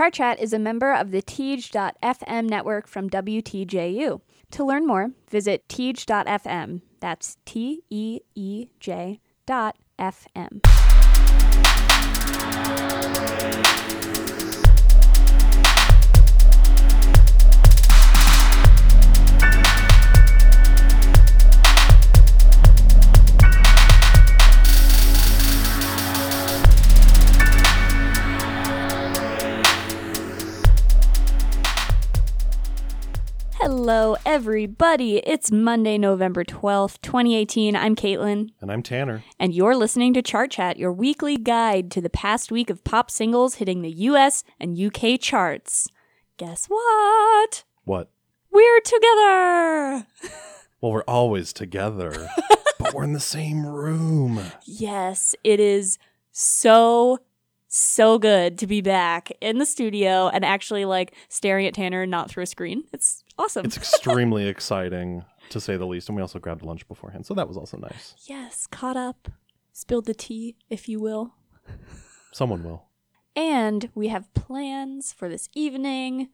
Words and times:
Chart 0.00 0.14
Chat 0.14 0.40
is 0.40 0.54
a 0.54 0.58
member 0.58 0.94
of 0.94 1.10
the 1.10 1.20
Teej.fm 1.20 2.48
network 2.48 2.86
from 2.86 3.10
WTJU. 3.10 4.22
To 4.52 4.64
learn 4.64 4.86
more, 4.86 5.10
visit 5.28 5.68
Teej.fm. 5.68 6.80
That's 7.00 7.36
T 7.44 7.82
E 7.90 8.20
E 8.34 8.68
J 8.80 9.20
dot 9.44 9.76
FM. 9.98 10.89
Hello, 33.82 34.14
everybody. 34.26 35.16
It's 35.26 35.50
Monday, 35.50 35.96
November 35.96 36.44
12th, 36.44 37.00
2018. 37.00 37.74
I'm 37.74 37.96
Caitlin, 37.96 38.50
And 38.60 38.70
I'm 38.70 38.82
Tanner. 38.82 39.24
and 39.38 39.54
you're 39.54 39.74
listening 39.74 40.12
to 40.12 40.20
Chart 40.20 40.50
Chat, 40.50 40.76
your 40.76 40.92
weekly 40.92 41.38
guide 41.38 41.90
to 41.92 42.02
the 42.02 42.10
past 42.10 42.52
week 42.52 42.68
of 42.68 42.84
pop 42.84 43.10
singles 43.10 43.54
hitting 43.54 43.80
the 43.80 43.90
US 43.90 44.44
and 44.60 44.78
UK 44.78 45.18
charts. 45.18 45.88
Guess 46.36 46.66
what? 46.66 47.64
What? 47.84 48.10
We're 48.52 48.80
together! 48.82 50.06
Well, 50.82 50.92
we're 50.92 51.02
always 51.04 51.54
together, 51.54 52.28
but 52.78 52.92
we're 52.92 53.04
in 53.04 53.12
the 53.14 53.18
same 53.20 53.64
room. 53.66 54.40
Yes, 54.64 55.34
it 55.42 55.58
is 55.60 55.98
so, 56.32 57.18
so 57.66 58.18
good 58.18 58.58
to 58.58 58.66
be 58.66 58.80
back 58.82 59.30
in 59.42 59.58
the 59.58 59.66
studio 59.66 60.28
and 60.28 60.42
actually 60.44 60.84
like 60.86 61.14
staring 61.30 61.66
at 61.66 61.72
Tanner 61.74 62.04
not 62.06 62.30
through 62.30 62.44
a 62.44 62.46
screen. 62.46 62.84
It's 62.94 63.24
awesome. 63.40 63.64
It's 63.64 63.76
extremely 63.76 64.46
exciting, 64.46 65.24
to 65.50 65.60
say 65.60 65.76
the 65.76 65.86
least. 65.86 66.08
And 66.08 66.16
we 66.16 66.22
also 66.22 66.38
grabbed 66.38 66.62
lunch 66.62 66.86
beforehand, 66.86 67.26
so 67.26 67.34
that 67.34 67.48
was 67.48 67.56
also 67.56 67.76
nice. 67.78 68.14
yes, 68.26 68.66
caught 68.66 68.96
up, 68.96 69.28
spilled 69.72 70.06
the 70.06 70.14
tea, 70.14 70.56
if 70.68 70.88
you 70.88 71.00
will. 71.00 71.34
Someone 72.32 72.62
will. 72.62 72.84
And 73.34 73.90
we 73.94 74.08
have 74.08 74.32
plans 74.34 75.12
for 75.12 75.28
this 75.28 75.48
evening. 75.54 76.28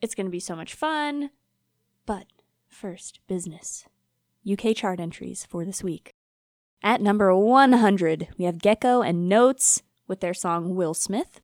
It's 0.00 0.14
going 0.14 0.26
to 0.26 0.30
be 0.30 0.40
so 0.40 0.56
much 0.56 0.74
fun. 0.74 1.30
But 2.06 2.26
first, 2.68 3.20
business. 3.28 3.86
UK 4.50 4.74
chart 4.74 4.98
entries 4.98 5.46
for 5.48 5.64
this 5.64 5.84
week. 5.84 6.14
At 6.82 7.00
number 7.00 7.34
100, 7.36 8.28
we 8.36 8.44
have 8.44 8.58
Gecko 8.58 9.02
and 9.02 9.28
Notes 9.28 9.82
with 10.08 10.20
their 10.20 10.34
song 10.34 10.74
Will 10.74 10.94
Smith. 10.94 11.40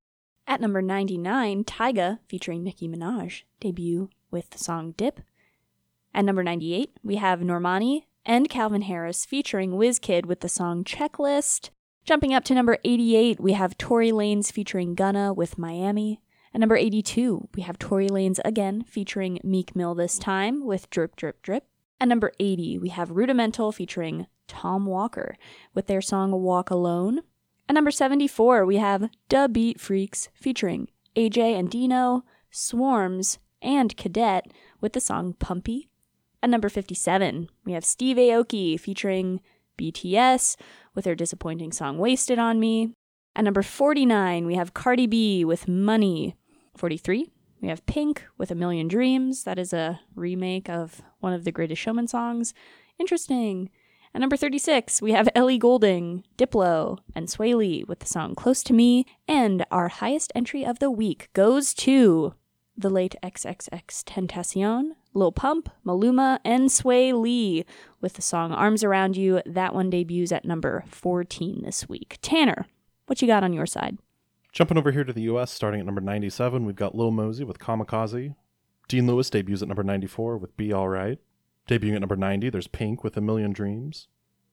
At 0.49 0.61
number 0.61 0.83
99, 0.83 1.63
Tyga 1.65 2.19
featuring 2.27 2.65
Nicki 2.65 2.89
Minaj 2.89 3.43
debut 3.61 4.09
with 4.31 4.51
the 4.51 4.59
song 4.59 4.93
Dip. 4.97 5.21
At 6.15 6.25
number 6.25 6.43
98, 6.43 6.99
we 7.03 7.17
have 7.17 7.41
Normani 7.41 8.05
and 8.25 8.49
Calvin 8.49 8.83
Harris 8.83 9.25
featuring 9.25 9.73
WizKid 9.73 10.27
with 10.27 10.41
the 10.41 10.49
song 10.49 10.85
Checklist. 10.85 11.71
Jumping 12.05 12.33
up 12.35 12.45
to 12.45 12.55
number 12.55 12.79
88, 12.85 13.41
we 13.41 13.53
have 13.53 13.77
Tory 13.79 14.11
Lanez 14.11 14.51
featuring 14.51 14.95
Gunna 14.95 15.33
with 15.33 15.59
Miami. 15.59 16.21
At 16.55 16.61
number 16.61 16.77
82, 16.77 17.49
we 17.55 17.63
have 17.63 17.79
Tory 17.79 18.09
Lanez 18.09 18.39
again 18.45 18.83
featuring 18.83 19.39
Meek 19.45 19.77
Mill 19.77 19.95
this 19.95 20.19
time 20.19 20.65
with 20.65 20.89
Drip 20.91 21.17
Drip 21.17 21.43
Drip. 21.43 21.65
At 22.01 22.09
number 22.09 22.33
80, 22.41 22.79
we 22.79 22.89
have 22.91 23.11
Rudimental 23.11 23.73
featuring 23.73 24.27
Tom 24.47 24.87
Walker 24.87 25.37
with 25.75 25.87
their 25.87 26.01
song 26.01 26.33
Walk 26.33 26.71
Alone. 26.71 27.21
At 27.69 27.75
number 27.75 27.91
74, 27.91 28.65
we 28.65 28.77
have 28.77 29.11
Da 29.29 29.47
Beat 29.47 29.79
Freaks 29.79 30.31
featuring 30.35 30.89
AJ 31.17 31.59
and 31.59 31.71
Deno, 31.71 32.23
Swarmz, 32.51 33.39
and 33.63 33.97
Cadet 33.97 34.53
with 34.81 34.93
the 34.93 35.01
song 35.01 35.35
Pumpy. 35.35 35.89
At 36.43 36.51
number 36.51 36.69
57, 36.69 37.49
we 37.65 37.73
have 37.73 37.85
Steve 37.85 38.17
Aoki 38.17 38.79
featuring 38.79 39.41
BTS 39.79 40.57
with 40.95 41.05
their 41.05 41.15
disappointing 41.15 41.73
song 41.73 41.99
Wasted 41.99 42.39
on 42.39 42.61
Me. 42.61 42.93
At 43.35 43.45
number 43.45 43.63
49, 43.63 44.47
we 44.47 44.55
have 44.55 44.75
Cardi 44.75 45.07
B 45.07 45.45
with 45.45 45.69
Money. 45.69 46.37
43, 46.77 47.31
we 47.61 47.69
have 47.69 47.87
Pink 47.87 48.25
with 48.37 48.51
A 48.51 48.55
Million 48.55 48.89
Dreams. 48.89 49.45
That 49.45 49.59
is 49.59 49.73
a 49.73 50.01
remake 50.15 50.69
of 50.69 51.03
one 51.21 51.33
of 51.33 51.45
the 51.45 51.53
Greatest 51.53 51.83
Showman 51.83 52.07
songs. 52.07 52.55
Interesting. 52.99 53.71
At 54.15 54.21
number 54.21 54.37
36, 54.37 55.03
we 55.03 55.13
have 55.13 55.29
Ellie 55.35 55.59
Goulding, 55.59 56.25
Diplo, 56.37 56.99
and 57.15 57.27
Swae 57.27 57.55
Lee 57.55 57.85
with 57.87 57.99
the 57.99 58.07
song 58.07 58.35
Close 58.35 58.63
to 58.65 58.73
Me. 58.73 59.05
And 59.27 59.67
our 59.71 59.89
highest 59.89 60.33
entry 60.35 60.65
of 60.65 60.79
the 60.79 60.91
week 60.91 61.29
goes 61.35 61.75
to 61.75 62.35
the 62.79 62.89
late 62.89 63.17
XXX 63.25 64.05
Tentacion, 64.05 64.91
Lil 65.13 65.33
Pump, 65.33 65.69
Maluma, 65.85 66.39
and 66.45 66.69
Swae 66.69 67.13
Lee 67.13 67.65
with 68.01 68.15
the 68.15 68.23
song 68.23 68.53
Arms 68.53 68.85
Around 68.85 69.17
You. 69.17 69.43
That 69.45 69.75
one 69.75 69.91
debuts 69.91 70.31
at 70.31 70.45
number 70.45 70.85
14 70.87 71.63
this 71.65 71.89
week. 71.89 72.19
Tanner, 72.23 72.67
what 73.07 73.21
you 73.21 73.27
got 73.27 73.43
on 73.43 73.53
your 73.53 73.67
side? 73.67 73.99
Jumping 74.53 74.79
over 74.79 74.93
here 74.93 75.03
to 75.03 75.13
the 75.13 75.23
US, 75.23 75.51
starting 75.51 75.81
at 75.81 75.87
number 75.87 76.01
97, 76.01 76.65
we've 76.65 76.77
got 76.77 76.95
Lil 76.95 77.11
Mosey 77.11 77.43
with 77.43 77.59
Kamikaze. 77.59 78.37
Dean 78.87 79.07
Lewis 79.07 79.29
debuts 79.29 79.61
at 79.61 79.69
number 79.69 79.83
94 79.83 80.39
with 80.39 80.57
Be 80.57 80.73
Alright. 80.73 81.19
Debuting 81.69 81.95
at 81.95 82.01
number 82.01 82.17
90, 82.17 82.49
there's 82.49 82.69
Pink 82.69 83.03
with 83.03 83.17
A 83.17 83.21
Million 83.21 83.53
Dreams. 83.53 84.07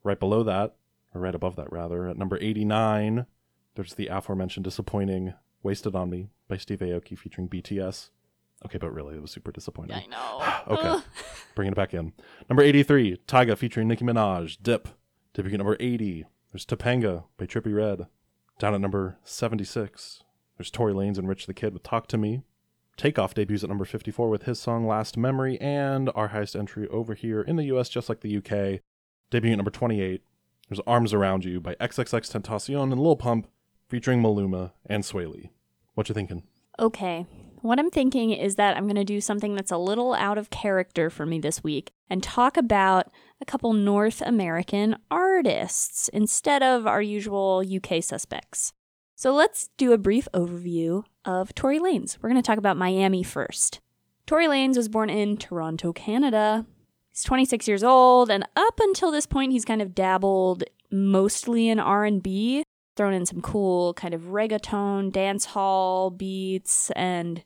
Right 0.04 0.20
below 0.20 0.44
that, 0.44 0.76
or 1.14 1.22
right 1.22 1.36
above 1.36 1.56
that 1.58 1.72
rather, 1.72 2.08
at 2.08 2.18
number 2.18 2.38
89, 2.42 3.28
there's 3.76 3.94
the 3.94 4.08
aforementioned 4.08 4.64
disappointing 4.64 5.36
Wasted 5.64 5.96
on 5.96 6.10
Me 6.10 6.30
by 6.48 6.58
Steve 6.58 6.80
Aoki 6.80 7.18
featuring 7.18 7.48
BTS. 7.48 8.10
Okay, 8.66 8.78
but 8.78 8.94
really, 8.94 9.16
it 9.16 9.22
was 9.22 9.32
super 9.32 9.52
disappointing. 9.52 9.96
I 9.96 10.06
know. 10.08 10.42
Okay, 10.68 11.06
bringing 11.54 11.74
it 11.74 11.76
back 11.76 11.94
in. 11.94 12.12
Number 12.50 12.64
83, 12.64 13.18
Tyga 13.28 13.56
featuring 13.56 13.88
Nicki 13.88 14.04
Minaj, 14.04 14.58
Dip. 14.64 14.88
Debuting 15.36 15.54
at 15.54 15.58
number 15.60 15.78
80, 15.80 16.26
there's 16.52 16.66
Topanga 16.66 17.26
by 17.38 17.46
Trippie 17.46 17.76
Redd. 17.76 18.08
Down 18.58 18.74
at 18.74 18.82
number 18.82 19.20
76, 19.24 20.24
there's 20.58 20.72
Tory 20.72 20.94
Lanez 20.94 21.20
and 21.20 21.28
Rich 21.30 21.46
the 21.46 21.54
Kid 21.54 21.74
with 21.74 21.84
Talk 21.84 22.08
to 22.08 22.18
Me. 22.18 22.42
Takeoff 22.98 23.36
debuts 23.36 23.64
at 23.64 23.70
number 23.70 23.86
54 23.86 24.30
with 24.30 24.44
his 24.44 24.58
song 24.60 24.88
Last 24.88 25.18
Memory, 25.18 25.60
and 25.62 26.10
our 26.16 26.30
highest 26.30 26.56
entry 26.56 26.88
over 26.88 27.14
here 27.14 27.42
in 27.42 27.58
the 27.58 27.66
US, 27.66 27.90
just 27.90 28.10
like 28.10 28.22
the 28.22 28.38
UK, 28.38 28.82
debuting 29.32 29.52
at 29.52 29.58
number 29.58 29.70
28, 29.70 30.24
there's 30.70 30.80
Arms 30.88 31.14
Around 31.14 31.46
You 31.46 31.60
by 31.60 31.76
XXX 31.76 32.32
Tentacion 32.32 32.92
and 32.92 33.00
Lil 33.00 33.18
Pump 33.18 33.48
featuring 33.88 34.22
Maluma 34.22 34.72
and 34.86 35.04
Swae 35.04 35.32
Lee. 35.32 35.52
What 35.94 36.10
you 36.10 36.16
thinking? 36.16 36.44
Okay. 36.80 37.28
What 37.66 37.80
I'm 37.80 37.90
thinking 37.90 38.30
is 38.30 38.58
that 38.58 38.78
I'm 38.78 38.84
going 38.84 38.94
to 38.94 39.04
do 39.04 39.20
something 39.20 39.56
that's 39.56 39.72
a 39.72 39.78
little 39.78 40.14
out 40.14 40.38
of 40.38 40.52
character 40.52 41.10
for 41.10 41.26
me 41.26 41.40
this 41.40 41.64
week 41.64 41.94
and 42.08 42.22
talk 42.22 42.58
about 42.58 43.08
a 43.42 43.46
couple 43.46 43.74
North 43.74 44.22
American 44.22 44.98
artists 45.10 46.08
instead 46.10 46.62
of 46.62 46.86
our 46.86 47.02
usual 47.02 47.64
UK 47.68 48.04
suspects. 48.04 48.72
So 49.16 49.34
let's 49.34 49.72
do 49.78 49.94
a 49.94 49.98
brief 49.98 50.28
overview 50.32 51.06
of 51.26 51.56
Tory 51.56 51.80
Lanez. 51.80 52.20
We're 52.22 52.30
going 52.30 52.40
to 52.40 52.46
talk 52.46 52.60
about 52.60 52.78
Miami 52.78 53.24
first. 53.24 53.80
Tory 54.28 54.46
Lanez 54.46 54.78
was 54.78 54.88
born 54.88 55.10
in 55.10 55.36
Toronto, 55.36 55.92
Canada. 55.92 56.68
He's 57.14 57.24
26 57.24 57.68
years 57.68 57.84
old 57.84 58.30
and 58.30 58.48
up 58.56 58.80
until 58.80 59.10
this 59.10 59.26
point 59.26 59.54
he's 59.54 59.66
kind 59.66 59.82
of 59.82 59.96
dabbled 59.96 60.66
mostly 60.92 61.70
in 61.70 61.80
R&B, 61.80 62.64
thrown 62.96 63.16
in 63.16 63.26
some 63.26 63.42
cool 63.42 63.96
kind 63.96 64.14
of 64.14 64.22
reggaeton, 64.26 65.12
dance 65.12 65.46
hall 65.46 66.12
beats 66.12 66.92
and 66.92 67.44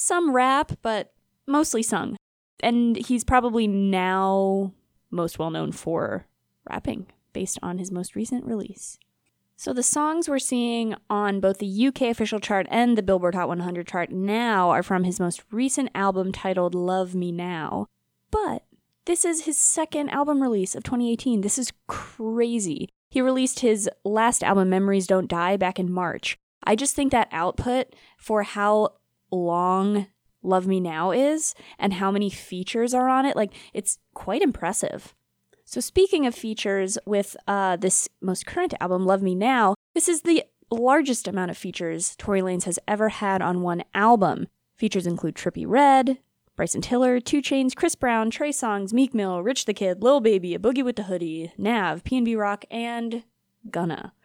some 0.00 0.34
rap, 0.34 0.72
but 0.80 1.12
mostly 1.46 1.82
sung. 1.82 2.16
And 2.62 2.96
he's 2.96 3.22
probably 3.22 3.66
now 3.66 4.72
most 5.10 5.38
well 5.38 5.50
known 5.50 5.72
for 5.72 6.26
rapping 6.68 7.06
based 7.32 7.58
on 7.62 7.78
his 7.78 7.92
most 7.92 8.14
recent 8.14 8.44
release. 8.44 8.98
So 9.56 9.74
the 9.74 9.82
songs 9.82 10.26
we're 10.26 10.38
seeing 10.38 10.94
on 11.10 11.40
both 11.40 11.58
the 11.58 11.86
UK 11.88 12.02
official 12.02 12.40
chart 12.40 12.66
and 12.70 12.96
the 12.96 13.02
Billboard 13.02 13.34
Hot 13.34 13.48
100 13.48 13.86
chart 13.86 14.10
now 14.10 14.70
are 14.70 14.82
from 14.82 15.04
his 15.04 15.20
most 15.20 15.42
recent 15.50 15.90
album 15.94 16.32
titled 16.32 16.74
Love 16.74 17.14
Me 17.14 17.30
Now. 17.30 17.86
But 18.30 18.64
this 19.04 19.24
is 19.24 19.44
his 19.44 19.58
second 19.58 20.08
album 20.10 20.40
release 20.40 20.74
of 20.74 20.82
2018. 20.82 21.42
This 21.42 21.58
is 21.58 21.72
crazy. 21.88 22.88
He 23.10 23.20
released 23.20 23.60
his 23.60 23.88
last 24.02 24.42
album, 24.42 24.70
Memories 24.70 25.06
Don't 25.06 25.28
Die, 25.28 25.58
back 25.58 25.78
in 25.78 25.92
March. 25.92 26.38
I 26.64 26.74
just 26.74 26.94
think 26.94 27.12
that 27.12 27.28
output 27.32 27.94
for 28.16 28.42
how 28.44 28.94
long 29.30 30.06
Love 30.42 30.66
Me 30.66 30.80
Now 30.80 31.10
is 31.10 31.54
and 31.78 31.94
how 31.94 32.10
many 32.10 32.30
features 32.30 32.94
are 32.94 33.08
on 33.08 33.26
it, 33.26 33.36
like, 33.36 33.52
it's 33.74 33.98
quite 34.14 34.42
impressive. 34.42 35.14
So, 35.64 35.80
speaking 35.80 36.26
of 36.26 36.34
features 36.34 36.98
with 37.06 37.36
uh, 37.46 37.76
this 37.76 38.08
most 38.20 38.46
current 38.46 38.74
album, 38.80 39.06
Love 39.06 39.22
Me 39.22 39.34
Now, 39.34 39.74
this 39.94 40.08
is 40.08 40.22
the 40.22 40.44
largest 40.70 41.28
amount 41.28 41.50
of 41.50 41.56
features 41.56 42.16
Tory 42.16 42.40
Lanez 42.40 42.64
has 42.64 42.78
ever 42.88 43.08
had 43.08 43.42
on 43.42 43.62
one 43.62 43.84
album. 43.94 44.46
Features 44.76 45.06
include 45.06 45.34
Trippie 45.34 45.66
Redd, 45.68 46.18
Bryson 46.56 46.80
Tiller, 46.80 47.20
2 47.20 47.40
Chainz, 47.40 47.74
Chris 47.74 47.94
Brown, 47.94 48.30
Trey 48.30 48.50
Songz, 48.50 48.92
Meek 48.92 49.14
Mill, 49.14 49.42
Rich 49.42 49.64
the 49.64 49.74
Kid, 49.74 50.02
Lil 50.02 50.20
Baby, 50.20 50.54
A 50.54 50.58
Boogie 50.58 50.84
with 50.84 50.96
the 50.96 51.04
Hoodie, 51.04 51.52
Nav, 51.56 52.02
PNB 52.04 52.36
Rock, 52.36 52.64
and 52.70 53.24
Gunna. 53.70 54.12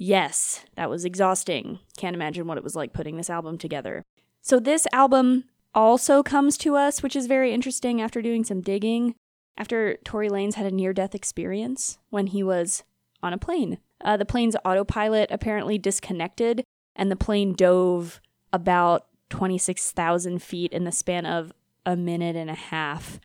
Yes, 0.00 0.64
that 0.76 0.88
was 0.88 1.04
exhausting. 1.04 1.80
Can't 1.96 2.14
imagine 2.14 2.46
what 2.46 2.56
it 2.56 2.62
was 2.62 2.76
like 2.76 2.92
putting 2.92 3.16
this 3.16 3.28
album 3.28 3.58
together. 3.58 4.04
So, 4.42 4.58
this 4.58 4.86
album 4.92 5.44
also 5.74 6.22
comes 6.22 6.56
to 6.58 6.76
us, 6.76 7.02
which 7.02 7.14
is 7.14 7.26
very 7.26 7.52
interesting 7.52 8.00
after 8.00 8.22
doing 8.22 8.44
some 8.44 8.60
digging, 8.60 9.14
after 9.56 9.96
Tory 10.04 10.28
Lanez 10.28 10.54
had 10.54 10.66
a 10.66 10.74
near 10.74 10.92
death 10.92 11.14
experience 11.14 11.98
when 12.10 12.28
he 12.28 12.42
was 12.42 12.84
on 13.22 13.32
a 13.32 13.38
plane. 13.38 13.78
Uh, 14.02 14.16
the 14.16 14.24
plane's 14.24 14.56
autopilot 14.64 15.30
apparently 15.30 15.78
disconnected, 15.78 16.64
and 16.94 17.10
the 17.10 17.16
plane 17.16 17.52
dove 17.52 18.20
about 18.52 19.06
26,000 19.30 20.42
feet 20.42 20.72
in 20.72 20.84
the 20.84 20.92
span 20.92 21.26
of 21.26 21.52
a 21.84 21.96
minute 21.96 22.36
and 22.36 22.50
a 22.50 22.54
half. 22.54 23.20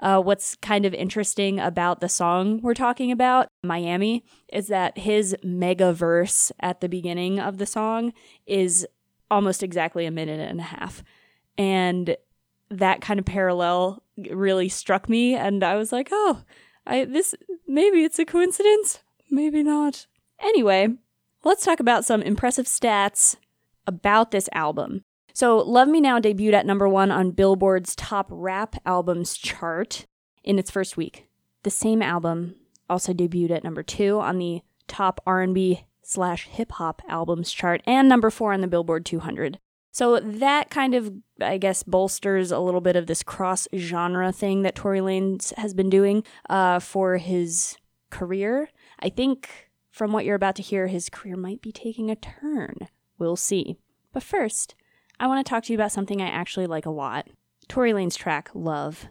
Uh, 0.00 0.20
what's 0.20 0.54
kind 0.56 0.84
of 0.86 0.94
interesting 0.94 1.58
about 1.58 2.00
the 2.00 2.08
song 2.08 2.60
we're 2.62 2.74
talking 2.74 3.10
about, 3.10 3.48
Miami, 3.64 4.24
is 4.52 4.68
that 4.68 4.98
his 4.98 5.36
mega 5.42 5.92
verse 5.92 6.52
at 6.60 6.80
the 6.80 6.88
beginning 6.88 7.40
of 7.40 7.58
the 7.58 7.66
song 7.66 8.12
is 8.46 8.86
almost 9.30 9.62
exactly 9.62 10.06
a 10.06 10.10
minute 10.10 10.40
and 10.40 10.60
a 10.60 10.64
half. 10.64 11.02
And 11.56 12.16
that 12.70 13.00
kind 13.00 13.18
of 13.18 13.26
parallel 13.26 14.02
really 14.30 14.68
struck 14.68 15.08
me 15.08 15.34
and 15.34 15.64
I 15.64 15.76
was 15.76 15.92
like, 15.92 16.08
"Oh, 16.10 16.42
I 16.86 17.04
this 17.04 17.34
maybe 17.66 18.04
it's 18.04 18.18
a 18.18 18.24
coincidence, 18.24 19.02
maybe 19.30 19.62
not." 19.62 20.06
Anyway, 20.40 20.88
let's 21.44 21.64
talk 21.64 21.80
about 21.80 22.04
some 22.04 22.22
impressive 22.22 22.66
stats 22.66 23.36
about 23.86 24.30
this 24.30 24.48
album. 24.52 25.02
So, 25.32 25.58
Love 25.58 25.88
Me 25.88 26.00
Now 26.00 26.18
debuted 26.18 26.52
at 26.52 26.66
number 26.66 26.88
1 26.88 27.10
on 27.10 27.30
Billboard's 27.30 27.94
top 27.94 28.26
rap 28.30 28.76
albums 28.84 29.36
chart 29.36 30.04
in 30.42 30.58
its 30.58 30.70
first 30.70 30.96
week. 30.96 31.28
The 31.62 31.70
same 31.70 32.02
album 32.02 32.56
also 32.90 33.12
debuted 33.12 33.52
at 33.52 33.64
number 33.64 33.82
2 33.82 34.18
on 34.20 34.38
the 34.38 34.62
top 34.88 35.20
R&B 35.26 35.84
slash 36.08 36.46
hip 36.46 36.72
hop 36.72 37.02
albums 37.06 37.52
chart 37.52 37.82
and 37.86 38.08
number 38.08 38.30
4 38.30 38.54
on 38.54 38.62
the 38.62 38.66
Billboard 38.66 39.04
200. 39.04 39.58
So 39.92 40.18
that 40.20 40.70
kind 40.70 40.94
of, 40.94 41.12
I 41.40 41.58
guess, 41.58 41.82
bolsters 41.82 42.50
a 42.50 42.60
little 42.60 42.80
bit 42.80 42.96
of 42.96 43.06
this 43.06 43.22
cross 43.22 43.68
genre 43.76 44.32
thing 44.32 44.62
that 44.62 44.74
Tory 44.74 45.00
Lanez 45.00 45.52
has 45.56 45.74
been 45.74 45.90
doing 45.90 46.24
uh, 46.48 46.78
for 46.78 47.18
his 47.18 47.76
career. 48.10 48.70
I 49.00 49.10
think 49.10 49.70
from 49.90 50.12
what 50.12 50.24
you're 50.24 50.34
about 50.34 50.56
to 50.56 50.62
hear, 50.62 50.86
his 50.86 51.10
career 51.10 51.36
might 51.36 51.60
be 51.60 51.72
taking 51.72 52.10
a 52.10 52.16
turn. 52.16 52.88
We'll 53.18 53.36
see. 53.36 53.76
But 54.12 54.22
first, 54.22 54.74
I 55.20 55.26
want 55.26 55.44
to 55.44 55.48
talk 55.48 55.64
to 55.64 55.72
you 55.72 55.76
about 55.76 55.92
something 55.92 56.22
I 56.22 56.28
actually 56.28 56.66
like 56.66 56.86
a 56.86 56.90
lot 56.90 57.28
Tory 57.68 57.92
Lanez 57.92 58.16
track, 58.16 58.48
Love. 58.54 59.08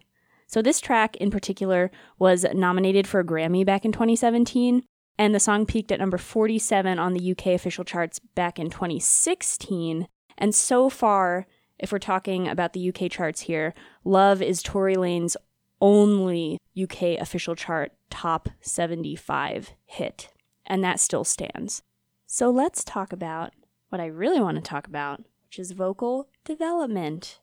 So, 0.47 0.63
this 0.63 0.79
track 0.79 1.15
in 1.17 1.29
particular 1.29 1.91
was 2.17 2.45
nominated 2.55 3.05
for 3.05 3.19
a 3.19 3.25
Grammy 3.25 3.63
back 3.65 3.85
in 3.85 3.91
2017, 3.91 4.83
and 5.17 5.33
the 5.33 5.39
song 5.39 5.65
peaked 5.65 5.91
at 5.91 5.99
number 5.99 6.17
47 6.17 6.99
on 6.99 7.13
the 7.13 7.31
UK 7.31 7.47
official 7.47 7.83
charts 7.83 8.19
back 8.19 8.59
in 8.59 8.69
2016. 8.69 10.07
And 10.37 10.53
so 10.53 10.89
far, 10.89 11.47
if 11.79 11.91
we're 11.91 11.99
talking 11.99 12.47
about 12.47 12.73
the 12.73 12.89
UK 12.89 13.11
charts 13.11 13.41
here, 13.41 13.73
Love 14.03 14.41
is 14.41 14.61
Tory 14.61 14.95
Lanez 14.95 15.35
only 15.79 16.59
UK 16.79 17.19
official 17.19 17.55
chart 17.55 17.91
top 18.09 18.49
75 18.61 19.73
hit. 19.85 20.29
And 20.65 20.83
that 20.83 20.99
still 20.99 21.23
stands. 21.23 21.83
So 22.25 22.49
let's 22.49 22.83
talk 22.83 23.13
about 23.13 23.53
what 23.89 24.01
I 24.01 24.07
really 24.07 24.39
want 24.39 24.55
to 24.57 24.61
talk 24.61 24.87
about, 24.87 25.23
which 25.45 25.59
is 25.59 25.71
vocal 25.71 26.27
development. 26.43 27.39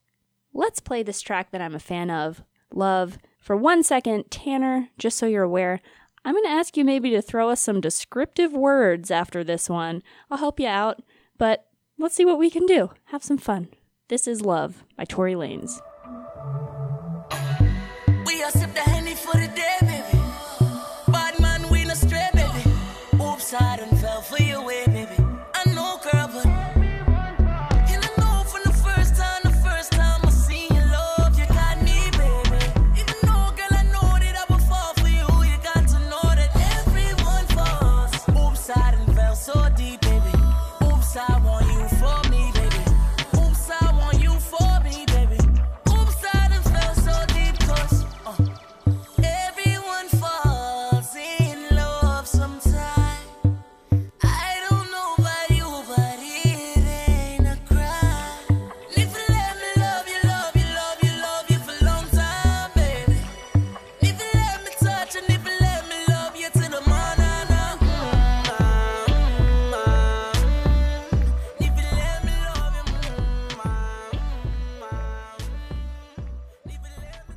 Let's 0.53 0.81
play 0.81 1.03
this 1.03 1.21
track 1.21 1.51
that 1.51 1.63
I'm 1.63 1.75
a 1.75 1.81
fan 1.81 2.11
of, 2.11 2.43
Love. 2.73 3.19
For 3.39 3.57
one 3.57 3.83
second, 3.83 4.31
Tanner, 4.31 4.89
just 4.99 5.19
so 5.19 5.27
you're 5.27 5.43
aware, 5.43 5.81
I'm 6.25 6.35
going 6.35 6.45
to 6.45 6.51
ask 6.51 6.77
you 6.77 6.85
maybe 6.85 7.11
to 7.11 7.21
throw 7.21 7.51
us 7.51 7.61
some 7.61 7.83
descriptive 7.83 8.53
words 8.53 9.11
after 9.11 9.45
this 9.45 9.69
one. 9.69 10.03
I'll 10.31 10.39
help 10.39 10.59
you 10.59 10.67
out, 10.67 11.03
but 11.37 11.67
let's 11.99 12.15
see 12.15 12.25
what 12.25 12.39
we 12.39 12.49
can 12.49 12.65
do. 12.65 12.91
Have 13.07 13.23
some 13.23 13.37
fun. 13.37 13.69
This 14.09 14.27
is 14.27 14.41
Love 14.41 14.85
by 14.97 15.05
Tory 15.05 15.35
Lanez. 15.35 15.81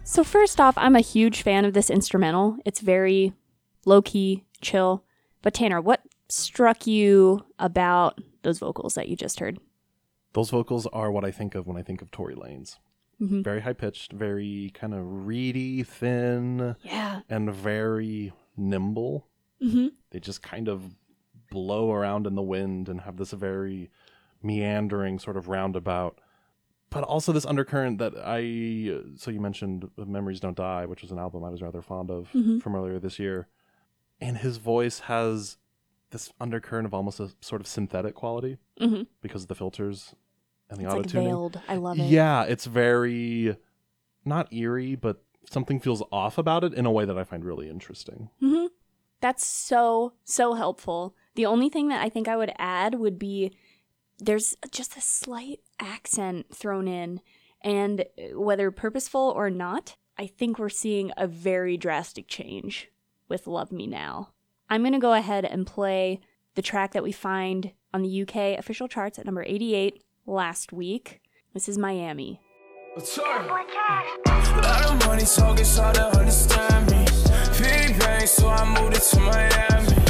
So, 0.09 0.23
first 0.23 0.61
off, 0.61 0.77
I'm 0.77 0.95
a 0.95 1.01
huge 1.01 1.41
fan 1.41 1.65
of 1.65 1.73
this 1.73 1.89
instrumental. 1.89 2.57
It's 2.63 2.79
very 2.79 3.33
low 3.85 4.01
key, 4.01 4.45
chill. 4.61 5.03
But, 5.41 5.53
Tanner, 5.53 5.81
what 5.81 6.01
struck 6.29 6.87
you 6.87 7.45
about 7.59 8.21
those 8.41 8.59
vocals 8.59 8.93
that 8.95 9.09
you 9.09 9.17
just 9.17 9.41
heard? 9.41 9.59
Those 10.31 10.49
vocals 10.49 10.87
are 10.87 11.11
what 11.11 11.25
I 11.25 11.31
think 11.31 11.55
of 11.55 11.67
when 11.67 11.75
I 11.75 11.81
think 11.81 12.01
of 12.01 12.09
Tory 12.09 12.35
Lanez. 12.35 12.77
Very 13.19 13.61
high 13.61 13.73
pitched, 13.73 14.13
very 14.13 14.71
kind 14.73 14.93
of 14.93 15.25
reedy, 15.25 15.83
thin, 15.83 16.75
Yeah. 16.83 17.21
and 17.27 17.51
very 17.53 18.31
nimble. 18.55 19.27
Mm-hmm. 19.61 19.87
They 20.11 20.19
just 20.21 20.41
kind 20.41 20.69
of 20.69 20.95
blow 21.49 21.91
around 21.91 22.27
in 22.27 22.35
the 22.35 22.41
wind 22.43 22.87
and 22.87 23.01
have 23.01 23.17
this 23.17 23.31
very 23.31 23.89
meandering 24.41 25.19
sort 25.19 25.35
of 25.35 25.47
roundabout. 25.49 26.19
But 26.89 27.03
also 27.03 27.31
this 27.33 27.45
undercurrent 27.45 27.97
that 27.99 28.13
I. 28.17 29.01
So 29.17 29.29
you 29.31 29.41
mentioned 29.41 29.89
Memories 29.97 30.39
Don't 30.39 30.55
Die, 30.55 30.85
which 30.85 31.01
was 31.01 31.11
an 31.11 31.19
album 31.19 31.43
I 31.43 31.49
was 31.49 31.61
rather 31.61 31.81
fond 31.81 32.09
of 32.09 32.29
Mhm. 32.33 32.61
from 32.61 32.75
earlier 32.75 32.97
this 32.99 33.19
year. 33.19 33.47
And 34.21 34.37
his 34.37 34.57
voice 34.57 34.99
has 35.01 35.57
this 36.11 36.31
undercurrent 36.39 36.85
of 36.85 36.93
almost 36.93 37.19
a 37.19 37.31
sort 37.41 37.59
of 37.61 37.67
synthetic 37.67 38.15
quality 38.15 38.57
Mm-hmm. 38.79 39.03
because 39.21 39.43
of 39.43 39.47
the 39.49 39.55
filters 39.55 40.15
and 40.69 40.79
the 40.79 40.85
auto 40.85 40.97
like 40.99 41.07
tuning. 41.07 41.27
veiled. 41.27 41.61
I 41.67 41.75
love 41.75 41.99
it. 41.99 42.03
Yeah, 42.03 42.43
it's 42.43 42.65
very 42.65 43.57
not 44.23 44.51
eerie, 44.53 44.95
but 44.95 45.23
something 45.49 45.79
feels 45.79 46.01
off 46.11 46.37
about 46.37 46.63
it 46.63 46.73
in 46.73 46.85
a 46.85 46.91
way 46.91 47.03
that 47.05 47.17
I 47.17 47.23
find 47.25 47.43
really 47.43 47.69
interesting. 47.69 48.29
hmm 48.39 48.65
That's 49.19 49.45
so, 49.45 50.13
so 50.23 50.53
helpful. 50.53 51.15
The 51.35 51.45
only 51.45 51.69
thing 51.69 51.87
that 51.89 52.01
I 52.01 52.09
think 52.09 52.27
I 52.27 52.37
would 52.37 52.53
add 52.57 52.95
would 52.95 53.17
be 53.19 53.51
there's 54.19 54.55
just 54.71 54.97
a 54.97 55.01
slight 55.01 55.59
accent 55.79 56.47
thrown 56.53 56.87
in. 56.87 57.21
And 57.61 58.05
whether 58.33 58.71
purposeful 58.71 59.33
or 59.35 59.49
not, 59.49 59.95
I 60.17 60.27
think 60.27 60.57
we're 60.57 60.69
seeing 60.69 61.11
a 61.17 61.27
very 61.27 61.77
drastic 61.77 62.27
change 62.27 62.89
with 63.27 63.47
Love 63.47 63.71
Me 63.71 63.87
Now. 63.87 64.29
I'm 64.69 64.81
going 64.81 64.93
to 64.93 64.99
go 64.99 65.13
ahead 65.13 65.45
and 65.45 65.65
play 65.65 66.19
the 66.55 66.61
track 66.61 66.93
that 66.93 67.03
we 67.03 67.11
find 67.11 67.71
on 67.93 68.01
the 68.01 68.21
UK 68.21 68.59
official 68.59 68.87
charts 68.87 69.19
at 69.19 69.25
number 69.25 69.43
88 69.43 70.03
last 70.25 70.73
week. 70.73 71.21
This 71.53 71.69
is 71.69 71.77
Miami. 71.77 72.41
Lot 79.57 80.06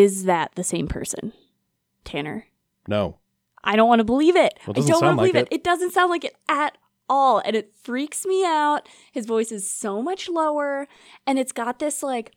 Is 0.00 0.24
that 0.24 0.52
the 0.54 0.64
same 0.64 0.88
person? 0.88 1.34
Tanner. 2.04 2.46
No. 2.88 3.18
I 3.62 3.76
don't 3.76 3.88
want 3.88 3.98
to 3.98 4.04
believe 4.04 4.34
it. 4.34 4.58
Well, 4.66 4.74
it 4.74 4.84
I 4.84 4.86
don't 4.86 5.02
want 5.02 5.18
to 5.18 5.22
like 5.22 5.32
believe 5.32 5.36
it. 5.36 5.48
it. 5.50 5.56
It 5.56 5.64
doesn't 5.64 5.92
sound 5.92 6.08
like 6.08 6.24
it 6.24 6.34
at 6.48 6.78
all. 7.06 7.42
And 7.44 7.54
it 7.54 7.74
freaks 7.82 8.24
me 8.24 8.42
out. 8.42 8.88
His 9.12 9.26
voice 9.26 9.52
is 9.52 9.70
so 9.70 10.00
much 10.00 10.28
lower. 10.30 10.88
And 11.26 11.38
it's 11.38 11.52
got 11.52 11.80
this 11.80 12.02
like 12.02 12.32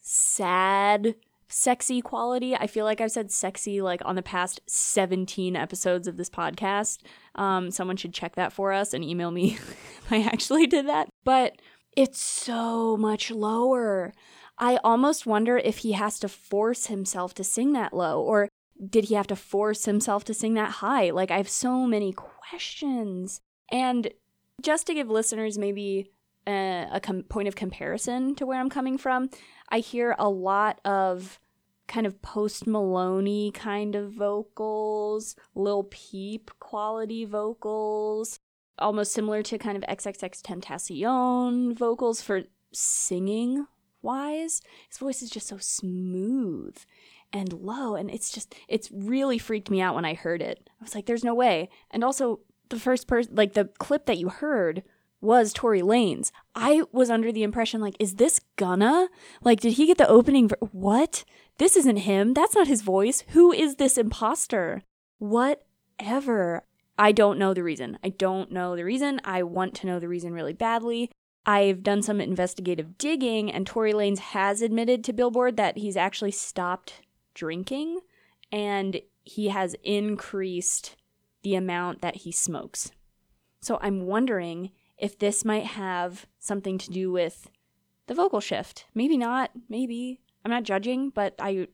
sad, 0.00 1.14
sexy 1.46 2.00
quality. 2.00 2.56
I 2.56 2.66
feel 2.66 2.84
like 2.84 3.00
I've 3.00 3.12
said 3.12 3.30
sexy 3.30 3.80
like 3.80 4.02
on 4.04 4.16
the 4.16 4.22
past 4.22 4.60
17 4.66 5.54
episodes 5.54 6.08
of 6.08 6.16
this 6.16 6.30
podcast. 6.30 6.98
Um, 7.36 7.70
someone 7.70 7.96
should 7.96 8.12
check 8.12 8.34
that 8.34 8.52
for 8.52 8.72
us 8.72 8.92
and 8.92 9.04
email 9.04 9.30
me 9.30 9.52
if 9.54 10.06
I 10.10 10.22
actually 10.22 10.66
did 10.66 10.88
that. 10.88 11.10
But 11.22 11.60
it's 11.96 12.20
so 12.20 12.96
much 12.96 13.30
lower. 13.30 14.12
I 14.58 14.78
almost 14.84 15.26
wonder 15.26 15.58
if 15.58 15.78
he 15.78 15.92
has 15.92 16.18
to 16.20 16.28
force 16.28 16.86
himself 16.86 17.34
to 17.34 17.44
sing 17.44 17.72
that 17.72 17.92
low 17.92 18.20
or 18.20 18.48
did 18.88 19.04
he 19.04 19.14
have 19.14 19.26
to 19.28 19.36
force 19.36 19.84
himself 19.84 20.24
to 20.24 20.34
sing 20.34 20.54
that 20.54 20.70
high? 20.70 21.10
Like, 21.10 21.30
I 21.30 21.36
have 21.36 21.48
so 21.48 21.86
many 21.86 22.12
questions. 22.12 23.40
And 23.70 24.12
just 24.60 24.86
to 24.86 24.94
give 24.94 25.08
listeners 25.08 25.58
maybe 25.58 26.10
a, 26.46 26.88
a 26.92 27.00
com- 27.00 27.22
point 27.22 27.48
of 27.48 27.56
comparison 27.56 28.34
to 28.36 28.46
where 28.46 28.60
I'm 28.60 28.70
coming 28.70 28.98
from, 28.98 29.30
I 29.68 29.78
hear 29.78 30.14
a 30.18 30.28
lot 30.28 30.80
of 30.84 31.38
kind 31.86 32.06
of 32.06 32.20
Post 32.22 32.66
Malone 32.66 33.52
kind 33.52 33.94
of 33.94 34.12
vocals, 34.12 35.36
Lil 35.54 35.84
Peep 35.84 36.50
quality 36.58 37.24
vocals, 37.24 38.38
almost 38.78 39.12
similar 39.12 39.42
to 39.42 39.58
kind 39.58 39.76
of 39.76 39.84
XXX 39.84 40.40
Tentacion 40.42 41.76
vocals 41.76 42.22
for 42.22 42.42
singing 42.72 43.66
wise. 44.04 44.60
His 44.88 44.98
voice 44.98 45.22
is 45.22 45.30
just 45.30 45.48
so 45.48 45.58
smooth 45.58 46.76
and 47.32 47.52
low 47.52 47.96
and 47.96 48.10
it's 48.10 48.30
just 48.30 48.54
it's 48.68 48.90
really 48.92 49.38
freaked 49.38 49.70
me 49.70 49.80
out 49.80 49.94
when 49.94 50.04
I 50.04 50.14
heard 50.14 50.40
it. 50.40 50.70
I 50.80 50.84
was 50.84 50.94
like 50.94 51.06
there's 51.06 51.24
no 51.24 51.34
way. 51.34 51.68
And 51.90 52.04
also 52.04 52.40
the 52.68 52.78
first 52.78 53.08
person 53.08 53.34
like 53.34 53.54
the 53.54 53.66
clip 53.78 54.06
that 54.06 54.18
you 54.18 54.28
heard 54.28 54.84
was 55.20 55.52
Tory 55.52 55.80
Lanez. 55.80 56.30
I 56.54 56.82
was 56.92 57.10
under 57.10 57.32
the 57.32 57.42
impression 57.42 57.80
like 57.80 57.96
is 57.98 58.14
this 58.14 58.40
gonna? 58.56 59.08
Like 59.42 59.60
did 59.60 59.72
he 59.74 59.86
get 59.86 59.98
the 59.98 60.08
opening 60.08 60.48
ver- 60.48 60.56
what? 60.70 61.24
This 61.58 61.76
isn't 61.76 61.98
him. 61.98 62.34
That's 62.34 62.54
not 62.54 62.68
his 62.68 62.82
voice. 62.82 63.24
Who 63.28 63.52
is 63.52 63.76
this 63.76 63.98
imposter? 63.98 64.82
Whatever. 65.18 66.64
I 66.96 67.12
don't 67.12 67.38
know 67.38 67.54
the 67.54 67.62
reason. 67.62 67.98
I 68.04 68.10
don't 68.10 68.52
know 68.52 68.76
the 68.76 68.84
reason. 68.84 69.20
I 69.24 69.42
want 69.42 69.74
to 69.76 69.86
know 69.86 69.98
the 69.98 70.08
reason 70.08 70.32
really 70.32 70.52
badly. 70.52 71.10
I've 71.46 71.82
done 71.82 72.02
some 72.02 72.20
investigative 72.20 72.96
digging, 72.96 73.52
and 73.52 73.66
Tory 73.66 73.92
Lanez 73.92 74.18
has 74.18 74.62
admitted 74.62 75.04
to 75.04 75.12
Billboard 75.12 75.56
that 75.56 75.78
he's 75.78 75.96
actually 75.96 76.30
stopped 76.30 77.02
drinking 77.34 78.00
and 78.50 79.00
he 79.24 79.48
has 79.48 79.74
increased 79.82 80.96
the 81.42 81.54
amount 81.54 82.02
that 82.02 82.16
he 82.16 82.32
smokes. 82.32 82.92
So 83.60 83.78
I'm 83.82 84.06
wondering 84.06 84.70
if 84.96 85.18
this 85.18 85.44
might 85.44 85.66
have 85.66 86.26
something 86.38 86.78
to 86.78 86.90
do 86.90 87.10
with 87.10 87.50
the 88.06 88.14
vocal 88.14 88.40
shift. 88.40 88.86
Maybe 88.94 89.16
not, 89.16 89.50
maybe. 89.68 90.20
I'm 90.44 90.50
not 90.50 90.62
judging, 90.62 91.10
but 91.10 91.34
I 91.38 91.68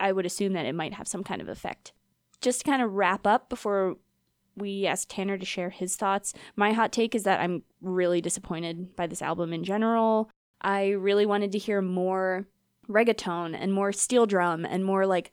I 0.00 0.10
would 0.10 0.26
assume 0.26 0.54
that 0.54 0.66
it 0.66 0.74
might 0.74 0.94
have 0.94 1.06
some 1.06 1.22
kind 1.22 1.40
of 1.40 1.48
effect. 1.48 1.92
Just 2.40 2.60
to 2.60 2.70
kind 2.70 2.82
of 2.82 2.94
wrap 2.94 3.26
up 3.26 3.48
before 3.48 3.96
we 4.58 4.86
asked 4.86 5.10
Tanner 5.10 5.38
to 5.38 5.46
share 5.46 5.70
his 5.70 5.96
thoughts. 5.96 6.34
My 6.56 6.72
hot 6.72 6.92
take 6.92 7.14
is 7.14 7.24
that 7.24 7.40
I'm 7.40 7.62
really 7.80 8.20
disappointed 8.20 8.94
by 8.96 9.06
this 9.06 9.22
album 9.22 9.52
in 9.52 9.64
general. 9.64 10.30
I 10.60 10.90
really 10.90 11.26
wanted 11.26 11.52
to 11.52 11.58
hear 11.58 11.80
more 11.80 12.46
reggaeton 12.88 13.56
and 13.58 13.72
more 13.72 13.92
steel 13.92 14.26
drum 14.26 14.64
and 14.64 14.84
more 14.84 15.06
like 15.06 15.32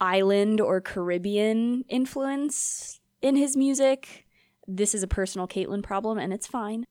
island 0.00 0.60
or 0.60 0.80
Caribbean 0.80 1.84
influence 1.88 3.00
in 3.22 3.36
his 3.36 3.56
music. 3.56 4.26
This 4.66 4.94
is 4.94 5.02
a 5.02 5.08
personal 5.08 5.46
Caitlin 5.46 5.82
problem 5.82 6.18
and 6.18 6.32
it's 6.32 6.46
fine. 6.46 6.84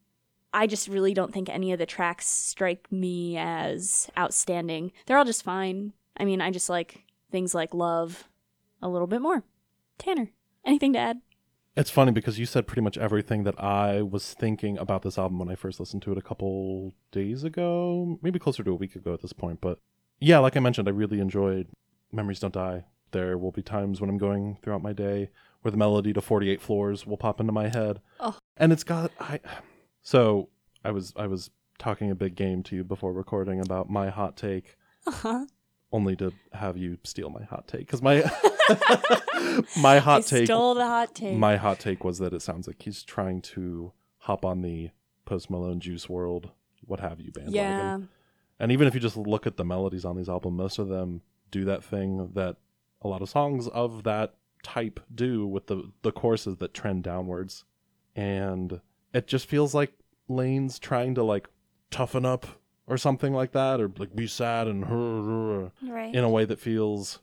I 0.54 0.68
just 0.68 0.88
really 0.88 1.14
don't 1.14 1.34
think 1.34 1.50
any 1.50 1.72
of 1.72 1.80
the 1.80 1.86
tracks 1.86 2.28
strike 2.28 2.92
me 2.92 3.38
as 3.38 4.10
outstanding. 4.18 4.92
They're 5.06 5.18
all 5.18 5.26
just 5.26 5.44
fine. 5.44 5.94
I 6.16 6.26
mean, 6.26 6.42
I 6.42 6.52
just 6.52 6.70
like 6.70 7.04
things 7.32 7.56
like 7.56 7.74
Love 7.74 8.30
a 8.82 8.88
little 8.88 9.08
bit 9.08 9.22
more. 9.22 9.44
Tanner, 9.98 10.30
anything 10.64 10.94
to 10.94 11.00
add? 11.00 11.22
It's 11.76 11.90
funny 11.90 12.12
because 12.12 12.38
you 12.38 12.46
said 12.46 12.68
pretty 12.68 12.82
much 12.82 12.98
everything 13.00 13.44
that 13.46 13.62
I 13.62 14.04
was 14.04 14.34
thinking 14.34 14.78
about 14.78 15.02
this 15.02 15.18
album 15.18 15.40
when 15.40 15.50
I 15.50 15.56
first 15.56 15.80
listened 15.80 16.04
to 16.04 16.12
it 16.12 16.18
a 16.20 16.22
couple 16.22 16.94
days 17.12 17.44
ago, 17.44 18.20
maybe 18.22 18.38
closer 18.38 18.64
to 18.64 18.72
a 18.72 18.76
week 18.76 18.96
ago 18.96 19.14
at 19.14 19.22
this 19.22 19.34
point. 19.34 19.60
But 19.60 19.80
yeah, 20.20 20.38
like 20.38 20.56
I 20.56 20.60
mentioned, 20.60 20.88
I 20.88 20.92
really 20.92 21.20
enjoyed 21.20 21.68
Memories 22.12 22.40
Don't 22.40 22.54
Die. 22.54 22.86
There 23.12 23.38
will 23.40 23.52
be 23.52 23.64
times 23.64 24.00
when 24.00 24.10
I'm 24.10 24.18
going 24.20 24.58
throughout 24.62 24.84
my 24.84 24.94
day 24.94 25.30
where 25.62 25.72
the 25.72 25.78
melody 25.78 26.14
to 26.14 26.22
48 26.22 26.62
Floors 26.62 27.08
will 27.08 27.18
pop 27.18 27.40
into 27.40 27.54
my 27.54 27.70
head. 27.70 28.02
Oh. 28.20 28.38
And 28.58 28.72
it's 28.72 28.84
got 28.84 29.12
I 29.20 29.40
so 30.04 30.50
I 30.84 30.92
was 30.92 31.14
I 31.16 31.26
was 31.28 31.50
talking 31.80 32.12
a 32.12 32.16
big 32.16 32.36
game 32.36 32.62
to 32.64 32.76
you 32.76 32.84
before 32.84 33.14
recording 33.14 33.60
about 33.60 33.90
my 33.90 34.10
hot 34.10 34.38
take 34.38 34.76
Uh-huh. 35.08 35.46
Only 35.94 36.16
to 36.18 36.34
have 36.52 36.76
you 36.76 36.98
steal 37.04 37.30
my 37.30 37.44
hot 37.44 37.68
take 37.68 37.88
cuz 37.88 38.02
my 38.02 38.24
my 39.78 39.96
I 39.96 40.00
hot 40.00 40.26
take 40.26 40.46
stole 40.48 40.74
the 40.74 40.86
hot 40.86 41.14
take. 41.16 41.38
my 41.38 41.56
hot 41.56 41.80
take 41.80 42.04
was 42.04 42.18
that 42.18 42.34
it 42.34 42.42
sounds 42.42 42.68
like 42.68 42.82
he's 42.82 43.04
trying 43.04 43.42
to 43.54 43.94
hop 44.18 44.44
on 44.44 44.62
the 44.62 44.90
Post 45.26 45.50
Malone 45.50 45.80
Juice 45.80 46.08
WRLD, 46.08 46.50
what 46.86 47.00
have 47.00 47.22
you 47.22 47.32
bandwagon. 47.32 47.54
yeah. 47.54 48.00
And 48.60 48.72
even 48.72 48.88
if 48.88 48.94
you 48.94 49.00
just 49.00 49.18
look 49.18 49.46
at 49.48 49.58
the 49.58 49.66
melodies 49.66 50.06
on 50.06 50.16
these 50.18 50.30
albums, 50.30 50.58
most 50.58 50.80
of 50.80 50.88
them 50.88 51.22
do 51.52 51.64
that 51.66 51.84
thing 51.84 52.32
that 52.34 52.58
a 53.02 53.08
lot 53.08 53.22
of 53.22 53.30
songs 53.30 53.68
of 53.68 54.04
that 54.04 54.36
type 54.64 55.00
do 55.14 55.46
with 55.46 55.68
the 55.68 55.92
the 56.02 56.12
courses 56.12 56.58
that 56.58 56.74
trend 56.74 57.04
downwards. 57.04 57.66
And 58.16 58.82
it 59.14 59.28
just 59.28 59.46
feels 59.48 59.74
like 59.74 59.94
Lane's 60.28 60.80
trying 60.80 61.16
to 61.16 61.24
like 61.24 61.50
toughen 61.92 62.26
up 62.26 62.48
or 62.88 62.98
something 62.98 63.34
like 63.34 63.52
that, 63.54 63.80
or 63.80 63.92
like 63.98 64.16
be 64.16 64.28
sad 64.28 64.68
and 64.68 65.72
Right. 65.82 66.14
in 66.14 66.24
a 66.24 66.30
way 66.30 66.46
that 66.46 66.60
feels 66.60 67.20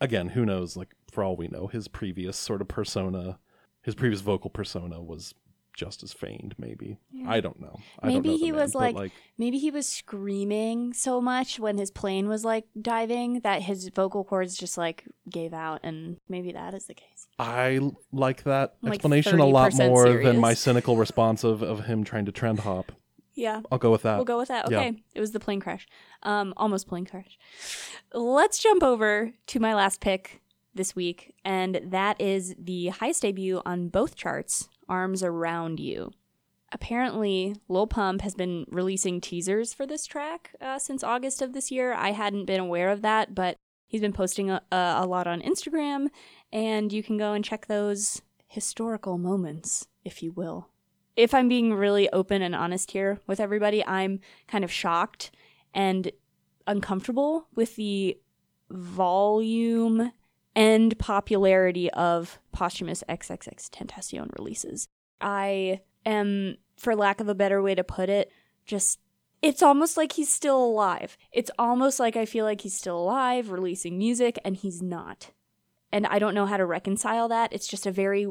again 0.00 0.28
who 0.30 0.44
knows 0.46 0.76
like 0.76 0.94
for 1.10 1.24
all 1.24 1.34
we 1.36 1.48
know 1.48 1.66
his 1.66 1.88
previous 1.88 2.36
sort 2.36 2.60
of 2.60 2.68
persona 2.68 3.38
his 3.82 3.94
previous 3.96 4.20
vocal 4.20 4.48
persona 4.50 5.02
was 5.02 5.34
just 5.74 6.02
as 6.02 6.12
feigned 6.12 6.54
maybe. 6.58 6.98
I 7.26 7.40
don't 7.40 7.60
know. 7.60 7.78
I 8.00 8.06
don't 8.08 8.14
Maybe 8.16 8.28
know 8.30 8.36
he 8.36 8.50
man, 8.50 8.60
was 8.62 8.72
but, 8.72 8.94
like, 8.94 9.12
maybe 9.38 9.58
he 9.58 9.70
was 9.70 9.86
screaming 9.88 10.92
so 10.92 11.20
much 11.20 11.60
when 11.60 11.78
his 11.78 11.92
plane 11.92 12.28
was 12.28 12.44
like 12.44 12.64
diving 12.80 13.40
that 13.40 13.62
his 13.62 13.88
vocal 13.88 14.24
cords 14.24 14.56
just 14.56 14.76
like 14.76 15.04
gave 15.30 15.54
out, 15.54 15.78
and 15.84 16.16
maybe 16.28 16.50
that 16.52 16.74
is 16.74 16.86
the 16.86 16.94
case. 16.94 17.28
I 17.38 17.78
like 18.12 18.42
that 18.42 18.74
Like 18.82 18.94
explanation 18.94 19.38
a 19.38 19.46
lot 19.46 19.70
30% 19.70 19.88
more 19.88 20.22
than 20.22 20.38
my 20.40 20.54
cynical 20.54 20.96
response 20.96 21.44
of, 21.44 21.62
of 21.62 21.84
him 21.86 22.02
trying 22.02 22.24
to 22.26 22.32
trend 22.32 22.60
hop 22.60 22.90
Yeah, 23.38 23.60
i'll 23.70 23.78
go 23.78 23.90
with 23.90 24.02
that 24.02 24.16
we'll 24.16 24.24
go 24.24 24.36
with 24.36 24.48
that. 24.48 24.70
yeah. 24.70 24.78
Okay, 24.78 25.02
it 25.14 25.20
was 25.20 25.32
the 25.32 25.40
plane 25.40 25.60
crash, 25.60 25.86
um, 26.24 26.52
almost 26.56 26.88
plane 26.88 27.06
crash. 27.06 27.38
Let's 28.12 28.58
jump 28.58 28.82
over 28.82 29.32
to 29.46 29.60
my 29.60 29.74
last 29.74 30.00
pick 30.00 30.42
this 30.74 30.96
week, 30.96 31.34
and 31.44 31.80
that 31.84 32.20
is 32.20 32.54
the 32.58 32.88
highest 32.88 33.22
debut 33.22 33.62
on 33.64 33.88
both 33.88 34.16
charts, 34.16 34.68
"Arms 34.88 35.22
Around 35.22 35.78
You." 35.80 36.10
Apparently, 36.72 37.56
Lil 37.68 37.86
Pump 37.86 38.20
has 38.22 38.34
been 38.34 38.66
releasing 38.68 39.20
teasers 39.20 39.72
for 39.72 39.86
this 39.86 40.04
track 40.04 40.54
uh, 40.60 40.78
since 40.78 41.02
August 41.02 41.40
of 41.40 41.52
this 41.54 41.70
year. 41.70 41.94
I 41.94 42.10
hadn't 42.12 42.44
been 42.44 42.60
aware 42.60 42.90
of 42.90 43.02
that, 43.02 43.34
but 43.34 43.56
he's 43.86 44.02
been 44.02 44.12
posting 44.12 44.50
a, 44.50 44.62
a 44.70 45.06
lot 45.06 45.26
on 45.26 45.40
Instagram, 45.40 46.08
and 46.52 46.92
you 46.92 47.02
can 47.02 47.16
go 47.16 47.32
and 47.32 47.44
check 47.44 47.66
those 47.66 48.20
historical 48.48 49.16
moments, 49.16 49.86
if 50.04 50.22
you 50.22 50.32
will. 50.32 50.68
If 51.18 51.34
I'm 51.34 51.48
being 51.48 51.74
really 51.74 52.08
open 52.12 52.42
and 52.42 52.54
honest 52.54 52.92
here 52.92 53.18
with 53.26 53.40
everybody, 53.40 53.84
I'm 53.84 54.20
kind 54.46 54.62
of 54.62 54.70
shocked 54.70 55.32
and 55.74 56.12
uncomfortable 56.68 57.48
with 57.56 57.74
the 57.74 58.16
volume 58.70 60.12
and 60.54 60.96
popularity 60.96 61.90
of 61.90 62.38
posthumous 62.52 63.02
XXX 63.08 63.68
Tentacion 63.68 64.30
releases. 64.38 64.86
I 65.20 65.80
am, 66.06 66.56
for 66.76 66.94
lack 66.94 67.20
of 67.20 67.28
a 67.28 67.34
better 67.34 67.60
way 67.60 67.74
to 67.74 67.82
put 67.82 68.08
it, 68.08 68.30
just 68.64 69.00
it's 69.42 69.60
almost 69.60 69.96
like 69.96 70.12
he's 70.12 70.32
still 70.32 70.64
alive. 70.64 71.18
It's 71.32 71.50
almost 71.58 71.98
like 71.98 72.16
I 72.16 72.26
feel 72.26 72.44
like 72.44 72.60
he's 72.60 72.78
still 72.78 72.96
alive, 72.96 73.50
releasing 73.50 73.98
music, 73.98 74.38
and 74.44 74.54
he's 74.54 74.80
not. 74.80 75.32
And 75.90 76.06
I 76.06 76.20
don't 76.20 76.34
know 76.34 76.46
how 76.46 76.58
to 76.58 76.64
reconcile 76.64 77.26
that. 77.26 77.52
It's 77.52 77.66
just 77.66 77.86
a 77.86 77.90
very 77.90 78.28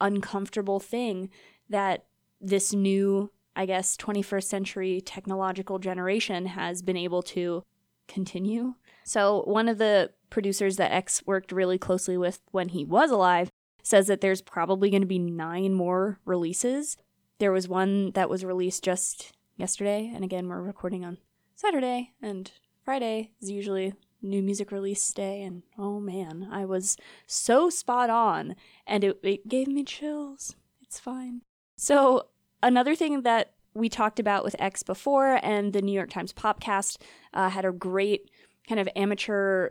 uncomfortable 0.00 0.78
thing 0.78 1.30
that 1.68 2.04
this 2.40 2.72
new, 2.72 3.30
I 3.56 3.66
guess, 3.66 3.96
21st 3.96 4.44
century 4.44 5.00
technological 5.00 5.78
generation 5.78 6.46
has 6.46 6.82
been 6.82 6.96
able 6.96 7.22
to 7.22 7.62
continue. 8.06 8.74
So, 9.04 9.42
one 9.46 9.68
of 9.68 9.78
the 9.78 10.10
producers 10.30 10.76
that 10.76 10.92
X 10.92 11.22
worked 11.26 11.52
really 11.52 11.78
closely 11.78 12.16
with 12.16 12.40
when 12.50 12.70
he 12.70 12.84
was 12.84 13.10
alive 13.10 13.50
says 13.82 14.06
that 14.08 14.20
there's 14.20 14.42
probably 14.42 14.90
going 14.90 15.02
to 15.02 15.06
be 15.06 15.18
nine 15.18 15.72
more 15.72 16.18
releases. 16.24 16.96
There 17.38 17.52
was 17.52 17.68
one 17.68 18.10
that 18.12 18.28
was 18.28 18.44
released 18.44 18.84
just 18.84 19.32
yesterday, 19.56 20.10
and 20.14 20.24
again, 20.24 20.48
we're 20.48 20.60
recording 20.60 21.04
on 21.04 21.18
Saturday, 21.54 22.12
and 22.20 22.50
Friday 22.84 23.30
is 23.40 23.50
usually 23.50 23.94
new 24.20 24.42
music 24.42 24.72
release 24.72 25.12
day, 25.12 25.42
and 25.42 25.62
oh 25.78 26.00
man, 26.00 26.48
I 26.50 26.64
was 26.64 26.96
so 27.26 27.70
spot 27.70 28.10
on, 28.10 28.56
and 28.86 29.04
it, 29.04 29.18
it 29.22 29.48
gave 29.48 29.68
me 29.68 29.84
chills. 29.84 30.54
It's 30.82 30.98
fine. 30.98 31.42
So, 31.80 32.26
another 32.60 32.96
thing 32.96 33.22
that 33.22 33.52
we 33.72 33.88
talked 33.88 34.18
about 34.18 34.42
with 34.42 34.56
X 34.58 34.82
before, 34.82 35.38
and 35.44 35.72
the 35.72 35.80
New 35.80 35.92
York 35.92 36.10
Times 36.10 36.32
podcast 36.32 37.00
uh, 37.32 37.50
had 37.50 37.64
a 37.64 37.70
great 37.70 38.32
kind 38.68 38.80
of 38.80 38.88
amateur 38.96 39.70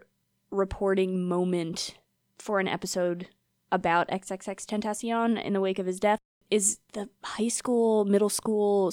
reporting 0.50 1.28
moment 1.28 1.96
for 2.40 2.62
an 2.62 2.68
episode 2.70 3.28
about 3.74 4.08
XXX 4.08 4.66
Tentacion 4.66 5.44
in 5.44 5.52
the 5.52 5.60
wake 5.60 5.80
of 5.80 5.86
his 5.86 6.00
death 6.00 6.20
is 6.50 6.80
the 6.94 7.10
high 7.26 7.50
school, 7.50 8.06
middle 8.06 8.30
school 8.30 8.90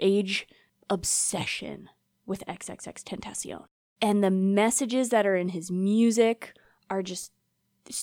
age 0.00 0.48
obsession 0.90 1.88
with 2.26 2.44
XXX 2.48 3.04
Tentacion. 3.04 3.66
And 4.02 4.24
the 4.24 4.30
messages 4.32 5.10
that 5.10 5.24
are 5.24 5.36
in 5.36 5.50
his 5.50 5.70
music 5.70 6.52
are 6.90 7.04
just, 7.04 7.30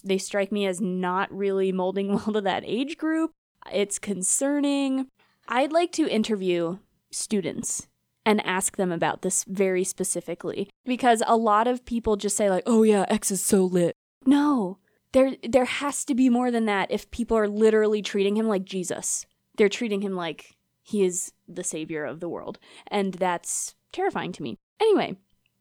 they 0.05 0.17
strike 0.17 0.53
me 0.53 0.65
as 0.65 0.79
not 0.79 1.29
really 1.35 1.73
molding 1.73 2.07
well 2.13 2.31
to 2.31 2.39
that 2.39 2.63
age 2.65 2.97
group. 2.97 3.33
It's 3.71 3.99
concerning. 3.99 5.07
I'd 5.47 5.71
like 5.71 5.91
to 5.93 6.07
interview 6.07 6.77
students 7.11 7.87
and 8.25 8.45
ask 8.45 8.77
them 8.77 8.91
about 8.91 9.21
this 9.21 9.43
very 9.43 9.83
specifically 9.83 10.69
because 10.85 11.21
a 11.27 11.35
lot 11.35 11.67
of 11.67 11.85
people 11.85 12.15
just 12.15 12.37
say 12.37 12.49
like, 12.49 12.63
"Oh 12.65 12.83
yeah, 12.83 13.05
X 13.09 13.31
is 13.31 13.43
so 13.43 13.65
lit." 13.65 13.95
No. 14.25 14.79
There 15.11 15.35
there 15.47 15.65
has 15.65 16.05
to 16.05 16.15
be 16.15 16.29
more 16.29 16.49
than 16.49 16.65
that 16.65 16.91
if 16.91 17.11
people 17.11 17.37
are 17.37 17.47
literally 17.47 18.01
treating 18.01 18.35
him 18.35 18.47
like 18.47 18.65
Jesus. 18.65 19.25
They're 19.57 19.69
treating 19.69 20.01
him 20.01 20.15
like 20.15 20.55
he 20.81 21.03
is 21.03 21.31
the 21.47 21.63
savior 21.63 22.05
of 22.05 22.19
the 22.19 22.29
world, 22.29 22.59
and 22.87 23.13
that's 23.13 23.75
terrifying 23.91 24.31
to 24.33 24.43
me. 24.43 24.57
Anyway, 24.81 25.17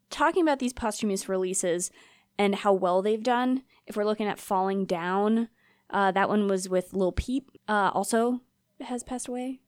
talking 0.09 0.41
about 0.41 0.59
these 0.59 0.73
posthumous 0.73 1.29
releases 1.29 1.91
and 2.37 2.55
how 2.55 2.73
well 2.73 3.01
they've 3.01 3.23
done, 3.23 3.63
if 3.85 3.95
we're 3.95 4.05
looking 4.05 4.27
at 4.27 4.39
Falling 4.39 4.85
Down, 4.85 5.49
uh, 5.93 6.11
that 6.11 6.27
one 6.27 6.47
was 6.47 6.67
with 6.67 6.93
Lil 6.93 7.11
Peep, 7.11 7.51
uh, 7.67 7.91
also 7.93 8.41
has 8.81 9.03
passed 9.03 9.27
away. 9.27 9.61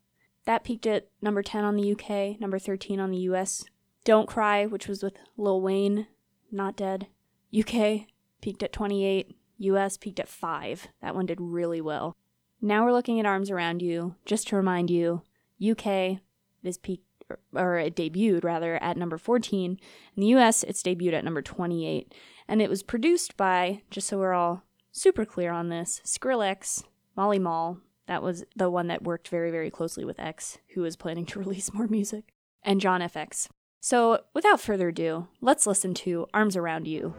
That 0.46 0.64
peaked 0.64 0.86
at 0.88 1.08
number 1.22 1.42
10 1.42 1.64
on 1.64 1.76
the 1.76 1.92
UK, 1.92 2.40
number 2.40 2.60
13 2.60 3.00
on 3.00 3.12
the 3.12 3.20
US. 3.20 3.64
Don't 4.04 4.28
Cry, 4.28 4.66
which 4.66 4.88
was 4.88 5.02
with 5.02 5.14
Lil 5.38 5.62
Wayne, 5.62 6.08
not 6.52 6.76
dead. 6.76 7.08
UK 7.58 8.08
peaked 8.42 8.64
at 8.64 8.74
28, 8.74 9.36
US 9.60 9.98
peaked 9.98 10.20
at 10.20 10.28
5. 10.28 10.88
That 11.02 11.16
one 11.16 11.26
did 11.26 11.40
really 11.40 11.82
well. 11.82 12.16
Now 12.62 12.84
we're 12.84 12.94
looking 12.94 13.20
at 13.20 13.26
Arms 13.26 13.50
Around 13.50 13.82
You. 13.82 14.16
Just 14.26 14.48
to 14.48 14.56
remind 14.56 14.90
you, 14.90 15.22
UK 15.64 16.20
is 16.64 16.78
peaked 16.78 17.06
or 17.56 17.78
it 17.78 17.96
debuted 17.96 18.44
rather 18.44 18.82
at 18.84 18.98
number 18.98 19.18
14. 19.18 19.80
In 20.16 20.22
the 20.22 20.28
US, 20.36 20.64
it's 20.64 20.84
debuted 20.84 21.14
at 21.14 21.24
number 21.24 21.42
28. 21.42 22.14
And 22.48 22.62
it 22.62 22.70
was 22.70 22.84
produced 22.84 23.36
by, 23.38 23.82
just 23.90 24.08
so 24.08 24.20
we're 24.20 24.34
all 24.34 24.64
super 24.96 25.26
clear 25.26 25.52
on 25.52 25.70
this, 25.70 26.02
Skrillex, 26.06 26.84
Mally 27.16 27.38
Mall. 27.38 27.80
That 28.08 28.24
was 28.24 28.44
the 28.56 28.70
one 28.70 28.88
that 28.88 29.04
worked 29.04 29.28
very, 29.28 29.52
very 29.52 29.70
closely 29.70 30.06
with 30.06 30.20
X, 30.20 30.58
who 30.74 30.82
was 30.82 30.96
planning 30.96 31.26
to 31.28 31.40
release 31.40 31.74
more 31.74 31.88
music, 31.88 32.34
and 32.64 32.82
Jon 32.82 33.02
FX. 33.02 33.50
So, 33.82 34.22
without 34.34 34.60
further 34.60 34.88
ado, 34.88 35.28
let's 35.42 35.68
listen 35.68 35.94
to 35.96 36.26
Arms 36.34 36.56
Around 36.56 36.88
You. 36.88 37.14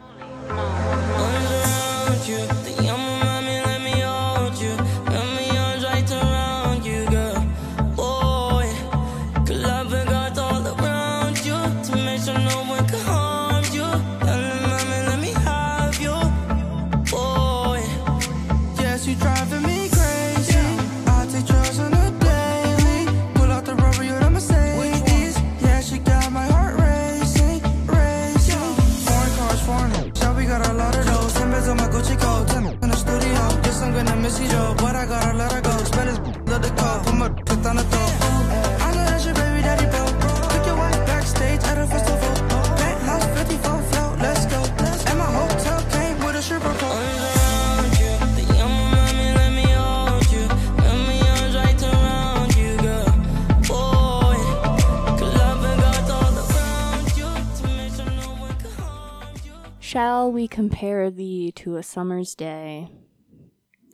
Compare 60.57 61.11
thee 61.11 61.53
to 61.53 61.77
a 61.77 61.83
summer's 61.83 62.35
day? 62.35 62.91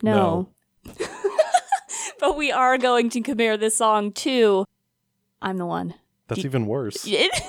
No. 0.01 0.49
but 2.21 2.37
we 2.37 2.53
are 2.53 2.79
going 2.79 3.11
to 3.11 3.21
compare 3.21 3.57
this 3.57 3.77
song 3.77 4.13
to 4.13 4.65
I'm 5.41 5.57
the 5.57 5.67
one. 5.67 5.95
That's 6.29 6.45
even 6.45 6.67
worse. 6.67 7.05
It- 7.07 7.43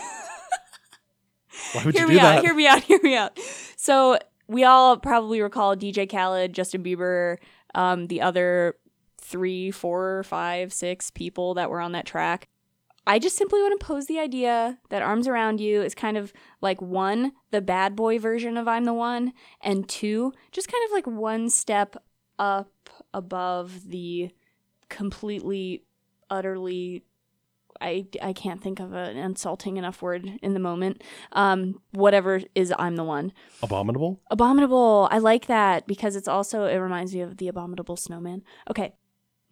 Why 1.73 1.85
would 1.85 1.93
hear 1.95 2.03
you 2.03 2.07
me 2.09 2.13
do 2.15 2.19
out, 2.25 2.35
that? 2.35 2.43
hear 2.43 2.55
me 2.55 2.67
out, 2.67 2.83
hear 2.83 2.99
me 3.03 3.15
out. 3.15 3.39
So 3.77 4.17
we 4.47 4.63
all 4.63 4.97
probably 4.97 5.41
recall 5.41 5.75
DJ 5.75 6.09
Khaled, 6.09 6.53
Justin 6.53 6.83
Bieber, 6.83 7.37
um, 7.75 8.07
the 8.07 8.21
other 8.21 8.75
three, 9.19 9.69
four, 9.69 10.23
five, 10.23 10.73
six 10.73 11.11
people 11.11 11.53
that 11.53 11.69
were 11.69 11.79
on 11.79 11.91
that 11.91 12.05
track. 12.07 12.47
I 13.05 13.19
just 13.19 13.35
simply 13.35 13.61
want 13.61 13.79
to 13.79 13.85
pose 13.85 14.05
the 14.05 14.19
idea 14.19 14.79
that 14.89 15.01
Arms 15.01 15.27
Around 15.27 15.59
You 15.59 15.81
is 15.81 15.93
kind 15.93 16.17
of 16.17 16.31
like 16.61 16.81
one, 16.81 17.33
the 17.51 17.61
bad 17.61 17.95
boy 17.95 18.17
version 18.19 18.57
of 18.57 18.67
I'm 18.67 18.85
the 18.85 18.93
One, 18.93 19.33
and 19.61 19.87
two, 19.87 20.33
just 20.51 20.71
kind 20.71 20.83
of 20.85 20.91
like 20.91 21.07
one 21.07 21.49
step 21.49 21.97
up 22.39 22.89
above 23.13 23.89
the 23.89 24.31
completely, 24.89 25.83
utterly 26.29 27.03
I, 27.81 28.05
I 28.21 28.33
can't 28.33 28.61
think 28.61 28.79
of 28.79 28.93
an 28.93 29.17
insulting 29.17 29.77
enough 29.77 30.01
word 30.01 30.39
in 30.41 30.53
the 30.53 30.59
moment. 30.59 31.03
Um, 31.33 31.81
whatever 31.91 32.41
is 32.55 32.73
I'm 32.79 32.95
the 32.95 33.03
one. 33.03 33.33
Abominable? 33.61 34.21
Abominable. 34.31 35.09
I 35.11 35.17
like 35.17 35.47
that 35.47 35.85
because 35.85 36.15
it's 36.15 36.27
also 36.27 36.65
it 36.65 36.77
reminds 36.77 37.13
me 37.13 37.21
of 37.21 37.37
the 37.37 37.49
abominable 37.49 37.97
snowman. 37.97 38.43
Okay. 38.69 38.93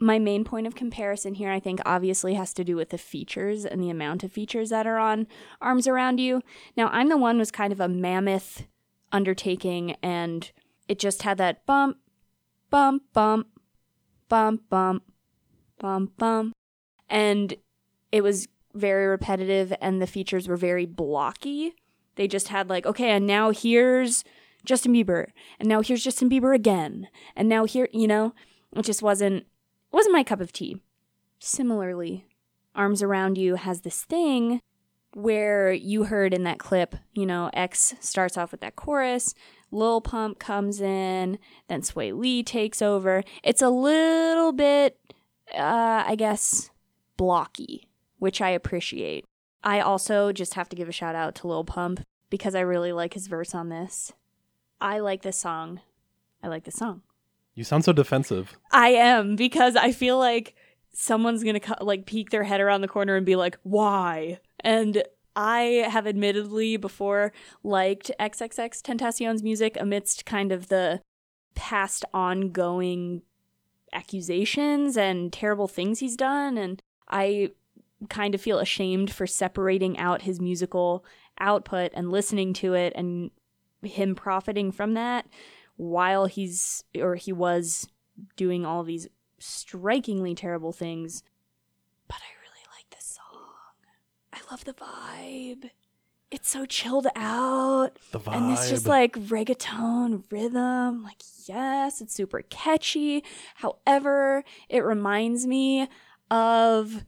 My 0.04 0.18
main 0.18 0.44
point 0.44 0.66
of 0.66 0.74
comparison 0.74 1.36
here, 1.36 1.52
I 1.52 1.60
think, 1.60 1.80
obviously 1.86 2.34
has 2.34 2.56
to 2.56 2.64
do 2.64 2.76
with 2.76 2.90
the 2.90 2.98
features 2.98 3.66
and 3.66 3.84
the 3.84 3.92
amount 3.92 4.24
of 4.24 4.32
features 4.32 4.72
that 4.72 4.88
are 4.88 4.98
on 4.98 5.28
Arms 5.62 5.88
Around 5.88 6.20
You. 6.20 6.42
Now, 6.76 6.90
I'm 6.92 7.08
the 7.08 7.18
one 7.18 7.38
was 7.38 7.52
kind 7.52 7.72
of 7.72 7.80
a 7.80 7.88
mammoth 7.88 8.64
undertaking, 9.12 9.96
and 10.02 10.52
it 10.88 10.98
just 10.98 11.22
had 11.22 11.38
that 11.38 11.68
bump, 11.68 11.98
bump, 12.72 13.04
bump, 13.14 13.46
bump, 14.28 14.64
bump, 14.70 15.04
bump, 15.78 16.18
bump, 16.18 16.54
and 17.08 17.54
it 18.12 18.24
was 18.24 18.48
very 18.74 19.06
repetitive, 19.06 19.72
and 19.80 20.02
the 20.02 20.08
features 20.08 20.48
were 20.48 20.58
very 20.58 20.88
blocky. 20.88 21.76
They 22.16 22.28
just 22.28 22.48
had 22.48 22.72
like, 22.72 22.88
okay, 22.88 23.12
and 23.12 23.28
now 23.28 23.52
here's 23.52 24.24
Justin 24.66 24.94
Bieber, 24.94 25.28
and 25.60 25.70
now 25.70 25.82
here's 25.82 26.04
Justin 26.04 26.28
Bieber 26.28 26.56
again, 26.56 27.08
and 27.36 27.48
now 27.48 27.66
here, 27.66 27.88
you 27.94 28.08
know, 28.08 28.34
it 28.76 28.84
just 28.84 29.04
wasn't 29.04 29.46
wasn't 29.92 30.14
my 30.14 30.24
cup 30.24 30.42
of 30.42 30.52
tea. 30.52 30.78
Similarly, 31.40 32.26
Arms 32.76 33.02
Around 33.02 33.38
You 33.38 33.56
has 33.56 33.82
this 33.82 34.04
thing 34.04 34.62
where 35.14 35.72
you 35.72 36.06
heard 36.06 36.34
in 36.34 36.44
that 36.44 36.60
clip, 36.60 36.96
you 37.14 37.26
know, 37.26 37.50
X 37.54 37.94
starts 38.00 38.38
off 38.38 38.52
with 38.52 38.62
that 38.62 38.76
chorus, 38.76 39.34
Lil 39.72 40.02
Pump 40.02 40.40
comes 40.40 40.82
in, 40.82 41.38
then 41.68 41.82
Swae 41.82 42.18
Lee 42.18 42.44
takes 42.44 42.82
over. 42.82 43.24
It's 43.44 43.62
a 43.62 43.70
little 43.70 44.52
bit, 44.52 44.98
uh, 45.54 46.04
I 46.08 46.16
guess, 46.16 46.70
blocky, 47.18 47.90
which 48.20 48.42
I 48.42 48.50
appreciate. 48.50 49.26
I 49.64 49.80
also 49.80 50.32
just 50.32 50.56
have 50.56 50.70
to 50.70 50.76
give 50.76 50.90
a 50.90 50.94
shout 50.94 51.16
out 51.16 51.36
to 51.36 51.48
Lil 51.48 51.64
Pump 51.64 52.02
because 52.30 52.56
I 52.56 52.62
really 52.62 52.92
like 52.94 53.14
his 53.14 53.28
verse 53.28 53.54
on 53.54 53.70
this. 53.70 54.14
I 54.80 55.00
like 55.00 55.22
this 55.22 55.38
song. 55.38 55.82
I 56.42 56.48
like 56.48 56.64
this 56.64 56.76
song. 56.76 57.02
You 57.56 57.64
sound 57.64 57.84
so 57.84 57.94
defensive. 57.94 58.58
I 58.72 58.90
am 58.90 59.36
because 59.36 59.76
I 59.76 59.92
feel 59.92 60.18
like 60.18 60.56
someone's 60.94 61.44
gonna 61.44 61.60
co- 61.60 61.84
like 61.84 62.06
peek 62.06 62.30
their 62.30 62.44
head 62.44 62.62
around 62.62 62.82
the 62.82 62.88
corner 62.88 63.16
and 63.16 63.26
be 63.26 63.36
like, 63.36 63.58
"Why?" 63.64 64.40
And 64.62 65.04
I 65.36 65.86
have 65.90 66.08
admittedly 66.08 66.78
before 66.78 67.34
liked 67.64 68.12
XXX 68.20 68.82
Tentacion's 68.82 69.44
music 69.44 69.78
amidst 69.80 70.26
kind 70.26 70.52
of 70.52 70.68
the 70.68 71.02
past 71.56 72.06
ongoing 72.14 73.22
accusations 73.94 74.98
and 74.98 75.32
terrible 75.32 75.68
things 75.68 76.00
he's 76.00 76.16
done, 76.16 76.58
and 76.58 76.82
I 77.10 77.52
kind 78.10 78.34
of 78.34 78.42
feel 78.42 78.60
ashamed 78.60 79.12
for 79.12 79.28
separating 79.28 79.98
out 79.98 80.24
his 80.24 80.40
musical 80.40 81.06
output 81.40 81.92
and 81.94 82.12
listening 82.12 82.54
to 82.54 82.74
it 82.74 82.94
and 82.96 83.32
him 83.84 84.16
profiting 84.16 84.72
from 84.72 84.94
that 84.94 85.26
while 85.78 86.26
he's 86.26 86.84
or 86.98 87.16
he 87.16 87.34
was 87.34 87.88
doing 88.36 88.66
all 88.66 88.84
these 88.84 89.08
strikingly 89.40 90.36
terrible 90.36 90.72
things. 90.72 91.24
But 92.08 92.18
I 92.18 92.32
really 92.42 92.66
like 92.76 92.90
this 92.90 93.18
song. 93.18 93.54
I 94.34 94.40
love 94.52 94.66
the 94.66 94.74
vibe. 94.74 95.72
It's 96.30 96.50
so 96.50 96.66
chilled 96.66 97.08
out. 97.16 97.98
The 98.12 98.20
vibe. 98.20 98.38
And 98.38 98.52
it's 98.52 98.70
just 98.70 98.86
like 98.86 99.14
reggaeton 99.14 100.24
rhythm. 100.32 101.04
Like, 101.04 101.22
yes, 101.46 102.00
it's 102.00 102.14
super 102.14 102.42
catchy. 102.44 103.24
However, 103.56 104.44
it 104.70 104.86
reminds 104.86 105.46
me 105.46 105.90
of 106.30 107.04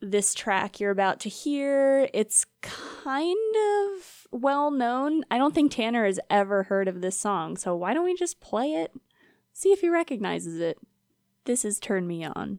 this 0.00 0.34
track 0.34 0.78
you're 0.78 0.92
about 0.92 1.20
to 1.20 1.28
hear. 1.28 2.08
It's 2.14 2.46
kind 2.62 3.56
of 3.96 4.19
well 4.30 4.70
known. 4.70 5.24
I 5.30 5.38
don't 5.38 5.54
think 5.54 5.72
Tanner 5.72 6.04
has 6.04 6.20
ever 6.28 6.64
heard 6.64 6.88
of 6.88 7.00
this 7.00 7.18
song. 7.18 7.56
So 7.56 7.74
why 7.74 7.94
don't 7.94 8.04
we 8.04 8.14
just 8.14 8.40
play 8.40 8.74
it? 8.74 8.92
See 9.52 9.70
if 9.70 9.80
he 9.80 9.88
recognizes 9.88 10.58
it. 10.60 10.78
This 11.44 11.64
is 11.64 11.78
Turn 11.78 12.06
Me 12.06 12.24
On. 12.24 12.58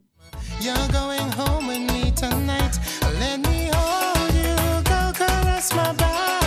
You're 0.59 0.87
going 0.91 1.19
home 1.31 1.67
with 1.67 1.79
me 1.79 2.11
tonight. 2.11 2.77
Let 3.19 3.39
me 3.39 3.69
hold 3.73 4.33
you, 4.33 4.83
go 4.83 5.11
caress 5.15 5.73
my 5.73 5.93
body. 5.93 6.40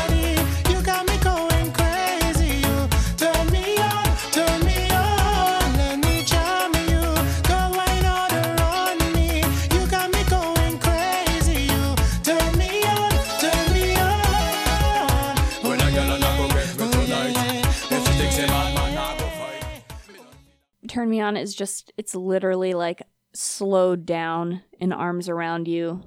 Turn 20.94 21.10
Me 21.10 21.20
On 21.20 21.36
is 21.36 21.56
just, 21.56 21.92
it's 21.96 22.14
literally 22.14 22.72
like 22.72 23.02
slowed 23.32 24.06
down 24.06 24.62
in 24.78 24.92
arms 24.92 25.28
around 25.28 25.66
you. 25.66 26.04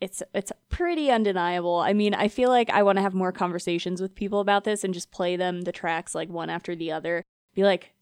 It's 0.00 0.24
it's 0.34 0.50
pretty 0.68 1.08
undeniable. 1.08 1.76
I 1.76 1.92
mean, 1.92 2.14
I 2.14 2.26
feel 2.26 2.48
like 2.48 2.68
I 2.68 2.82
want 2.82 2.96
to 2.96 3.02
have 3.02 3.14
more 3.14 3.30
conversations 3.30 4.02
with 4.02 4.16
people 4.16 4.40
about 4.40 4.64
this 4.64 4.82
and 4.82 4.92
just 4.92 5.12
play 5.12 5.36
them 5.36 5.60
the 5.60 5.70
tracks 5.70 6.16
like 6.16 6.28
one 6.28 6.50
after 6.50 6.74
the 6.74 6.90
other. 6.90 7.22
Be 7.54 7.62
like, 7.62 7.92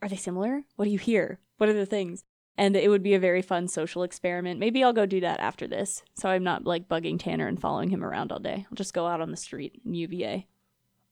are 0.00 0.08
they 0.08 0.16
similar? 0.16 0.62
What 0.76 0.86
do 0.86 0.90
you 0.90 0.98
hear? 0.98 1.40
What 1.58 1.68
are 1.68 1.74
the 1.74 1.84
things? 1.84 2.24
And 2.56 2.74
it 2.74 2.88
would 2.88 3.02
be 3.02 3.12
a 3.12 3.20
very 3.20 3.42
fun 3.42 3.68
social 3.68 4.02
experiment. 4.02 4.58
Maybe 4.58 4.82
I'll 4.82 4.94
go 4.94 5.04
do 5.04 5.20
that 5.20 5.40
after 5.40 5.66
this. 5.66 6.02
So 6.14 6.30
I'm 6.30 6.42
not 6.42 6.64
like 6.64 6.88
bugging 6.88 7.18
Tanner 7.18 7.48
and 7.48 7.60
following 7.60 7.90
him 7.90 8.02
around 8.02 8.32
all 8.32 8.38
day. 8.38 8.64
I'll 8.70 8.76
just 8.76 8.94
go 8.94 9.06
out 9.06 9.20
on 9.20 9.30
the 9.30 9.36
street 9.36 9.82
in 9.84 9.92
UVA. 9.92 10.46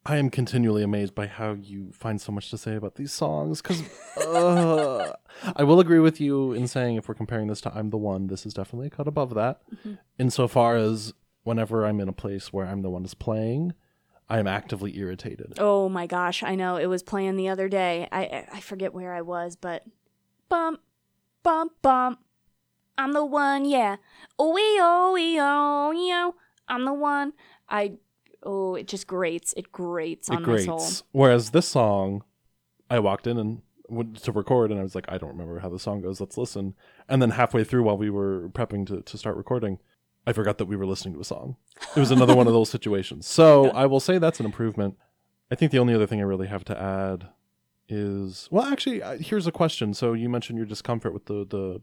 I 0.06 0.16
am 0.18 0.28
continually 0.28 0.82
amazed 0.82 1.14
by 1.14 1.26
how 1.26 1.52
you 1.54 1.90
find 1.92 2.20
so 2.20 2.30
much 2.30 2.50
to 2.50 2.58
say 2.58 2.74
about 2.76 2.96
these 2.96 3.12
songs. 3.12 3.62
Because 3.62 3.82
uh, 4.26 5.12
I 5.56 5.64
will 5.64 5.80
agree 5.80 5.98
with 5.98 6.20
you 6.20 6.52
in 6.52 6.66
saying 6.68 6.96
if 6.96 7.08
we're 7.08 7.14
comparing 7.14 7.46
this 7.46 7.60
to 7.62 7.74
I'm 7.74 7.90
the 7.90 7.96
One, 7.96 8.26
this 8.26 8.44
is 8.44 8.52
definitely 8.52 8.88
a 8.88 8.90
cut 8.90 9.08
above 9.08 9.34
that. 9.34 9.62
Insofar 10.18 10.76
as 10.76 11.14
whenever 11.42 11.86
I'm 11.86 12.00
in 12.00 12.08
a 12.08 12.12
place 12.12 12.52
where 12.52 12.66
I'm 12.66 12.82
the 12.82 12.90
one 12.90 13.02
that's 13.02 13.14
playing, 13.14 13.72
I 14.28 14.38
am 14.38 14.46
actively 14.46 14.96
irritated. 14.98 15.54
Oh 15.58 15.88
my 15.88 16.06
gosh, 16.06 16.42
I 16.42 16.54
know. 16.54 16.76
It 16.76 16.86
was 16.86 17.02
playing 17.02 17.36
the 17.36 17.48
other 17.48 17.68
day. 17.68 18.08
I 18.12 18.24
I- 18.24 18.48
I 18.54 18.60
forget 18.60 18.92
where 18.94 19.14
I 19.14 19.22
was, 19.22 19.56
but 19.56 19.84
bump, 20.48 20.80
bump, 21.42 21.72
bump. 21.82 22.18
I'm 22.98 23.12
the 23.12 23.24
one, 23.24 23.64
yeah. 23.64 23.96
Oh 24.38 24.52
we 24.54 24.62
oh 24.80 25.12
we 25.14 25.38
oh 25.40 25.90
yo. 25.92 26.34
I'm 26.68 26.84
the 26.84 26.92
one. 26.94 27.32
I 27.68 27.94
oh 28.44 28.74
it 28.74 28.86
just 28.88 29.06
grates. 29.06 29.54
It 29.56 29.72
grates 29.72 30.28
on 30.30 30.42
it 30.42 30.46
my 30.46 30.58
soul. 30.60 30.78
grates. 30.78 31.02
Whereas 31.12 31.50
this 31.50 31.66
song, 31.68 32.22
I 32.90 32.98
walked 32.98 33.26
in 33.26 33.38
and 33.38 33.62
went 33.88 34.16
to 34.22 34.32
record, 34.32 34.70
and 34.70 34.80
I 34.80 34.82
was 34.82 34.94
like, 34.94 35.04
I 35.08 35.18
don't 35.18 35.30
remember 35.30 35.58
how 35.60 35.68
the 35.68 35.78
song 35.78 36.00
goes. 36.00 36.20
Let's 36.20 36.38
listen. 36.38 36.74
And 37.08 37.20
then 37.20 37.30
halfway 37.30 37.64
through, 37.64 37.82
while 37.82 37.98
we 37.98 38.10
were 38.10 38.48
prepping 38.50 38.86
to, 38.86 39.02
to 39.02 39.18
start 39.18 39.36
recording, 39.36 39.78
I 40.26 40.32
forgot 40.32 40.58
that 40.58 40.64
we 40.66 40.76
were 40.76 40.86
listening 40.86 41.14
to 41.14 41.20
a 41.20 41.24
song. 41.24 41.56
It 41.94 42.00
was 42.00 42.10
another 42.10 42.34
one 42.34 42.46
of 42.46 42.52
those 42.54 42.70
situations. 42.70 43.26
So 43.26 43.70
I 43.74 43.84
will 43.86 44.00
say 44.00 44.18
that's 44.18 44.40
an 44.40 44.46
improvement. 44.46 44.96
I 45.50 45.54
think 45.54 45.70
the 45.70 45.78
only 45.78 45.94
other 45.94 46.06
thing 46.06 46.20
I 46.20 46.24
really 46.24 46.46
have 46.46 46.64
to 46.64 46.80
add 46.80 47.28
is 47.88 48.48
well, 48.50 48.64
actually, 48.64 49.02
here's 49.22 49.46
a 49.46 49.52
question. 49.52 49.92
So 49.92 50.14
you 50.14 50.28
mentioned 50.30 50.56
your 50.56 50.66
discomfort 50.66 51.12
with 51.12 51.26
the 51.26 51.44
the 51.46 51.80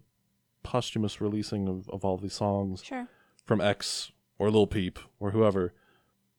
posthumous 0.63 1.21
releasing 1.21 1.67
of, 1.67 1.89
of 1.89 2.03
all 2.05 2.17
these 2.17 2.33
songs 2.33 2.83
Sure. 2.83 3.07
from 3.45 3.61
X 3.61 4.11
or 4.39 4.49
Lil 4.51 4.67
Peep 4.67 4.99
or 5.19 5.31
whoever, 5.31 5.73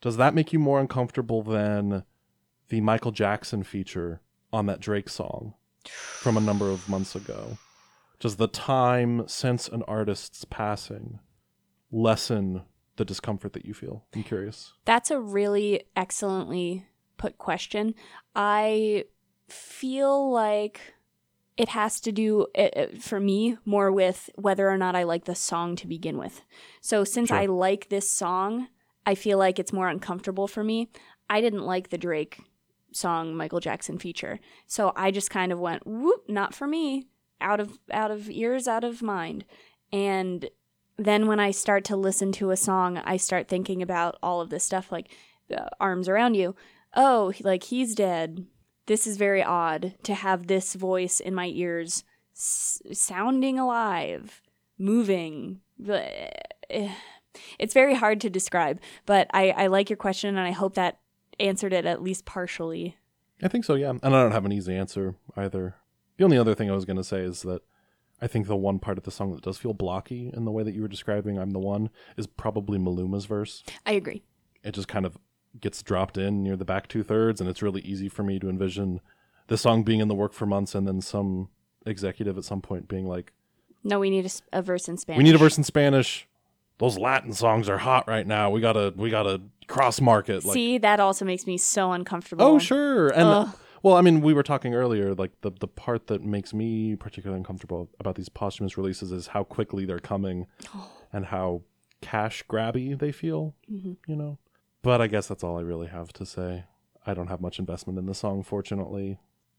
does 0.02 0.18
that 0.18 0.34
make 0.34 0.52
you 0.52 0.58
more 0.58 0.78
uncomfortable 0.78 1.42
than 1.42 2.04
the 2.68 2.82
Michael 2.82 3.12
Jackson 3.12 3.62
feature 3.62 4.20
on 4.52 4.66
that 4.66 4.80
Drake 4.80 5.08
song 5.08 5.54
from 5.86 6.36
a 6.36 6.40
number 6.40 6.68
of 6.70 6.88
months 6.88 7.14
ago? 7.14 7.56
Does 8.20 8.36
the 8.36 8.48
time 8.48 9.26
since 9.26 9.66
an 9.68 9.82
artist's 9.84 10.44
passing 10.44 11.20
lessen 11.90 12.62
the 12.96 13.04
discomfort 13.04 13.52
that 13.54 13.64
you 13.64 13.74
feel? 13.74 14.04
I'm 14.14 14.22
curious. 14.22 14.74
That's 14.84 15.10
a 15.10 15.18
really 15.18 15.84
excellently 15.96 16.86
put 17.16 17.38
question. 17.38 17.94
I 18.36 19.04
feel 19.48 20.30
like 20.30 20.94
it 21.56 21.68
has 21.70 22.00
to 22.00 22.12
do 22.12 22.46
it, 22.54 23.02
for 23.02 23.20
me 23.20 23.58
more 23.64 23.92
with 23.92 24.30
whether 24.36 24.68
or 24.68 24.78
not 24.78 24.96
I 24.96 25.02
like 25.02 25.24
the 25.24 25.34
song 25.34 25.76
to 25.76 25.86
begin 25.86 26.16
with. 26.16 26.42
So 26.80 27.04
since 27.04 27.28
Sure. 27.28 27.38
I 27.38 27.46
like 27.46 27.88
this 27.88 28.10
song, 28.10 28.68
I 29.06 29.14
feel 29.14 29.38
like 29.38 29.58
it's 29.58 29.72
more 29.72 29.88
uncomfortable 29.88 30.46
for 30.48 30.62
me. 30.62 30.88
I 31.28 31.40
didn't 31.40 31.64
like 31.64 31.90
the 31.90 31.98
Drake 31.98 32.40
song 32.92 33.34
Michael 33.34 33.60
Jackson 33.60 33.98
feature. 33.98 34.38
So 34.66 34.92
I 34.94 35.10
just 35.10 35.30
kind 35.30 35.52
of 35.52 35.58
went, 35.58 35.86
whoop, 35.86 36.28
not 36.28 36.54
for 36.54 36.66
me. 36.66 37.06
Out 37.40 37.58
of 37.58 37.78
out 37.90 38.10
of 38.10 38.30
ears, 38.30 38.68
out 38.68 38.84
of 38.84 39.02
mind. 39.02 39.44
And 39.92 40.48
then 40.96 41.26
when 41.26 41.40
I 41.40 41.50
start 41.50 41.84
to 41.86 41.96
listen 41.96 42.30
to 42.32 42.50
a 42.50 42.56
song, 42.56 42.98
I 42.98 43.16
start 43.16 43.48
thinking 43.48 43.82
about 43.82 44.16
all 44.22 44.40
of 44.40 44.50
this 44.50 44.62
stuff 44.62 44.92
like 44.92 45.10
uh, 45.52 45.68
arms 45.80 46.08
around 46.08 46.34
you. 46.34 46.54
Oh, 46.94 47.32
like 47.40 47.64
he's 47.64 47.94
dead. 47.94 48.46
This 48.86 49.06
is 49.06 49.16
very 49.16 49.42
odd 49.42 49.94
to 50.04 50.14
have 50.14 50.46
this 50.46 50.74
voice 50.74 51.18
in 51.18 51.34
my 51.34 51.46
ears 51.46 52.04
s- 52.34 52.80
sounding 52.92 53.58
alive, 53.58 54.42
moving. 54.78 55.60
It's 57.58 57.74
very 57.74 57.94
hard 57.94 58.20
to 58.22 58.30
describe, 58.30 58.80
but 59.06 59.26
I, 59.32 59.50
I 59.50 59.66
like 59.68 59.88
your 59.90 59.96
question 59.96 60.30
and 60.36 60.46
I 60.46 60.50
hope 60.52 60.74
that 60.74 60.98
answered 61.40 61.72
it 61.72 61.86
at 61.86 62.02
least 62.02 62.24
partially. 62.24 62.96
I 63.42 63.48
think 63.48 63.64
so, 63.64 63.74
yeah. 63.74 63.90
And 63.90 64.04
I 64.04 64.22
don't 64.22 64.32
have 64.32 64.44
an 64.44 64.52
easy 64.52 64.74
answer 64.74 65.14
either. 65.36 65.76
The 66.16 66.24
only 66.24 66.38
other 66.38 66.54
thing 66.54 66.70
I 66.70 66.74
was 66.74 66.84
going 66.84 66.96
to 66.98 67.04
say 67.04 67.20
is 67.20 67.42
that 67.42 67.62
I 68.20 68.26
think 68.28 68.46
the 68.46 68.56
one 68.56 68.78
part 68.78 68.98
of 68.98 69.04
the 69.04 69.10
song 69.10 69.32
that 69.32 69.42
does 69.42 69.58
feel 69.58 69.72
blocky 69.74 70.30
in 70.32 70.44
the 70.44 70.52
way 70.52 70.62
that 70.62 70.74
you 70.74 70.82
were 70.82 70.88
describing, 70.88 71.38
I'm 71.38 71.50
the 71.50 71.58
one, 71.58 71.90
is 72.16 72.26
probably 72.26 72.78
Maluma's 72.78 73.24
verse. 73.24 73.64
I 73.84 73.92
agree. 73.92 74.22
it 74.62 74.72
just 74.72 74.86
kind 74.88 75.04
of 75.04 75.16
gets 75.60 75.82
dropped 75.82 76.16
in 76.16 76.42
near 76.42 76.56
the 76.56 76.64
back 76.64 76.86
two 76.86 77.02
thirds, 77.02 77.40
and 77.40 77.50
it's 77.50 77.62
really 77.62 77.80
easy 77.80 78.08
for 78.08 78.22
me 78.22 78.38
to 78.38 78.48
envision 78.48 79.00
the 79.48 79.58
song 79.58 79.82
being 79.82 79.98
in 80.00 80.06
the 80.08 80.14
work 80.14 80.32
for 80.32 80.46
months, 80.46 80.74
and 80.74 80.86
then 80.86 81.00
some 81.00 81.48
executive 81.84 82.38
at 82.38 82.44
some 82.44 82.60
point 82.62 82.86
being 82.86 83.06
like, 83.06 83.32
No, 83.82 83.98
we 83.98 84.08
need 84.08 84.30
a 84.52 84.62
verse 84.62 84.88
in 84.88 84.96
Spanish. 84.98 85.18
"We 85.18 85.24
need 85.24 85.34
a 85.34 85.38
verse 85.38 85.58
in 85.58 85.64
Spanish. 85.64 86.28
Those 86.78 86.98
Latin 86.98 87.32
songs 87.32 87.68
are 87.68 87.78
hot 87.78 88.08
right 88.08 88.26
now. 88.26 88.50
We 88.50 88.60
gotta, 88.60 88.92
we 88.96 89.10
gotta 89.10 89.40
cross 89.68 90.00
market." 90.00 90.44
Like, 90.44 90.54
See, 90.54 90.78
that 90.78 91.00
also 91.00 91.24
makes 91.24 91.46
me 91.46 91.56
so 91.58 91.92
uncomfortable. 91.92 92.44
oh 92.44 92.58
sure, 92.58 93.08
and 93.08 93.22
Ugh. 93.28 93.48
well, 93.82 93.96
I 93.96 94.00
mean, 94.00 94.20
we 94.20 94.34
were 94.34 94.42
talking 94.42 94.74
earlier, 94.74 95.14
like 95.14 95.30
the 95.42 95.50
the 95.60 95.68
part 95.68 96.08
that 96.08 96.22
makes 96.22 96.52
me 96.52 96.96
particularly 96.96 97.38
uncomfortable 97.38 97.88
about 98.00 98.16
these 98.16 98.28
posthumous 98.28 98.76
releases 98.76 99.12
is 99.12 99.28
how 99.28 99.44
quickly 99.44 99.84
they're 99.84 99.98
coming, 99.98 100.46
and 101.12 101.26
how 101.26 101.62
cash 102.00 102.42
grabby 102.48 102.98
they 102.98 103.12
feel. 103.12 103.54
Mhm. 103.70 103.96
you 104.08 104.16
know. 104.16 104.38
But 104.82 105.00
I 105.00 105.06
guess 105.06 105.28
that's 105.28 105.44
all 105.44 105.56
I 105.58 105.62
really 105.62 105.86
have 105.86 106.12
to 106.14 106.26
say. 106.26 106.64
I 107.06 107.14
don't 107.14 107.28
have 107.28 107.40
much 107.40 107.60
investment 107.60 107.98
in 107.98 108.06
the 108.06 108.14
song, 108.14 108.42
fortunately. 108.42 109.18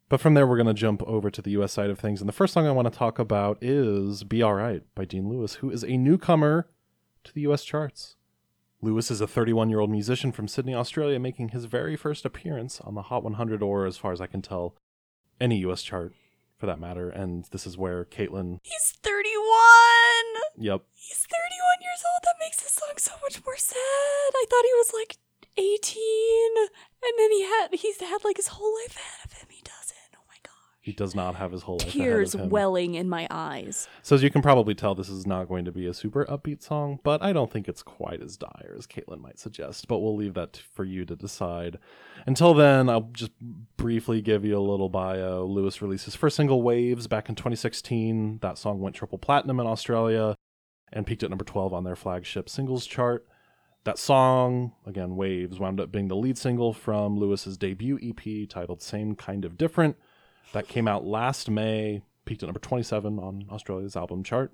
But 0.09 0.19
from 0.19 0.33
there, 0.33 0.45
we're 0.45 0.57
going 0.57 0.67
to 0.67 0.73
jump 0.73 1.01
over 1.03 1.31
to 1.31 1.41
the 1.41 1.51
US 1.51 1.71
side 1.71 1.89
of 1.89 1.97
things. 1.97 2.19
And 2.21 2.27
the 2.27 2.33
first 2.33 2.53
song 2.53 2.67
I 2.67 2.71
want 2.71 2.91
to 2.91 2.97
talk 2.97 3.19
about 3.19 3.57
is 3.61 4.23
Be 4.25 4.43
Alright 4.43 4.83
by 4.95 5.05
Dean 5.05 5.29
Lewis, 5.29 5.55
who 5.55 5.69
is 5.71 5.83
a 5.83 5.95
newcomer 5.97 6.67
to 7.23 7.33
the 7.33 7.41
US 7.41 7.63
charts. 7.63 8.15
Lewis 8.81 9.09
is 9.09 9.21
a 9.21 9.27
31 9.27 9.69
year 9.69 9.79
old 9.79 9.89
musician 9.89 10.31
from 10.31 10.47
Sydney, 10.47 10.75
Australia, 10.75 11.19
making 11.19 11.49
his 11.49 11.65
very 11.65 11.95
first 11.95 12.25
appearance 12.25 12.81
on 12.81 12.95
the 12.95 13.03
Hot 13.03 13.23
100, 13.23 13.61
or 13.61 13.85
as 13.85 13.97
far 13.97 14.11
as 14.11 14.19
I 14.19 14.27
can 14.27 14.41
tell, 14.41 14.75
any 15.39 15.57
US 15.59 15.81
chart 15.83 16.13
for 16.57 16.65
that 16.65 16.79
matter. 16.79 17.09
And 17.09 17.45
this 17.51 17.65
is 17.65 17.77
where 17.77 18.05
Caitlin, 18.05 18.59
He's 18.63 18.93
31! 19.01 19.43
yep, 20.57 20.81
He's 20.93 21.25
31 21.25 21.81
years 21.81 22.03
old. 22.13 22.23
That 22.23 22.35
makes 22.39 22.61
this 22.61 22.73
song 22.73 22.93
so 22.97 23.13
much 23.23 23.43
more 23.45 23.57
sad. 23.57 23.77
I 23.79 24.45
thought 24.49 24.63
he 24.65 24.73
was 24.75 24.91
like 24.93 25.17
18. 25.57 25.99
And 27.03 27.13
then 27.19 27.31
he 27.31 27.43
had 27.43 27.67
he's 27.73 27.99
had 27.99 28.23
like 28.23 28.37
his 28.37 28.47
whole 28.47 28.73
life 28.81 28.95
ahead 28.97 29.25
of 29.25 29.31
him. 29.32 29.32
He 30.83 30.91
doesn't. 30.91 31.15
My 31.17 31.23
He 31.23 31.31
does 31.31 31.33
not 31.33 31.35
have 31.35 31.51
his 31.53 31.61
whole 31.63 31.77
life 31.77 31.91
Tears 31.91 32.35
ahead 32.35 32.41
of 32.41 32.45
him. 32.47 32.51
welling 32.51 32.95
in 32.95 33.07
my 33.07 33.25
eyes. 33.31 33.87
So 34.01 34.15
as 34.15 34.23
you 34.23 34.29
can 34.29 34.41
probably 34.41 34.75
tell, 34.75 34.93
this 34.93 35.07
is 35.07 35.25
not 35.25 35.47
going 35.47 35.63
to 35.63 35.71
be 35.71 35.87
a 35.87 35.93
super 35.93 36.25
upbeat 36.25 36.61
song, 36.61 36.99
but 37.03 37.23
I 37.23 37.31
don't 37.31 37.51
think 37.51 37.69
it's 37.69 37.81
quite 37.81 38.21
as 38.21 38.35
dire 38.35 38.75
as 38.77 38.85
Caitlin 38.85 39.21
might 39.21 39.39
suggest. 39.39 39.87
But 39.87 39.99
we'll 39.99 40.15
leave 40.15 40.33
that 40.33 40.57
for 40.57 40.83
you 40.83 41.05
to 41.05 41.15
decide. 41.15 41.79
Until 42.25 42.53
then, 42.53 42.89
I'll 42.89 43.09
just 43.13 43.31
briefly 43.77 44.21
give 44.21 44.43
you 44.43 44.57
a 44.57 44.59
little 44.59 44.89
bio. 44.89 45.45
Lewis 45.45 45.81
released 45.81 46.05
his 46.05 46.15
first 46.15 46.35
single, 46.35 46.61
Waves, 46.61 47.07
back 47.07 47.29
in 47.29 47.35
2016. 47.35 48.39
That 48.41 48.57
song 48.57 48.81
went 48.81 48.95
triple 48.95 49.17
platinum 49.17 49.59
in 49.61 49.67
Australia 49.67 50.35
and 50.91 51.07
peaked 51.07 51.23
at 51.23 51.29
number 51.29 51.45
12 51.45 51.73
on 51.73 51.85
their 51.85 51.95
flagship 51.95 52.49
singles 52.49 52.85
chart. 52.85 53.25
That 53.85 53.97
song, 53.97 54.73
again, 54.85 55.15
Waves, 55.15 55.59
wound 55.59 55.79
up 55.81 55.91
being 55.91 56.07
the 56.07 56.15
lead 56.15 56.37
single 56.37 56.73
from 56.73 57.17
Lewis's 57.17 57.57
debut 57.57 57.99
EP 58.01 58.47
titled 58.49 58.81
Same 58.81 59.15
Kind 59.15 59.43
of 59.43 59.57
Different. 59.57 59.97
That 60.51 60.67
came 60.67 60.87
out 60.87 61.05
last 61.05 61.49
May, 61.49 62.01
peaked 62.25 62.43
at 62.43 62.47
number 62.47 62.59
27 62.59 63.17
on 63.19 63.45
Australia's 63.49 63.95
album 63.95 64.23
chart. 64.23 64.51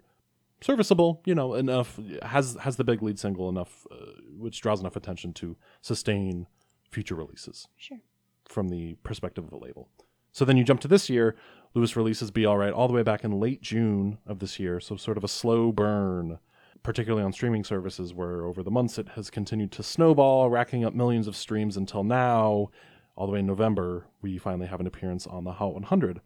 Serviceable, 0.61 1.21
you 1.25 1.33
know, 1.35 1.53
enough 1.55 1.99
has 2.21 2.55
has 2.61 2.75
the 2.75 2.83
big 2.83 3.01
lead 3.01 3.17
single 3.17 3.47
enough, 3.49 3.87
uh, 3.91 3.95
which 4.37 4.61
draws 4.61 4.81
enough 4.81 4.95
attention 4.97 5.33
to 5.33 5.55
sustain 5.81 6.47
future 6.89 7.15
releases 7.15 7.67
Sure. 7.77 7.99
from 8.45 8.67
the 8.69 8.95
perspective 9.03 9.45
of 9.45 9.53
a 9.53 9.57
label. 9.57 9.89
So 10.31 10.43
then 10.45 10.57
you 10.57 10.63
jump 10.63 10.81
to 10.81 10.87
this 10.87 11.09
year, 11.09 11.35
Lewis 11.73 11.95
releases 11.95 12.29
Be 12.31 12.45
Alright 12.45 12.73
all 12.73 12.87
the 12.87 12.93
way 12.93 13.03
back 13.03 13.23
in 13.23 13.39
late 13.39 13.61
June 13.61 14.17
of 14.25 14.39
this 14.39 14.59
year, 14.59 14.79
so 14.79 14.95
sort 14.95 15.17
of 15.17 15.23
a 15.23 15.27
slow 15.29 15.71
burn, 15.71 16.39
particularly 16.83 17.23
on 17.23 17.31
streaming 17.33 17.63
services 17.63 18.13
where 18.13 18.43
over 18.45 18.61
the 18.61 18.71
months 18.71 18.97
it 18.97 19.09
has 19.09 19.29
continued 19.29 19.71
to 19.73 19.83
snowball, 19.83 20.49
racking 20.49 20.83
up 20.83 20.93
millions 20.93 21.27
of 21.27 21.35
streams 21.35 21.77
until 21.77 22.03
now, 22.03 22.69
all 23.19 23.27
the 23.27 23.33
way 23.33 23.39
in 23.39 23.45
November, 23.45 24.07
we 24.21 24.37
finally 24.37 24.67
have 24.67 24.79
an 24.79 24.87
appearance 24.87 25.27
on 25.27 25.43
the 25.43 25.51
Hot 25.51 25.73
100. 25.73 26.21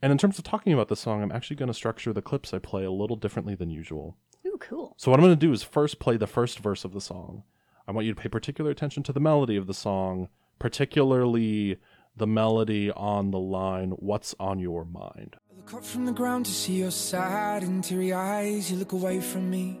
And 0.00 0.12
in 0.12 0.18
terms 0.18 0.38
of 0.38 0.44
talking 0.44 0.72
about 0.72 0.86
this 0.86 1.00
song, 1.00 1.20
I'm 1.20 1.32
actually 1.32 1.56
going 1.56 1.66
to 1.66 1.74
structure 1.74 2.12
the 2.12 2.22
clips 2.22 2.54
I 2.54 2.60
play 2.60 2.84
a 2.84 2.92
little 2.92 3.16
differently 3.16 3.56
than 3.56 3.70
usual. 3.70 4.16
Ooh, 4.46 4.56
cool. 4.60 4.94
So 4.96 5.10
what 5.10 5.18
I'm 5.18 5.26
going 5.26 5.36
to 5.36 5.46
do 5.46 5.52
is 5.52 5.64
first 5.64 5.98
play 5.98 6.16
the 6.16 6.28
first 6.28 6.60
verse 6.60 6.84
of 6.84 6.92
the 6.92 7.00
song. 7.00 7.42
I 7.88 7.90
want 7.92 8.06
you 8.06 8.14
to 8.14 8.20
pay 8.20 8.28
particular 8.28 8.70
attention 8.70 9.02
to 9.02 9.12
the 9.12 9.18
melody 9.18 9.56
of 9.56 9.66
the 9.66 9.74
song, 9.74 10.28
particularly 10.60 11.78
the 12.16 12.28
melody 12.28 12.92
on 12.92 13.32
the 13.32 13.40
line 13.40 13.90
"What's 13.90 14.36
on 14.38 14.60
your 14.60 14.84
mind." 14.84 15.34
I 15.50 15.56
look 15.56 15.74
up 15.74 15.84
from 15.84 16.04
the 16.04 16.12
ground 16.12 16.46
to 16.46 16.52
see 16.52 16.74
your 16.74 16.92
sad 16.92 17.64
and 17.64 17.82
teary 17.82 18.12
eyes. 18.12 18.70
You 18.70 18.76
look 18.76 18.92
away 18.92 19.20
from 19.20 19.50
me, 19.50 19.80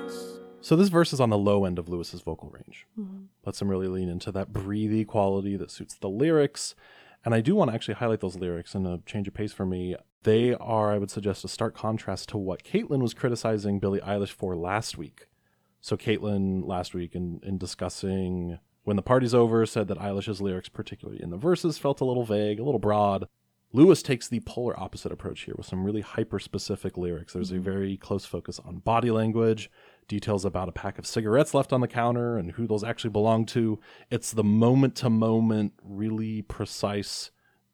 So 0.61 0.75
this 0.75 0.89
verse 0.89 1.11
is 1.11 1.19
on 1.19 1.29
the 1.29 1.37
low 1.37 1.65
end 1.65 1.79
of 1.79 1.89
Lewis's 1.89 2.21
vocal 2.21 2.49
range. 2.49 2.85
Mm-hmm. 2.99 3.23
Lets 3.45 3.61
him 3.61 3.69
really 3.69 3.87
lean 3.87 4.09
into 4.09 4.31
that 4.31 4.53
breathy 4.53 5.03
quality 5.03 5.57
that 5.57 5.71
suits 5.71 5.95
the 5.95 6.09
lyrics. 6.09 6.75
And 7.25 7.33
I 7.33 7.41
do 7.41 7.55
want 7.55 7.69
to 7.69 7.75
actually 7.75 7.95
highlight 7.95 8.19
those 8.19 8.37
lyrics 8.37 8.73
in 8.73 8.85
a 8.85 8.95
uh, 8.95 8.97
change 9.05 9.27
of 9.27 9.33
pace 9.33 9.53
for 9.53 9.65
me. 9.65 9.95
They 10.23 10.53
are, 10.53 10.91
I 10.91 10.97
would 10.97 11.11
suggest, 11.11 11.43
a 11.43 11.47
stark 11.47 11.75
contrast 11.75 12.29
to 12.29 12.37
what 12.37 12.63
Caitlin 12.63 13.01
was 13.01 13.13
criticizing 13.13 13.79
Billie 13.79 13.99
Eilish 13.99 14.29
for 14.29 14.55
last 14.55 14.97
week. 14.97 15.27
So 15.81 15.97
Caitlin 15.97 16.65
last 16.65 16.93
week 16.93 17.15
in, 17.15 17.39
in 17.43 17.57
discussing 17.57 18.59
when 18.83 18.95
the 18.95 19.01
party's 19.01 19.33
over 19.33 19.65
said 19.65 19.87
that 19.87 19.99
Eilish's 19.99 20.41
lyrics, 20.41 20.69
particularly 20.69 21.21
in 21.21 21.29
the 21.29 21.37
verses, 21.37 21.77
felt 21.77 22.01
a 22.01 22.05
little 22.05 22.25
vague, 22.25 22.59
a 22.59 22.63
little 22.63 22.79
broad. 22.79 23.27
Lewis 23.73 24.03
takes 24.03 24.27
the 24.27 24.41
polar 24.41 24.77
opposite 24.79 25.11
approach 25.11 25.41
here 25.41 25.55
with 25.57 25.65
some 25.65 25.83
really 25.83 26.01
hyper 26.01 26.39
specific 26.39 26.97
lyrics. 26.97 27.33
There's 27.33 27.51
a 27.51 27.55
mm-hmm. 27.55 27.63
very 27.63 27.97
close 27.97 28.25
focus 28.25 28.59
on 28.59 28.79
body 28.79 29.11
language, 29.11 29.71
details 30.11 30.43
about 30.43 30.67
a 30.67 30.73
pack 30.73 30.99
of 30.99 31.07
cigarettes 31.07 31.53
left 31.53 31.71
on 31.71 31.79
the 31.79 31.87
counter 31.87 32.37
and 32.37 32.51
who 32.51 32.67
those 32.67 32.83
actually 32.83 33.11
belong 33.11 33.45
to. 33.45 33.79
It's 34.09 34.33
the 34.33 34.43
moment 34.43 34.93
to 34.97 35.09
moment, 35.09 35.71
really 35.81 36.41
precise 36.41 37.31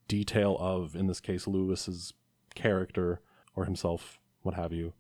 detail 0.08 0.56
of, 0.60 0.96
in 0.96 1.08
this 1.08 1.20
case, 1.20 1.48
Lewis's 1.48 2.14
character 2.54 3.22
or 3.56 3.66
himself, 3.66 4.20
what 4.44 4.54
have 4.54 4.72
you, 4.72 4.94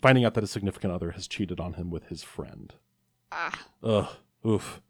finding 0.00 0.24
out 0.24 0.34
that 0.34 0.42
his 0.42 0.52
significant 0.52 0.92
other 0.92 1.10
has 1.10 1.26
cheated 1.26 1.58
on 1.58 1.72
him 1.72 1.90
with 1.90 2.04
his 2.04 2.22
friend. 2.22 2.74
Ah. 3.32 3.66
Ugh. 3.82 4.08
Oof. 4.46 4.80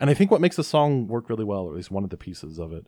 And 0.00 0.08
I 0.08 0.14
think 0.14 0.30
what 0.30 0.40
makes 0.40 0.56
the 0.56 0.64
song 0.64 1.06
work 1.06 1.28
really 1.28 1.44
well, 1.44 1.64
or 1.64 1.72
at 1.72 1.76
least 1.76 1.90
one 1.90 2.02
of 2.02 2.08
the 2.08 2.16
pieces 2.16 2.58
of 2.58 2.72
it, 2.72 2.86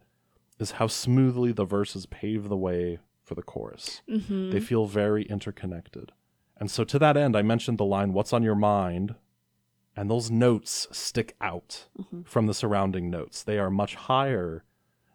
is 0.59 0.73
how 0.73 0.87
smoothly 0.87 1.53
the 1.53 1.67
verses 1.67 2.07
pave 2.07 2.49
the 2.49 2.57
way 2.57 2.99
for 3.23 3.35
the 3.35 3.43
chorus. 3.43 4.01
They 4.09 4.61
feel 4.61 4.87
very 4.87 5.25
interconnected. 5.25 6.13
And 6.57 6.71
so 6.71 6.85
to 6.85 6.99
that 6.99 7.17
end, 7.17 7.37
I 7.37 7.43
mentioned 7.43 7.79
the 7.79 7.85
line, 7.85 8.13
What's 8.13 8.33
on 8.33 8.43
your 8.43 8.55
mind? 8.55 9.15
And 9.97 10.11
those 10.11 10.31
notes 10.31 10.89
stick 10.91 11.37
out 11.41 11.89
from 12.25 12.47
the 12.47 12.55
surrounding 12.55 13.11
notes. 13.11 13.43
They 13.43 13.59
are 13.59 13.71
much 13.71 13.95
higher 13.95 14.65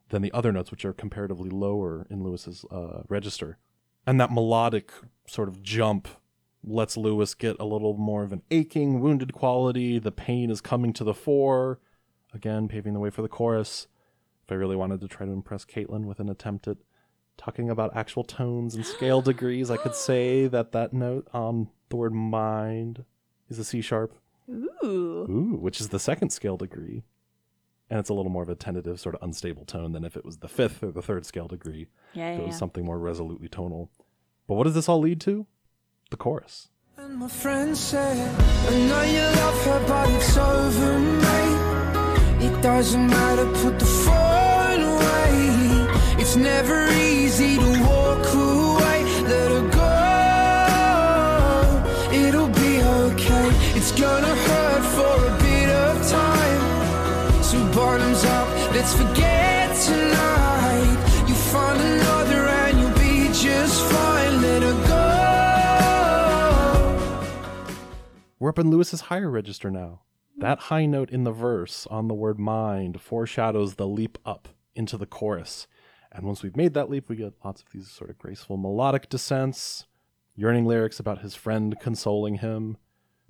than 0.09 0.21
the 0.21 0.31
other 0.31 0.51
notes, 0.51 0.71
which 0.71 0.85
are 0.85 0.93
comparatively 0.93 1.49
lower 1.49 2.07
in 2.09 2.23
Lewis's 2.23 2.65
uh, 2.71 3.03
register. 3.09 3.57
And 4.07 4.19
that 4.19 4.31
melodic 4.31 4.91
sort 5.27 5.49
of 5.49 5.61
jump 5.61 6.07
lets 6.63 6.97
Lewis 6.97 7.33
get 7.33 7.57
a 7.59 7.65
little 7.65 7.95
more 7.95 8.23
of 8.23 8.31
an 8.31 8.41
aching, 8.51 8.99
wounded 8.99 9.33
quality. 9.33 9.99
The 9.99 10.11
pain 10.11 10.49
is 10.49 10.61
coming 10.61 10.93
to 10.93 11.03
the 11.03 11.13
fore, 11.13 11.79
again, 12.33 12.67
paving 12.67 12.93
the 12.93 12.99
way 12.99 13.09
for 13.09 13.21
the 13.21 13.27
chorus. 13.27 13.87
If 14.45 14.51
I 14.51 14.55
really 14.55 14.75
wanted 14.75 14.99
to 15.01 15.07
try 15.07 15.25
to 15.25 15.31
impress 15.31 15.65
Caitlin 15.65 16.05
with 16.05 16.19
an 16.19 16.29
attempt 16.29 16.67
at 16.67 16.77
talking 17.39 17.69
about 17.69 17.95
actual 17.95 18.23
tones 18.23 18.75
and 18.75 18.85
scale 18.85 19.21
degrees, 19.21 19.71
I 19.71 19.77
could 19.77 19.95
say 19.95 20.45
that 20.55 20.71
that 20.73 20.93
note 20.93 21.27
on 21.33 21.69
the 21.89 21.95
word 21.95 22.13
mind 22.13 23.05
is 23.49 23.57
a 23.57 23.63
C 23.63 23.81
sharp. 23.81 24.13
Ooh. 24.49 25.25
Ooh, 25.29 25.57
which 25.59 25.79
is 25.81 25.89
the 25.89 25.99
second 25.99 26.29
scale 26.31 26.57
degree. 26.57 27.03
And 27.89 27.99
it's 27.99 28.09
a 28.09 28.13
little 28.13 28.31
more 28.31 28.43
of 28.43 28.49
a 28.49 28.55
tentative, 28.55 28.99
sort 28.99 29.15
of 29.15 29.23
unstable 29.23 29.65
tone 29.65 29.93
than 29.93 30.03
if 30.03 30.15
it 30.15 30.23
was 30.23 30.37
the 30.37 30.47
fifth 30.47 30.83
or 30.83 30.91
the 30.91 31.01
third 31.01 31.25
scale 31.25 31.47
degree. 31.47 31.87
Yeah, 32.13 32.31
If 32.33 32.37
yeah, 32.37 32.43
it 32.43 32.47
was 32.47 32.55
yeah. 32.55 32.59
something 32.59 32.85
more 32.85 32.99
resolutely 32.99 33.47
tonal. 33.47 33.89
But 34.47 34.55
what 34.55 34.65
does 34.65 34.75
this 34.75 34.87
all 34.89 34.99
lead 34.99 35.19
to? 35.21 35.47
The 36.11 36.17
chorus. 36.17 36.69
And 36.97 37.15
my 37.17 37.27
friend 37.27 37.75
said, 37.75 38.17
I 38.67 38.77
know 38.89 39.01
you 39.03 39.21
love 39.41 39.65
her, 39.65 39.87
but 39.87 40.09
it's 40.11 40.37
over, 40.37 40.99
mate. 40.99 42.45
It 42.45 42.61
doesn't 42.61 43.07
matter, 43.07 43.45
put 43.63 43.79
the 43.79 43.85
phone 43.85 44.81
away. 44.81 46.21
It's 46.21 46.35
never 46.35 46.85
easy 46.89 47.08
to 47.39 47.71
walk 47.83 48.25
away. 48.33 49.03
Let 49.23 49.49
her 49.55 49.65
go. 49.79 49.95
It'll 52.11 52.49
be 52.49 52.83
okay. 52.83 53.49
It's 53.77 53.93
gonna 53.93 54.35
hurt 54.35 54.83
for 54.95 55.15
a 55.25 55.31
bit 55.39 55.69
of 55.69 55.95
time. 56.09 56.61
So 57.41 57.57
bottoms 57.73 58.25
up, 58.25 58.47
let's 58.73 58.93
forget 58.93 59.73
tonight. 59.85 60.97
You 61.29 61.35
find 61.35 61.79
another 61.79 62.47
and 62.47 62.77
you'll 62.79 62.97
be 62.99 63.29
just 63.33 63.81
fine. 63.89 64.41
Let 64.41 64.61
her 64.63 64.77
go. 64.87 65.05
We're 68.39 68.49
up 68.49 68.59
in 68.59 68.69
Lewis's 68.69 69.01
higher 69.01 69.29
register 69.29 69.71
now. 69.71 70.01
That 70.37 70.59
high 70.59 70.85
note 70.85 71.09
in 71.09 71.23
the 71.23 71.31
verse 71.31 71.87
on 71.89 72.09
the 72.09 72.13
word 72.13 72.37
mind 72.37 72.99
foreshadows 72.99 73.75
the 73.75 73.87
leap 73.87 74.17
up 74.25 74.49
into 74.75 74.97
the 74.97 75.05
chorus. 75.05 75.67
And 76.11 76.25
once 76.25 76.41
we've 76.43 76.55
made 76.57 76.73
that 76.73 76.89
leap, 76.89 77.07
we 77.09 77.15
get 77.15 77.33
lots 77.43 77.61
of 77.61 77.67
these 77.71 77.89
sort 77.89 78.09
of 78.09 78.17
graceful 78.17 78.57
melodic 78.57 79.09
descents, 79.09 79.85
yearning 80.35 80.65
lyrics 80.65 80.99
about 80.99 81.19
his 81.21 81.35
friend 81.35 81.79
consoling 81.79 82.35
him. 82.35 82.77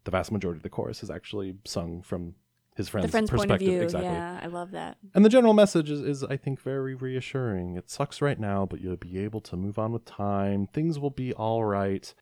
The 0.05 0.11
vast 0.11 0.31
majority 0.31 0.59
of 0.59 0.63
the 0.63 0.69
chorus 0.69 1.03
is 1.03 1.09
actually 1.09 1.55
sung 1.65 2.01
from 2.01 2.35
his 2.75 2.87
friend's, 2.87 3.07
The 3.07 3.11
friend's 3.11 3.29
point 3.29 3.51
of 3.51 3.59
perspective. 3.59 3.67
view. 3.67 3.81
Exactly. 3.81 4.09
Yeah, 4.09 4.39
I 4.41 4.47
love 4.47 4.71
that. 4.71 4.97
And 5.13 5.25
the 5.25 5.29
general 5.29 5.53
message 5.53 5.89
is, 5.89 5.99
is, 5.99 6.23
I 6.23 6.37
think, 6.37 6.61
very 6.61 6.95
reassuring. 6.95 7.75
It 7.75 7.89
sucks 7.89 8.21
right 8.21 8.39
now, 8.39 8.65
but 8.65 8.79
you'll 8.79 8.95
be 8.95 9.19
able 9.19 9.41
to 9.41 9.57
move 9.57 9.77
on 9.77 9.91
with 9.91 10.05
time. 10.05 10.67
Things 10.67 10.97
will 10.97 11.09
be 11.09 11.33
all 11.33 11.65
right. 11.65 12.13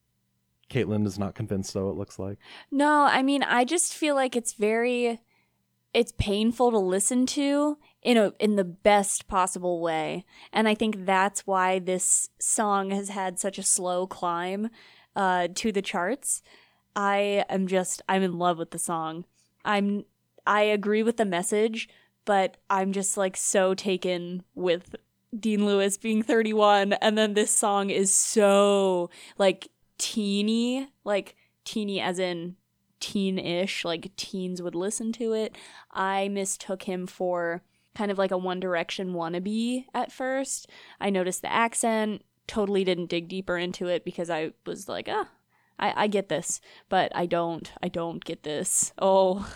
Caitlin 0.72 1.06
is 1.06 1.20
not 1.20 1.36
convinced, 1.36 1.74
though, 1.76 1.90
it 1.90 1.96
looks 1.96 2.18
like. 2.18 2.40
No, 2.72 3.04
I 3.04 3.22
mean, 3.22 3.44
I 3.44 3.64
just 3.64 3.94
feel 3.94 4.16
like 4.16 4.36
it's 4.36 4.54
very 4.54 5.22
it's 5.94 6.12
painful 6.18 6.70
to 6.72 6.78
listen 6.78 7.26
to 7.26 7.78
in 8.08 8.16
a 8.16 8.32
in 8.40 8.56
the 8.56 8.64
best 8.64 9.28
possible 9.28 9.82
way. 9.82 10.24
And 10.54 10.66
I 10.66 10.76
think 10.76 11.06
that's 11.06 11.46
why 11.46 11.78
this 11.78 12.30
song 12.40 12.92
has 12.92 13.10
had 13.10 13.38
such 13.38 13.60
a 13.60 13.64
slow 13.64 14.08
climb 14.08 14.70
uh 15.14 15.50
to 15.56 15.74
the 15.74 15.82
charts. 15.82 16.42
I 16.96 17.44
am 17.50 17.68
just 17.68 18.02
I'm 18.08 18.24
in 18.24 18.40
love 18.40 18.60
with 18.60 18.72
the 18.72 18.80
song. 18.80 19.26
I'm 19.66 20.06
I 20.46 20.62
agree 20.62 21.04
with 21.04 21.18
the 21.18 21.26
message, 21.26 21.90
but 22.24 22.56
I'm 22.70 22.94
just 22.94 23.18
like 23.18 23.36
so 23.36 23.74
taken 23.74 24.44
with 24.56 24.96
Dean 25.38 25.66
Lewis 25.66 25.98
being 25.98 26.24
31 26.24 26.94
and 26.94 27.18
then 27.18 27.34
this 27.34 27.52
song 27.52 27.90
is 27.90 28.14
so 28.14 29.10
like 29.38 29.68
teeny, 29.98 30.88
like 31.04 31.36
teeny 31.66 32.00
as 32.00 32.20
in 32.20 32.56
teen-ish, 33.02 33.84
like 33.84 34.16
teens 34.16 34.62
would 34.62 34.76
listen 34.76 35.12
to 35.12 35.34
it. 35.34 35.58
I 35.92 36.30
mistook 36.30 36.84
him 36.84 37.06
for 37.06 37.64
kind 37.98 38.12
of 38.12 38.20
like 38.20 38.30
a 38.30 38.38
One 38.38 38.60
Direction 38.60 39.14
wannabe 39.14 39.86
at 39.92 40.12
first. 40.12 40.70
I 41.02 41.10
noticed 41.10 41.42
the 41.42 41.52
accent, 41.52 42.24
totally 42.46 42.84
didn't 42.84 43.08
dig 43.08 43.28
deeper 43.28 43.58
into 43.58 43.88
it 43.88 44.06
because 44.06 44.30
I 44.30 44.52
was 44.68 44.88
like, 44.88 45.10
ah, 45.10 45.28
I, 45.80 46.04
I 46.04 46.08
get 46.08 46.30
this, 46.30 46.62
but 46.90 47.12
I 47.16 47.26
don't. 47.26 47.72
I 47.82 47.88
don't 47.88 48.24
get 48.24 48.44
this. 48.44 48.94
Oh, 49.00 49.52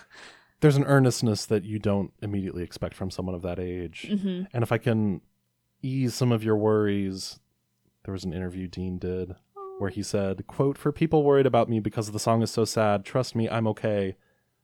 There's 0.59 0.75
an 0.75 0.85
earnestness 0.85 1.45
that 1.45 1.65
you 1.65 1.77
don't 1.77 2.13
immediately 2.21 2.63
expect 2.63 2.95
from 2.95 3.11
someone 3.11 3.35
of 3.35 3.43
that 3.43 3.59
age. 3.59 4.07
Mm-hmm. 4.09 4.43
And 4.53 4.63
if 4.63 4.71
I 4.71 4.79
can 4.79 5.21
ease 5.83 6.15
some 6.15 6.31
of 6.31 6.43
your 6.43 6.57
worries, 6.57 7.39
there 8.05 8.11
was 8.11 8.23
an 8.23 8.33
interview 8.33 8.67
Dean 8.67 8.97
did 8.97 9.35
where 9.77 9.91
he 9.91 10.01
said, 10.01 10.47
quote, 10.47 10.79
For 10.79 10.91
people 10.91 11.23
worried 11.23 11.45
about 11.45 11.69
me 11.69 11.79
because 11.79 12.09
the 12.09 12.19
song 12.19 12.41
is 12.41 12.49
so 12.49 12.65
sad, 12.65 13.05
trust 13.05 13.35
me, 13.35 13.47
I'm 13.47 13.67
okay. 13.67 14.15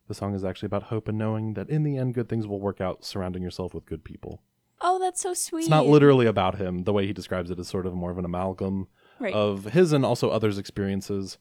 The 0.08 0.14
song 0.14 0.34
is 0.34 0.46
actually 0.46 0.68
about 0.68 0.84
hope 0.84 1.08
and 1.08 1.18
knowing 1.18 1.54
that 1.56 1.70
in 1.70 1.84
the 1.84 1.98
end 1.98 2.14
good 2.14 2.30
things 2.30 2.48
will 2.48 2.60
work 2.60 2.80
out 2.80 3.04
surrounding 3.04 3.44
yourself 3.44 3.74
with 3.74 3.86
good 3.86 4.04
people. 4.04 4.42
oh, 4.82 5.00
that's 5.00 5.22
so 5.22 5.34
sweet. 5.34 5.62
It's 5.62 5.70
not 5.70 5.88
literally 5.88 6.28
about 6.28 6.58
him. 6.58 6.84
The 6.84 6.94
way 6.94 7.08
he 7.08 7.14
describes 7.14 7.50
it 7.50 7.60
is 7.60 7.68
sort 7.68 7.86
of 7.86 7.94
more 7.94 8.12
of 8.12 8.18
an 8.18 8.26
amalgam 8.26 8.88
right. 9.20 9.34
of 9.34 9.66
his 9.66 9.92
and 9.92 10.06
also 10.06 10.30
others' 10.30 10.58
experiences. 10.58 11.38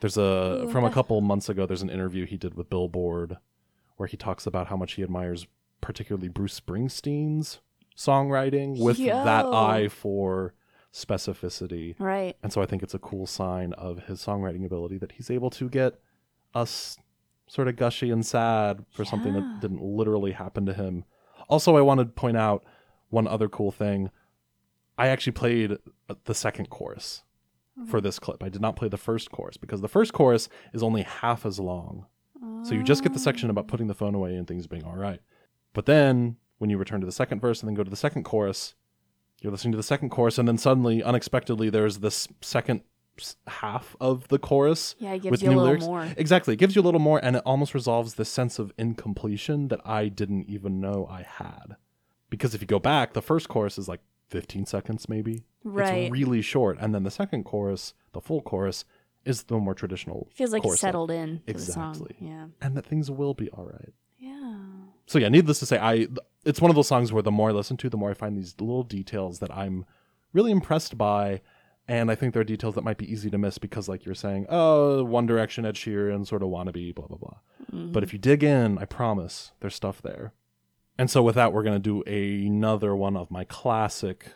There's 0.00 0.16
a 0.16 0.62
Ooh, 0.64 0.70
from 0.70 0.84
a 0.84 0.90
couple 0.90 1.20
months 1.20 1.48
ago. 1.48 1.66
There's 1.66 1.82
an 1.82 1.90
interview 1.90 2.26
he 2.26 2.36
did 2.36 2.54
with 2.54 2.70
Billboard, 2.70 3.36
where 3.96 4.06
he 4.06 4.16
talks 4.16 4.46
about 4.46 4.68
how 4.68 4.76
much 4.76 4.94
he 4.94 5.02
admires, 5.02 5.46
particularly 5.80 6.28
Bruce 6.28 6.58
Springsteen's 6.58 7.60
songwriting, 7.96 8.78
with 8.78 8.98
that 8.98 9.46
eye 9.46 9.88
for 9.88 10.54
specificity. 10.92 11.94
right. 11.98 12.36
And 12.42 12.52
so 12.52 12.62
I 12.62 12.66
think 12.66 12.82
it's 12.82 12.94
a 12.94 12.98
cool 12.98 13.26
sign 13.26 13.72
of 13.74 14.04
his 14.04 14.24
songwriting 14.24 14.64
ability 14.64 14.98
that 14.98 15.12
he's 15.12 15.30
able 15.30 15.50
to 15.50 15.68
get 15.68 16.00
us 16.54 16.96
sort 17.50 17.66
of 17.66 17.74
gushy 17.74 18.12
and 18.12 18.24
sad 18.24 18.84
for 18.92 19.04
something 19.04 19.32
that 19.32 19.60
didn't 19.60 19.82
literally 19.82 20.30
happen 20.30 20.64
to 20.66 20.72
him. 20.72 21.04
Also, 21.48 21.76
I 21.76 21.80
want 21.80 21.98
to 21.98 22.06
point 22.06 22.36
out 22.36 22.62
one 23.08 23.26
other 23.26 23.48
cool 23.48 23.72
thing. 23.72 24.10
I 24.96 25.08
actually 25.08 25.32
played 25.32 25.72
uh, 26.08 26.14
the 26.26 26.34
second 26.34 26.70
chorus 26.70 27.24
for 27.88 28.00
this 28.00 28.20
clip. 28.20 28.44
I 28.44 28.50
did 28.50 28.62
not 28.62 28.76
play 28.76 28.88
the 28.88 28.96
first 28.96 29.32
chorus 29.32 29.56
because 29.56 29.80
the 29.80 29.88
first 29.88 30.12
chorus 30.12 30.48
is 30.72 30.84
only 30.84 31.02
half 31.02 31.44
as 31.44 31.58
long. 31.58 32.06
So 32.62 32.74
you 32.74 32.84
just 32.84 33.02
get 33.02 33.14
the 33.14 33.18
section 33.18 33.50
about 33.50 33.66
putting 33.66 33.88
the 33.88 33.94
phone 33.94 34.14
away 34.14 34.36
and 34.36 34.46
things 34.46 34.68
being 34.68 34.84
all 34.84 34.96
right. 34.96 35.20
But 35.72 35.86
then 35.86 36.36
when 36.58 36.70
you 36.70 36.78
return 36.78 37.00
to 37.00 37.06
the 37.06 37.12
second 37.12 37.40
verse 37.40 37.60
and 37.60 37.68
then 37.68 37.74
go 37.74 37.82
to 37.82 37.90
the 37.90 37.96
second 37.96 38.22
chorus, 38.22 38.74
you're 39.40 39.50
listening 39.50 39.72
to 39.72 39.76
the 39.76 39.82
second 39.82 40.10
chorus 40.10 40.38
and 40.38 40.46
then 40.46 40.58
suddenly 40.58 41.02
unexpectedly 41.02 41.68
there's 41.68 41.98
this 41.98 42.28
second 42.42 42.82
half 43.46 43.96
of 44.00 44.28
the 44.28 44.38
chorus 44.38 44.94
Yeah, 44.98 45.12
it 45.12 45.22
gives 45.22 45.30
with 45.32 45.42
you 45.42 45.48
a 45.48 45.52
new 45.52 45.56
little 45.60 45.68
lyrics. 45.68 45.86
more. 45.86 46.08
Exactly. 46.16 46.54
It 46.54 46.58
gives 46.58 46.74
you 46.76 46.82
a 46.82 46.84
little 46.84 47.00
more 47.00 47.18
and 47.22 47.36
it 47.36 47.42
almost 47.46 47.74
resolves 47.74 48.14
the 48.14 48.24
sense 48.24 48.58
of 48.58 48.72
incompletion 48.78 49.68
that 49.68 49.80
I 49.84 50.08
didn't 50.08 50.48
even 50.48 50.80
know 50.80 51.06
I 51.10 51.22
had. 51.22 51.76
Because 52.28 52.54
if 52.54 52.60
you 52.60 52.66
go 52.66 52.78
back, 52.78 53.12
the 53.12 53.22
first 53.22 53.48
chorus 53.48 53.78
is 53.78 53.88
like 53.88 54.00
15 54.28 54.66
seconds 54.66 55.08
maybe. 55.08 55.44
Right. 55.64 56.04
It's 56.04 56.12
really 56.12 56.42
short. 56.42 56.78
And 56.80 56.94
then 56.94 57.02
the 57.02 57.10
second 57.10 57.44
chorus, 57.44 57.94
the 58.12 58.20
full 58.20 58.40
chorus, 58.42 58.84
is 59.24 59.42
the 59.44 59.58
more 59.58 59.74
traditional. 59.74 60.28
Feels 60.34 60.52
like 60.52 60.62
chorus 60.62 60.80
settled 60.80 61.10
in 61.10 61.42
to 61.46 61.52
the 61.52 61.58
song. 61.58 61.90
Exactly. 61.90 62.16
Yeah. 62.20 62.46
And 62.62 62.76
that 62.76 62.86
things 62.86 63.10
will 63.10 63.34
be 63.34 63.48
all 63.50 63.64
right. 63.64 63.92
Yeah. 64.18 64.56
So 65.06 65.18
yeah, 65.18 65.28
needless 65.28 65.58
to 65.58 65.66
say, 65.66 65.78
I 65.78 66.06
it's 66.44 66.60
one 66.60 66.70
of 66.70 66.74
those 66.76 66.88
songs 66.88 67.12
where 67.12 67.22
the 67.22 67.30
more 67.30 67.50
I 67.50 67.52
listen 67.52 67.76
to, 67.78 67.90
the 67.90 67.96
more 67.98 68.10
I 68.10 68.14
find 68.14 68.36
these 68.38 68.54
little 68.58 68.82
details 68.82 69.40
that 69.40 69.50
I'm 69.54 69.84
really 70.32 70.52
impressed 70.52 70.96
by. 70.96 71.42
And 71.90 72.08
I 72.08 72.14
think 72.14 72.34
there 72.34 72.40
are 72.40 72.44
details 72.44 72.76
that 72.76 72.84
might 72.84 72.98
be 72.98 73.12
easy 73.12 73.30
to 73.30 73.36
miss 73.38 73.58
because, 73.58 73.88
like 73.88 74.04
you're 74.04 74.14
saying, 74.14 74.46
oh, 74.48 75.02
One 75.02 75.26
Direction, 75.26 75.66
Ed 75.66 75.74
Sheeran, 75.74 76.24
sort 76.26 76.42
of 76.42 76.48
wannabe, 76.48 76.94
blah 76.94 77.06
blah 77.08 77.18
blah. 77.18 77.38
Mm-hmm. 77.74 77.90
But 77.92 78.04
if 78.04 78.12
you 78.12 78.18
dig 78.18 78.44
in, 78.44 78.78
I 78.78 78.84
promise 78.84 79.50
there's 79.58 79.74
stuff 79.74 80.00
there. 80.00 80.32
And 80.96 81.10
so 81.10 81.20
with 81.22 81.34
that, 81.34 81.52
we're 81.52 81.64
gonna 81.64 81.80
do 81.80 82.02
another 82.04 82.94
one 82.94 83.16
of 83.16 83.30
my 83.30 83.42
classic 83.44 84.34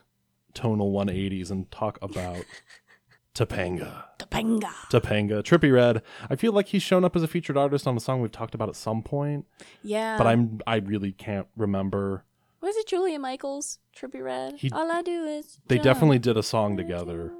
tonal 0.53 0.93
180s 0.93 1.51
and 1.53 1.71
talk 1.71 1.97
about 2.03 2.45
Topanga. 3.35 4.05
Topanga. 4.19 4.73
Topanga, 4.91 5.43
Trippie 5.43 5.73
Redd. 5.73 6.03
I 6.31 6.37
feel 6.37 6.53
like 6.53 6.69
he's 6.69 6.83
shown 6.83 7.05
up 7.05 7.17
as 7.17 7.23
a 7.23 7.29
featured 7.29 7.57
artist 7.57 7.87
on 7.87 7.97
a 7.97 8.01
song 8.01 8.21
we've 8.21 8.31
talked 8.33 8.55
about 8.55 8.69
at 8.69 8.77
some 8.77 9.03
point, 9.03 9.47
Yeah. 9.83 10.17
but 10.19 10.27
I'm 10.27 10.61
I 10.67 10.77
really 10.77 11.13
can't 11.13 11.47
remember. 11.57 12.25
Was 12.61 12.77
it 12.77 12.87
Julia 12.89 13.19
Michaels? 13.19 13.79
Trippie 13.97 14.23
Redd? 14.25 14.55
He- 14.59 14.71
All 14.73 14.91
I 14.91 15.03
do 15.03 15.25
is. 15.25 15.59
They 15.69 15.77
jump. 15.77 15.85
definitely 15.85 16.19
did 16.19 16.37
a 16.37 16.43
song 16.43 16.77
together. 16.77 17.33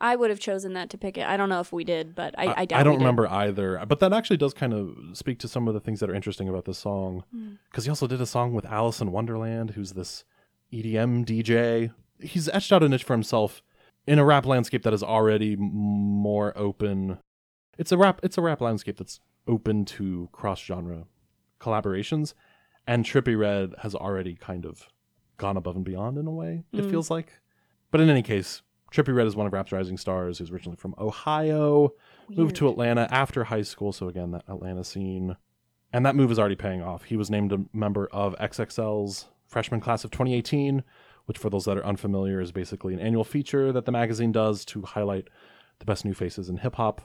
I 0.00 0.14
would 0.16 0.28
have 0.30 0.40
chosen 0.40 0.74
that 0.74 0.90
to 0.90 0.98
pick 0.98 1.16
it. 1.16 1.26
I 1.26 1.36
don't 1.38 1.48
know 1.48 1.60
if 1.60 1.72
we 1.72 1.82
did, 1.84 2.14
but 2.14 2.34
I, 2.38 2.52
I, 2.62 2.64
doubt 2.66 2.80
I 2.80 2.82
don't 2.82 2.98
remember 2.98 3.26
either, 3.30 3.82
but 3.88 3.98
that 4.00 4.12
actually 4.12 4.36
does 4.36 4.52
kind 4.52 4.74
of 4.74 4.94
speak 5.14 5.38
to 5.38 5.48
some 5.48 5.66
of 5.68 5.74
the 5.74 5.80
things 5.80 6.00
that 6.00 6.10
are 6.10 6.14
interesting 6.14 6.48
about 6.50 6.66
this 6.66 6.78
song. 6.78 7.24
Hmm. 7.32 7.52
Because 7.70 7.84
he 7.84 7.90
also 7.90 8.06
did 8.06 8.20
a 8.20 8.26
song 8.26 8.52
with 8.52 8.66
Alice 8.66 9.00
in 9.00 9.10
Wonderland, 9.10 9.70
who's 9.70 9.92
this 9.92 10.24
EDM 10.72 11.24
DJ. 11.24 11.92
He's 12.20 12.48
etched 12.50 12.72
out 12.72 12.82
a 12.82 12.88
niche 12.88 13.04
for 13.04 13.14
himself 13.14 13.62
in 14.06 14.18
a 14.18 14.24
rap 14.24 14.44
landscape 14.44 14.82
that 14.82 14.92
is 14.92 15.02
already 15.02 15.54
m- 15.54 15.60
more 15.72 16.52
open. 16.58 17.18
It's 17.78 17.90
a 17.92 17.96
rap. 17.96 18.20
It's 18.22 18.36
a 18.36 18.42
rap 18.42 18.60
landscape 18.60 18.98
that's 18.98 19.20
open 19.48 19.84
to 19.86 20.28
cross 20.32 20.60
genre 20.60 21.04
collaborations, 21.60 22.34
and 22.86 23.04
Trippie 23.04 23.38
Redd 23.38 23.74
has 23.82 23.94
already 23.94 24.34
kind 24.34 24.64
of 24.66 24.88
gone 25.38 25.56
above 25.56 25.76
and 25.76 25.84
beyond 25.84 26.18
in 26.18 26.26
a 26.26 26.30
way. 26.32 26.64
It 26.72 26.84
Mm. 26.84 26.90
feels 26.90 27.10
like. 27.10 27.32
But 27.90 28.00
in 28.00 28.10
any 28.10 28.22
case, 28.22 28.62
Trippie 28.96 29.14
Redd 29.14 29.26
is 29.26 29.36
one 29.36 29.46
of 29.46 29.52
rap's 29.52 29.72
rising 29.72 29.98
stars 29.98 30.38
who's 30.38 30.50
originally 30.50 30.78
from 30.78 30.94
Ohio, 30.98 31.92
moved 32.30 32.56
to 32.56 32.68
Atlanta 32.70 33.06
after 33.10 33.44
high 33.44 33.60
school. 33.60 33.92
So 33.92 34.08
again, 34.08 34.30
that 34.30 34.44
Atlanta 34.48 34.84
scene, 34.84 35.36
and 35.92 36.06
that 36.06 36.16
move 36.16 36.32
is 36.32 36.38
already 36.38 36.56
paying 36.56 36.80
off. 36.80 37.04
He 37.04 37.16
was 37.16 37.30
named 37.30 37.52
a 37.52 37.62
member 37.74 38.06
of 38.06 38.34
XXL's 38.38 39.26
freshman 39.46 39.80
class 39.80 40.02
of 40.04 40.12
2018, 40.12 40.82
which 41.26 41.36
for 41.36 41.50
those 41.50 41.66
that 41.66 41.76
are 41.76 41.84
unfamiliar 41.84 42.40
is 42.40 42.52
basically 42.52 42.94
an 42.94 43.00
annual 43.00 43.22
feature 43.22 43.70
that 43.70 43.84
the 43.84 43.92
magazine 43.92 44.32
does 44.32 44.64
to 44.64 44.80
highlight 44.80 45.28
the 45.78 45.84
best 45.84 46.06
new 46.06 46.14
faces 46.14 46.48
in 46.48 46.56
hip 46.56 46.76
hop. 46.76 47.02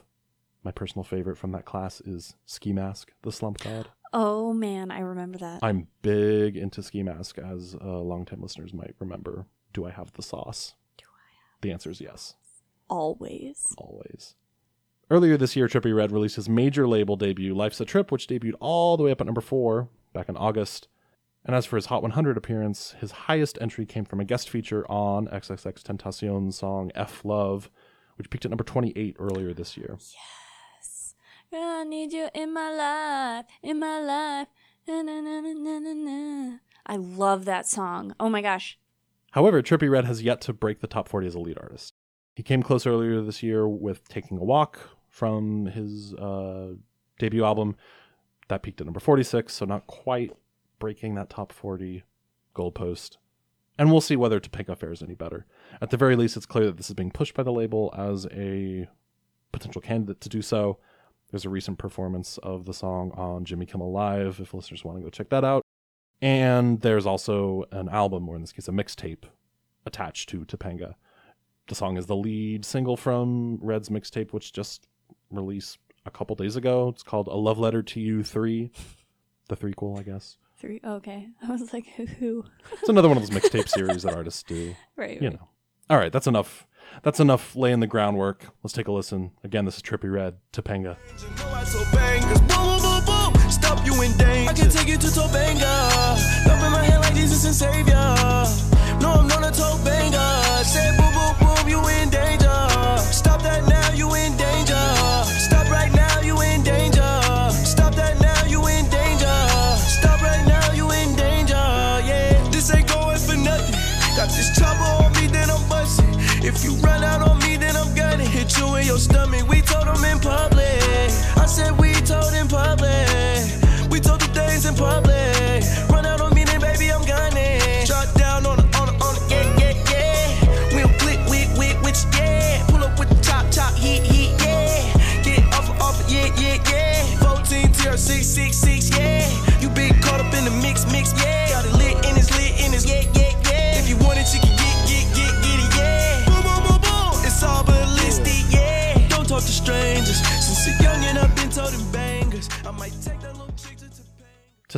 My 0.64 0.70
personal 0.70 1.04
favorite 1.04 1.36
from 1.36 1.52
that 1.52 1.66
class 1.66 2.00
is 2.00 2.36
Ski 2.46 2.72
Mask, 2.72 3.12
the 3.20 3.32
Slump 3.32 3.58
God. 3.58 3.90
Oh 4.14 4.54
man, 4.54 4.90
I 4.90 5.00
remember 5.00 5.36
that. 5.38 5.58
I'm 5.62 5.88
big 6.00 6.56
into 6.56 6.82
Ski 6.82 7.02
Mask, 7.02 7.36
as 7.36 7.76
uh, 7.84 7.98
longtime 7.98 8.40
listeners 8.40 8.72
might 8.72 8.94
remember. 8.98 9.44
Do 9.74 9.84
I 9.84 9.90
have 9.90 10.10
the 10.14 10.22
sauce? 10.22 10.72
Do 11.62 11.68
I 11.68 11.72
have? 11.72 11.80
The 11.80 11.88
answer 11.88 11.90
is 11.90 12.00
yes, 12.00 12.34
Always. 12.88 13.74
always. 13.78 14.34
Earlier 15.10 15.36
this 15.36 15.56
year, 15.56 15.68
Trippie 15.68 15.94
Redd 15.94 16.10
released 16.12 16.36
his 16.36 16.48
major 16.48 16.88
label 16.88 17.16
debut, 17.16 17.54
Life's 17.54 17.80
a 17.80 17.84
Trip, 17.84 18.10
which 18.10 18.26
debuted 18.26 18.54
all 18.60 18.96
the 18.96 19.02
way 19.04 19.10
up 19.12 19.20
at 19.20 19.26
number 19.26 19.40
four 19.42 19.88
back 20.14 20.28
in 20.28 20.36
August. 20.36 20.88
And 21.44 21.54
as 21.56 21.66
for 21.66 21.76
his 21.76 21.86
Hot 21.86 22.02
100 22.02 22.36
appearance, 22.36 22.94
his 23.00 23.10
highest 23.12 23.58
entry 23.60 23.84
came 23.84 24.04
from 24.04 24.20
a 24.20 24.24
guest 24.24 24.48
feature 24.48 24.84
on 24.90 25.26
XXXTentacion's 25.28 26.56
song 26.56 26.90
F 26.94 27.24
Love, 27.24 27.68
which 28.16 28.30
peaked 28.30 28.44
at 28.44 28.50
number 28.50 28.64
28 28.64 29.16
earlier 29.18 29.52
this 29.52 29.76
year. 29.76 29.98
Yes. 29.98 31.14
I 31.52 31.84
need 31.84 32.12
you 32.12 32.28
in 32.34 32.54
my 32.54 32.72
life, 32.72 33.46
in 33.62 33.78
my 33.80 34.00
life. 34.00 34.48
Na, 34.88 35.02
na, 35.02 35.20
na, 35.20 35.40
na, 35.40 35.52
na, 35.52 35.78
na, 35.78 35.92
na. 35.92 36.56
I 36.86 36.96
love 36.96 37.44
that 37.44 37.66
song. 37.66 38.14
Oh 38.18 38.28
my 38.30 38.40
gosh. 38.40 38.78
However, 39.32 39.62
Trippie 39.62 39.90
Redd 39.90 40.04
has 40.04 40.22
yet 40.22 40.40
to 40.42 40.52
break 40.52 40.80
the 40.80 40.86
top 40.86 41.08
40 41.08 41.26
as 41.26 41.34
a 41.34 41.40
lead 41.40 41.58
artist. 41.58 41.94
He 42.34 42.42
came 42.42 42.62
close 42.62 42.86
earlier 42.86 43.20
this 43.20 43.42
year 43.42 43.68
with 43.68 44.08
Taking 44.08 44.38
a 44.38 44.44
Walk 44.44 44.78
from 45.08 45.66
his 45.66 46.14
uh, 46.14 46.74
debut 47.18 47.44
album. 47.44 47.76
That 48.48 48.62
peaked 48.62 48.80
at 48.80 48.86
number 48.86 49.00
46, 49.00 49.52
so 49.52 49.64
not 49.64 49.86
quite 49.86 50.32
breaking 50.78 51.14
that 51.14 51.30
top 51.30 51.52
40 51.52 52.02
goalpost. 52.54 53.16
And 53.78 53.90
we'll 53.90 54.02
see 54.02 54.16
whether 54.16 54.38
Topanga 54.38 54.76
fares 54.76 55.02
any 55.02 55.14
better. 55.14 55.46
At 55.80 55.90
the 55.90 55.96
very 55.96 56.14
least, 56.14 56.36
it's 56.36 56.46
clear 56.46 56.66
that 56.66 56.76
this 56.76 56.90
is 56.90 56.94
being 56.94 57.10
pushed 57.10 57.34
by 57.34 57.42
the 57.42 57.52
label 57.52 57.94
as 57.96 58.26
a 58.26 58.86
potential 59.50 59.80
candidate 59.80 60.20
to 60.20 60.28
do 60.28 60.42
so. 60.42 60.78
There's 61.30 61.46
a 61.46 61.50
recent 61.50 61.78
performance 61.78 62.38
of 62.42 62.66
the 62.66 62.74
song 62.74 63.12
on 63.12 63.46
Jimmy 63.46 63.64
Kimmel 63.64 63.92
Live, 63.92 64.40
if 64.40 64.52
listeners 64.52 64.84
want 64.84 64.98
to 64.98 65.04
go 65.04 65.08
check 65.08 65.30
that 65.30 65.44
out. 65.44 65.62
And 66.22 66.80
there's 66.80 67.04
also 67.04 67.64
an 67.72 67.88
album, 67.88 68.28
or 68.28 68.36
in 68.36 68.42
this 68.42 68.52
case, 68.52 68.68
a 68.68 68.72
mixtape, 68.72 69.24
attached 69.84 70.28
to 70.28 70.44
Topanga. 70.44 70.94
The 71.66 71.74
song 71.74 71.96
is 71.96 72.06
the 72.06 72.16
lead 72.16 72.64
single 72.64 72.96
from 72.96 73.58
Redd's 73.60 73.88
mixtape, 73.88 74.32
which 74.32 74.52
just 74.52 74.86
released 75.30 75.78
a 76.06 76.10
couple 76.10 76.36
days 76.36 76.54
ago. 76.54 76.88
It's 76.88 77.02
called 77.02 77.26
A 77.26 77.34
Love 77.34 77.58
Letter 77.58 77.82
to 77.82 78.00
You 78.00 78.22
3. 78.22 78.70
The 79.48 79.56
threequel, 79.56 79.98
I 79.98 80.02
guess. 80.02 80.38
Three. 80.58 80.80
Oh, 80.84 80.94
okay. 80.94 81.28
I 81.42 81.50
was 81.50 81.72
like, 81.72 81.86
who? 81.96 82.06
who? 82.06 82.44
It's 82.72 82.88
another 82.88 83.08
one 83.08 83.16
of 83.16 83.28
those 83.28 83.36
mixtape 83.36 83.68
series 83.68 84.04
that 84.04 84.14
artists 84.14 84.44
do. 84.44 84.74
Right. 84.96 85.20
You 85.20 85.28
right. 85.28 85.40
know. 85.40 85.48
All 85.90 85.98
right, 85.98 86.12
that's 86.12 86.28
enough. 86.28 86.66
That's 87.02 87.18
enough 87.18 87.56
laying 87.56 87.80
the 87.80 87.86
groundwork. 87.88 88.46
Let's 88.62 88.72
take 88.72 88.86
a 88.86 88.92
listen. 88.92 89.32
Again, 89.42 89.64
this 89.64 89.76
is 89.76 89.82
Trippie 89.82 90.12
Redd, 90.12 90.36
Topanga. 90.52 90.96
You 93.86 94.02
in 94.02 94.12
danger. 94.16 94.50
I 94.50 94.54
can 94.54 94.68
take 94.68 94.88
you 94.88 94.98
to 94.98 95.06
Topanga. 95.06 96.61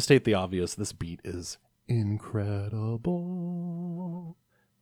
State 0.05 0.25
the 0.25 0.35
obvious, 0.35 0.75
this 0.75 0.93
beat 0.93 1.21
is 1.25 1.59
incredible. 1.89 4.37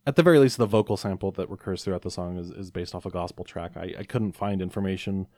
At 0.06 0.16
the 0.16 0.22
very 0.22 0.38
least, 0.38 0.58
the 0.58 0.66
vocal 0.66 0.96
sample 0.96 1.30
that 1.32 1.48
recurs 1.48 1.84
throughout 1.84 2.02
the 2.02 2.10
song 2.10 2.36
is, 2.36 2.50
is 2.50 2.70
based 2.70 2.94
off 2.94 3.06
a 3.06 3.10
gospel 3.10 3.44
track. 3.44 3.72
I, 3.76 3.94
I 4.00 4.04
couldn't 4.04 4.32
find 4.32 4.60
information 4.60 5.28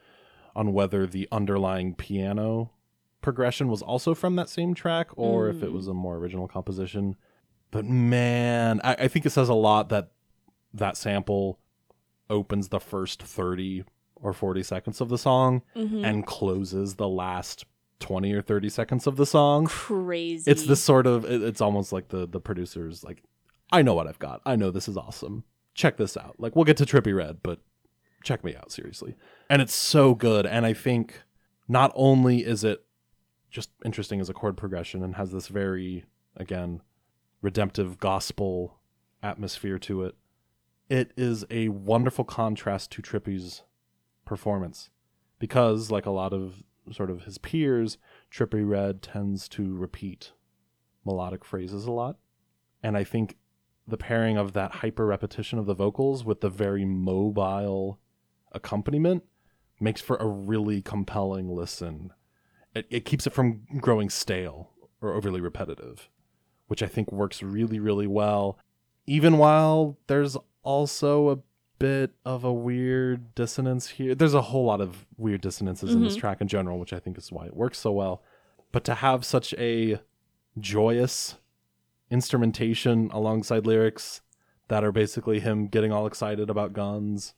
on 0.57 0.73
whether 0.73 1.07
the 1.07 1.29
underlying 1.31 1.95
piano 1.95 2.73
progression 3.21 3.69
was 3.69 3.83
also 3.83 4.15
from 4.15 4.37
that 4.37 4.49
same 4.49 4.75
track 4.75 5.09
or 5.17 5.49
if 5.49 5.63
it 5.63 5.73
was 5.73 5.89
a 5.89 5.95
more 5.95 6.17
original 6.17 6.47
composition. 6.47 7.17
But 7.71 7.87
man, 7.87 8.81
I, 8.85 8.95
I 8.95 9.09
think 9.09 9.27
it 9.27 9.31
says 9.31 9.49
a 9.49 9.55
lot 9.55 9.89
that 9.89 10.13
that 10.73 10.97
sample 10.97 11.59
opens 12.31 12.69
the 12.69 12.81
first 12.81 13.23
30 13.23 13.85
or 14.17 14.33
40 14.33 14.63
seconds 14.63 15.01
of 15.01 15.09
the 15.09 15.19
song 15.19 15.63
mm-hmm. 15.75 16.05
and 16.05 16.27
closes 16.27 16.95
the 16.95 17.09
last 17.09 17.65
20 18.01 18.33
or 18.33 18.43
30 18.43 18.69
seconds 18.69 19.07
of 19.07 19.17
the 19.17 19.27
song. 19.27 19.67
Crazy. 19.67 20.51
it's 20.51 20.67
this 20.67 20.83
sort 20.83 21.07
of 21.07 21.25
it's 21.25 21.61
almost 21.61 21.93
like 21.93 22.09
the 22.09 22.27
the 22.27 22.41
producers 22.41 23.05
like 23.05 23.23
i 23.73 23.83
know 23.83 23.95
what 23.95 24.07
i've 24.07 24.19
got. 24.19 24.41
I 24.45 24.57
know 24.57 24.71
this 24.71 24.89
is 24.89 24.97
awesome. 24.97 25.45
Check 25.75 25.97
this 25.97 26.17
out. 26.17 26.37
Like 26.39 26.55
we'll 26.55 26.65
get 26.65 26.77
to 26.79 26.85
Trippie 26.85 27.17
Redd 27.17 27.39
but 27.43 27.61
check 28.23 28.45
me 28.45 28.55
out 28.57 28.73
seriously. 28.73 29.17
And 29.51 29.61
it's 29.61 29.75
so 29.75 30.15
good 30.15 30.47
and 30.47 30.67
i 30.67 30.73
think 30.73 31.23
not 31.69 31.93
only 31.95 32.45
is 32.45 32.65
it 32.65 32.85
just 33.51 33.71
interesting 33.85 34.21
as 34.21 34.29
a 34.29 34.35
chord 34.35 34.57
progression 34.57 35.03
and 35.03 35.15
has 35.17 35.31
this 35.31 35.49
very 35.49 36.05
again 36.37 36.83
redemptive 37.41 37.99
gospel 37.99 38.79
atmosphere 39.23 39.79
to 39.79 40.03
it 40.03 40.17
it 40.89 41.13
is 41.17 41.45
a 41.51 41.69
wonderful 41.69 42.25
contrast 42.25 42.91
to 42.93 43.03
Trippie's 43.03 43.63
performance. 44.25 44.91
Because 45.39 45.91
like 45.91 46.07
a 46.07 46.11
lot 46.11 46.33
of 46.33 46.63
sort 46.93 47.11
of 47.11 47.23
his 47.23 47.39
peers 47.39 47.99
Trippie 48.31 48.69
Redd 48.69 49.03
tends 49.03 49.49
to 49.51 49.75
repeat 49.75 50.33
melodic 51.05 51.45
phrases 51.45 51.87
a 51.87 51.93
lot. 51.93 52.17
And 52.83 52.97
i 52.97 53.05
think 53.05 53.37
the 53.87 53.97
pairing 53.97 54.37
of 54.39 54.53
that 54.55 54.77
hyper 54.77 55.07
repetition 55.07 55.59
of 55.59 55.67
the 55.67 55.75
vocals 55.75 56.25
with 56.25 56.41
the 56.41 56.49
very 56.49 56.85
mobile 56.85 57.99
accompaniment 58.53 59.23
makes 59.81 60.01
for 60.01 60.17
a 60.17 60.27
really 60.27 60.81
compelling 60.81 61.49
listen. 61.49 62.11
It, 62.75 62.87
it 62.89 63.05
keeps 63.05 63.27
it 63.27 63.35
from 63.35 63.67
growing 63.81 64.09
stale 64.09 64.71
or 65.01 65.13
overly 65.13 65.41
repetitive 65.41 66.09
which 66.67 66.83
i 66.83 66.87
think 66.87 67.13
works 67.13 67.43
really 67.43 67.79
really 67.79 68.07
well 68.07 68.59
even 69.07 69.39
while 69.39 69.99
there's 70.07 70.37
also 70.63 71.31
a 71.31 71.39
bit 71.79 72.13
of 72.25 72.45
a 72.45 72.53
weird 72.53 73.35
dissonance 73.35 73.89
here. 73.89 74.15
There's 74.15 74.35
a 74.35 74.43
whole 74.43 74.65
lot 74.65 74.81
of 74.81 75.07
weird 75.17 75.41
dissonances 75.41 75.93
in 75.93 76.03
this 76.03 76.15
mm-hmm. 76.15 76.21
track 76.21 76.41
in 76.41 76.49
general, 76.49 76.79
which 76.79 76.93
I 76.93 76.99
think 76.99 77.19
is 77.19 77.33
why 77.33 77.47
it 77.47 77.57
works 77.57 77.79
so 77.79 77.93
well. 77.93 78.23
But 78.73 78.85
to 78.85 78.95
have 78.95 79.25
such 79.25 79.55
a 79.55 80.01
joyous 80.59 81.37
instrumentation 82.11 83.11
alongside 83.13 83.67
lyrics 83.67 84.21
that 84.69 84.85
are 84.85 84.93
basically 84.93 85.41
him 85.41 85.67
getting 85.67 85.93
all 85.93 86.07
excited 86.07 86.49
about 86.51 86.73
guns, 86.73 87.35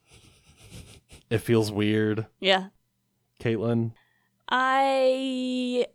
it 1.30 1.38
feels 1.38 1.72
weird. 1.72 2.26
yeah. 2.40 2.68
Caitlin, 3.40 3.92
I 4.48 5.86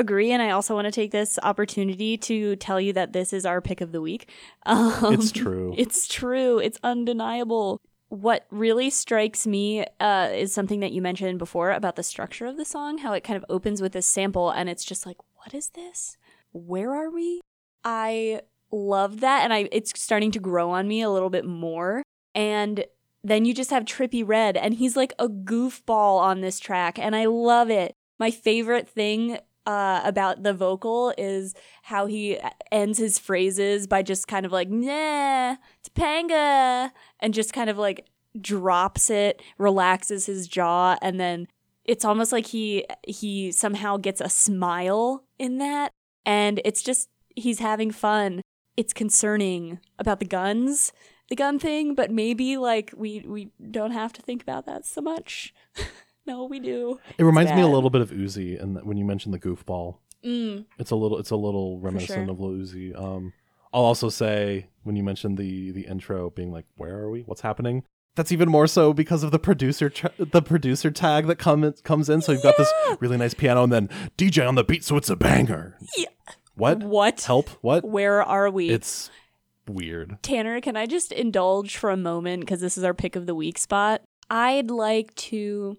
agree, 0.00 0.32
and 0.32 0.42
I 0.42 0.50
also 0.50 0.74
want 0.74 0.86
to 0.86 0.90
take 0.90 1.12
this 1.12 1.38
opportunity 1.42 2.16
to 2.18 2.56
tell 2.56 2.80
you 2.80 2.92
that 2.94 3.12
this 3.12 3.32
is 3.32 3.46
our 3.46 3.60
pick 3.60 3.80
of 3.80 3.92
the 3.92 4.00
week. 4.00 4.28
Um, 4.66 5.14
it's 5.14 5.32
true. 5.32 5.74
It's 5.76 6.06
true. 6.06 6.58
It's 6.58 6.78
undeniable. 6.82 7.80
What 8.08 8.46
really 8.50 8.90
strikes 8.90 9.46
me 9.46 9.84
uh, 9.98 10.28
is 10.32 10.52
something 10.52 10.80
that 10.80 10.92
you 10.92 11.00
mentioned 11.00 11.38
before 11.38 11.70
about 11.70 11.96
the 11.96 12.02
structure 12.02 12.46
of 12.46 12.56
the 12.56 12.64
song, 12.64 12.98
how 12.98 13.12
it 13.14 13.24
kind 13.24 13.36
of 13.36 13.44
opens 13.48 13.80
with 13.80 13.92
this 13.92 14.06
sample 14.06 14.50
and 14.50 14.68
it's 14.68 14.84
just 14.84 15.06
like, 15.06 15.16
what 15.36 15.54
is 15.54 15.70
this? 15.70 16.16
Where 16.52 16.94
are 16.94 17.10
we? 17.10 17.40
I 17.84 18.42
love 18.70 19.20
that, 19.20 19.44
and 19.44 19.52
I 19.52 19.68
it's 19.72 19.98
starting 20.00 20.30
to 20.32 20.38
grow 20.38 20.70
on 20.70 20.88
me 20.88 21.02
a 21.02 21.10
little 21.10 21.30
bit 21.30 21.44
more. 21.44 22.02
And 22.34 22.84
then 23.22 23.44
you 23.44 23.54
just 23.54 23.70
have 23.70 23.84
Trippie 23.84 24.26
Redd, 24.26 24.56
and 24.56 24.74
he's 24.74 24.96
like 24.96 25.12
a 25.18 25.28
goofball 25.28 26.18
on 26.20 26.40
this 26.40 26.58
track, 26.58 26.98
and 26.98 27.14
I 27.14 27.26
love 27.26 27.70
it. 27.70 27.94
My 28.18 28.30
favorite 28.30 28.88
thing 28.88 29.38
uh, 29.66 30.00
about 30.04 30.42
the 30.42 30.52
vocal 30.52 31.12
is 31.18 31.54
how 31.82 32.06
he 32.06 32.38
ends 32.72 32.98
his 32.98 33.18
phrases 33.18 33.86
by 33.86 34.02
just 34.02 34.28
kind 34.28 34.46
of 34.46 34.52
like, 34.52 34.68
nah, 34.68 35.56
Topanga, 35.84 36.90
and 37.20 37.34
just 37.34 37.52
kind 37.52 37.70
of 37.70 37.78
like 37.78 38.06
drops 38.40 39.10
it, 39.10 39.42
relaxes 39.58 40.26
his 40.26 40.48
jaw, 40.48 40.96
and 41.02 41.20
then 41.20 41.46
it's 41.84 42.04
almost 42.04 42.32
like 42.32 42.46
he 42.46 42.86
he 43.06 43.52
somehow 43.52 43.96
gets 43.96 44.20
a 44.20 44.28
smile 44.28 45.24
in 45.38 45.58
that, 45.58 45.92
and 46.24 46.60
it's 46.64 46.82
just 46.82 47.08
he's 47.36 47.58
having 47.58 47.90
fun. 47.90 48.42
It's 48.76 48.92
concerning 48.92 49.78
about 49.98 50.20
the 50.20 50.26
guns, 50.26 50.92
the 51.28 51.36
gun 51.36 51.58
thing, 51.58 51.94
but 51.94 52.10
maybe 52.10 52.56
like 52.56 52.92
we 52.96 53.20
we 53.26 53.50
don't 53.70 53.92
have 53.92 54.12
to 54.14 54.22
think 54.22 54.42
about 54.42 54.66
that 54.66 54.86
so 54.86 55.00
much. 55.00 55.52
no, 56.30 56.44
we 56.44 56.60
do. 56.60 56.98
it 57.18 57.24
reminds 57.24 57.52
me 57.52 57.60
a 57.60 57.66
little 57.66 57.90
bit 57.90 58.00
of 58.00 58.10
Uzi, 58.10 58.60
and 58.60 58.82
when 58.84 58.96
you 58.96 59.04
mentioned 59.04 59.34
the 59.34 59.38
goofball, 59.38 59.96
Mm, 60.24 60.66
it's 60.78 60.90
a 60.90 60.96
little 60.96 61.18
it's 61.18 61.30
a 61.30 61.36
little 61.36 61.78
reminiscent 61.80 62.26
sure. 62.26 62.30
of 62.30 62.40
Lil 62.40 62.50
Uzi. 62.50 62.94
Um, 62.94 63.32
I'll 63.72 63.84
also 63.84 64.08
say 64.10 64.66
when 64.82 64.94
you 64.96 65.02
mentioned 65.02 65.38
the 65.38 65.70
the 65.70 65.86
intro 65.86 66.28
being 66.30 66.52
like, 66.52 66.66
"Where 66.76 66.94
are 66.98 67.10
we? 67.10 67.22
What's 67.22 67.40
happening?" 67.40 67.84
That's 68.16 68.32
even 68.32 68.50
more 68.50 68.66
so 68.66 68.92
because 68.92 69.22
of 69.22 69.30
the 69.30 69.38
producer 69.38 69.88
tra- 69.88 70.12
the 70.18 70.42
producer 70.42 70.90
tag 70.90 71.26
that 71.28 71.36
come, 71.36 71.72
comes 71.84 72.10
in. 72.10 72.20
So 72.20 72.32
you've 72.32 72.42
got 72.42 72.58
this 72.58 72.70
really 73.00 73.16
nice 73.16 73.32
piano 73.34 73.62
and 73.62 73.72
then 73.72 73.88
DJ 74.18 74.46
on 74.46 74.56
the 74.56 74.64
beat, 74.64 74.84
so 74.84 74.96
it's 74.98 75.08
a 75.08 75.16
banger. 75.16 75.78
Yeah. 75.96 76.08
What? 76.54 76.80
What? 76.82 77.22
Help? 77.22 77.48
What? 77.62 77.84
Where 77.84 78.22
are 78.22 78.50
we? 78.50 78.68
It's 78.68 79.10
weird. 79.66 80.18
Tanner, 80.22 80.60
can 80.60 80.76
I 80.76 80.84
just 80.84 81.12
indulge 81.12 81.76
for 81.78 81.88
a 81.88 81.96
moment 81.96 82.40
because 82.40 82.60
this 82.60 82.76
is 82.76 82.84
our 82.84 82.92
pick 82.92 83.16
of 83.16 83.24
the 83.24 83.34
week 83.34 83.56
spot? 83.56 84.02
I'd 84.28 84.70
like 84.70 85.14
to 85.14 85.78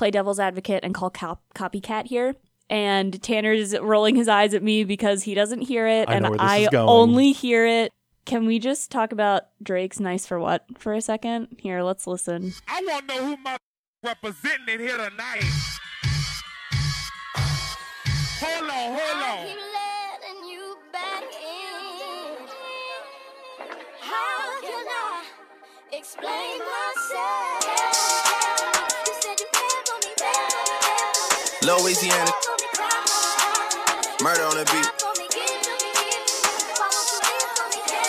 play 0.00 0.10
devil's 0.10 0.40
advocate 0.40 0.82
and 0.82 0.94
call 0.94 1.10
cop- 1.10 1.42
copycat 1.54 2.06
here. 2.06 2.34
And 2.70 3.22
Tanner's 3.22 3.78
rolling 3.78 4.16
his 4.16 4.28
eyes 4.28 4.54
at 4.54 4.62
me 4.62 4.82
because 4.82 5.24
he 5.24 5.34
doesn't 5.34 5.60
hear 5.60 5.86
it, 5.86 6.08
I 6.08 6.14
and 6.14 6.22
know 6.22 6.30
where 6.30 6.38
this 6.38 6.48
I 6.48 6.68
only 6.74 7.32
hear 7.32 7.66
it. 7.66 7.92
Can 8.24 8.46
we 8.46 8.58
just 8.58 8.90
talk 8.90 9.12
about 9.12 9.42
Drake's 9.62 10.00
"Nice 10.00 10.24
for 10.24 10.38
What" 10.38 10.64
for 10.78 10.94
a 10.94 11.02
second? 11.02 11.48
Here, 11.58 11.82
let's 11.82 12.06
listen. 12.06 12.54
I 12.66 12.80
want 12.86 13.08
to 13.08 13.14
know 13.14 13.26
who 13.26 13.36
my 13.42 13.58
representing 14.02 14.74
in 14.74 14.80
here 14.80 14.96
tonight. 14.96 15.44
Hold 18.40 18.70
on, 18.70 18.98
hold 18.98 19.24
on. 19.24 19.46
keep 25.90 26.22
letting 26.22 27.59
live 31.62 31.80
Murder 34.22 34.44
on 34.44 34.56
the 34.56 34.64
beat. 34.72 34.86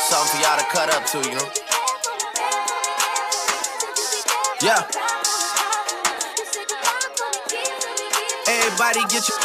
Something 0.08 0.32
for 0.32 0.42
y'all 0.42 0.58
to 0.58 0.66
cut 0.72 0.90
up 0.94 1.06
to, 1.08 1.18
you 1.20 1.36
know. 1.36 1.50
Yeah. 4.62 4.88
Everybody 8.48 9.02
get 9.10 9.28
your 9.28 9.40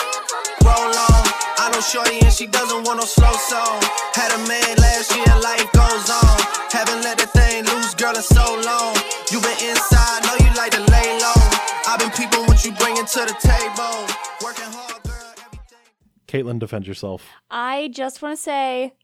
roll 0.63 0.75
on. 0.75 1.23
I 1.59 1.71
know 1.73 1.81
Shorty 1.81 2.21
and 2.21 2.33
she 2.33 2.47
doesn't 2.47 2.85
want 2.85 3.01
no 3.01 3.07
slow 3.07 3.33
song. 3.33 3.83
Had 4.15 4.33
a 4.35 4.39
man 4.47 4.77
last 4.79 5.15
year, 5.17 5.27
life 5.43 5.71
goes 5.73 6.11
on. 6.11 6.39
Haven't 6.71 7.03
let 7.03 7.19
that 7.19 7.31
thing 7.33 7.65
loose, 7.65 7.95
girl, 7.95 8.15
in 8.15 8.23
so 8.23 8.61
long. 8.67 8.95
You 9.31 9.41
been 9.41 9.71
inside, 9.71 10.23
know 10.25 10.37
you 10.47 10.55
like 10.55 10.73
to 10.73 10.83
lay 10.93 11.19
low. 11.19 11.56
I've 11.89 12.01
been 12.01 12.11
peeping 12.11 12.45
what 12.47 12.65
you 12.65 12.73
bringing 12.73 13.05
to 13.05 13.21
the 13.21 13.37
table. 13.39 14.07
Working 14.43 14.73
hard, 14.73 15.03
girl, 15.05 15.35
everything. 15.45 15.79
Caitlin, 16.27 16.59
defend 16.59 16.85
yourself. 16.85 17.25
I 17.49 17.91
just 17.93 18.21
want 18.21 18.37
to 18.37 18.43
say, 18.43 18.95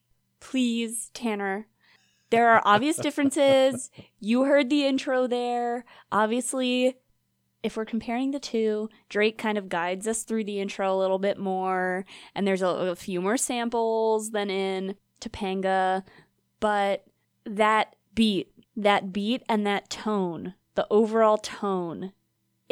please, 0.40 1.10
Tanner, 1.14 1.68
there 2.30 2.48
are 2.50 2.60
obvious 2.64 2.96
differences. 3.02 3.88
You 4.18 4.44
heard 4.44 4.68
the 4.68 4.84
intro 4.84 5.28
there. 5.28 5.84
Obviously, 6.10 6.96
if 7.62 7.76
we're 7.76 7.84
comparing 7.84 8.32
the 8.32 8.40
two, 8.40 8.88
Drake 9.08 9.38
kind 9.38 9.58
of 9.58 9.68
guides 9.68 10.08
us 10.08 10.24
through 10.24 10.42
the 10.42 10.58
intro 10.58 10.92
a 10.92 10.98
little 10.98 11.20
bit 11.20 11.38
more, 11.38 12.04
and 12.34 12.48
there's 12.48 12.62
a, 12.62 12.66
a 12.66 12.96
few 12.96 13.20
more 13.20 13.36
samples 13.36 14.32
than 14.32 14.50
in 14.50 14.96
Topanga, 15.20 16.02
but 16.58 17.04
that 17.46 17.94
beat, 18.12 18.52
that 18.76 19.12
beat 19.12 19.44
and 19.48 19.64
that 19.68 19.88
tone, 19.88 20.54
the 20.74 20.86
overall 20.90 21.38
tone 21.38 22.12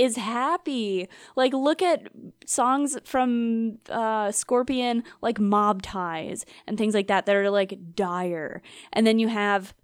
is 0.01 0.17
happy. 0.17 1.07
Like 1.37 1.53
look 1.53 1.83
at 1.83 2.09
songs 2.47 2.97
from 3.05 3.79
uh 3.91 4.33
Scorpion 4.33 5.05
like 5.21 5.39
Mob 5.39 5.83
Ties 5.83 6.47
and 6.67 6.79
things 6.79 6.95
like 6.95 7.09
that 7.09 7.27
that 7.27 7.37
are 7.37 7.51
like 7.51 7.95
dire. 7.95 8.63
And 8.95 9.07
then 9.07 9.19
you 9.19 9.29
have 9.29 9.75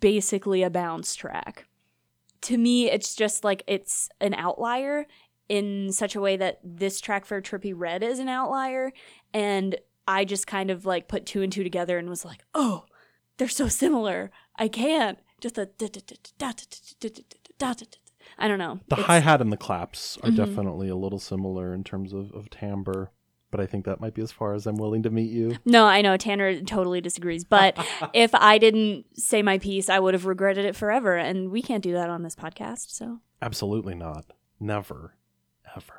basically 0.00 0.64
a 0.64 0.70
bounce 0.70 1.14
track. 1.14 1.68
To 2.42 2.58
me 2.58 2.90
it's 2.90 3.14
just 3.14 3.44
like 3.44 3.62
it's 3.68 4.08
an 4.20 4.34
outlier 4.34 5.06
in 5.48 5.92
such 5.92 6.16
a 6.16 6.20
way 6.20 6.36
that 6.36 6.58
this 6.64 7.00
track 7.00 7.24
for 7.24 7.40
Trippie 7.40 7.74
Redd 7.76 8.02
is 8.02 8.18
an 8.18 8.28
outlier 8.28 8.92
and 9.32 9.76
I 10.08 10.24
just 10.24 10.48
kind 10.48 10.70
of 10.70 10.84
like 10.84 11.06
put 11.06 11.26
two 11.26 11.42
and 11.42 11.52
two 11.52 11.62
together 11.62 11.96
and 11.96 12.10
was 12.10 12.24
like, 12.26 12.44
"Oh, 12.54 12.84
they're 13.38 13.48
so 13.48 13.68
similar. 13.68 14.30
I 14.56 14.68
can't." 14.68 15.18
Just 15.40 15.56
a 15.56 15.66
I 18.38 18.48
don't 18.48 18.58
know. 18.58 18.80
The 18.88 18.96
hi 18.96 19.18
hat 19.20 19.40
and 19.40 19.52
the 19.52 19.56
claps 19.56 20.18
are 20.22 20.30
Mhm. 20.30 20.36
definitely 20.36 20.88
a 20.88 20.96
little 20.96 21.18
similar 21.18 21.72
in 21.74 21.84
terms 21.84 22.12
of, 22.12 22.32
of 22.32 22.50
timbre, 22.50 23.10
but 23.50 23.60
I 23.60 23.66
think 23.66 23.84
that 23.84 24.00
might 24.00 24.14
be 24.14 24.22
as 24.22 24.32
far 24.32 24.54
as 24.54 24.66
I'm 24.66 24.76
willing 24.76 25.02
to 25.04 25.10
meet 25.10 25.30
you. 25.30 25.56
No, 25.64 25.84
I 25.86 26.02
know 26.02 26.16
Tanner 26.16 26.60
totally 26.62 27.00
disagrees, 27.00 27.44
but 27.44 27.76
if 28.14 28.34
I 28.34 28.58
didn't 28.58 29.06
say 29.18 29.42
my 29.42 29.58
piece, 29.58 29.88
I 29.88 29.98
would 30.00 30.14
have 30.14 30.26
regretted 30.26 30.64
it 30.64 30.74
forever, 30.76 31.16
and 31.16 31.50
we 31.50 31.62
can't 31.62 31.82
do 31.82 31.92
that 31.92 32.10
on 32.10 32.22
this 32.22 32.34
podcast. 32.34 32.90
So 32.90 33.20
Absolutely 33.42 33.94
not. 33.94 34.24
Never. 34.58 35.14
Ever. 35.76 35.94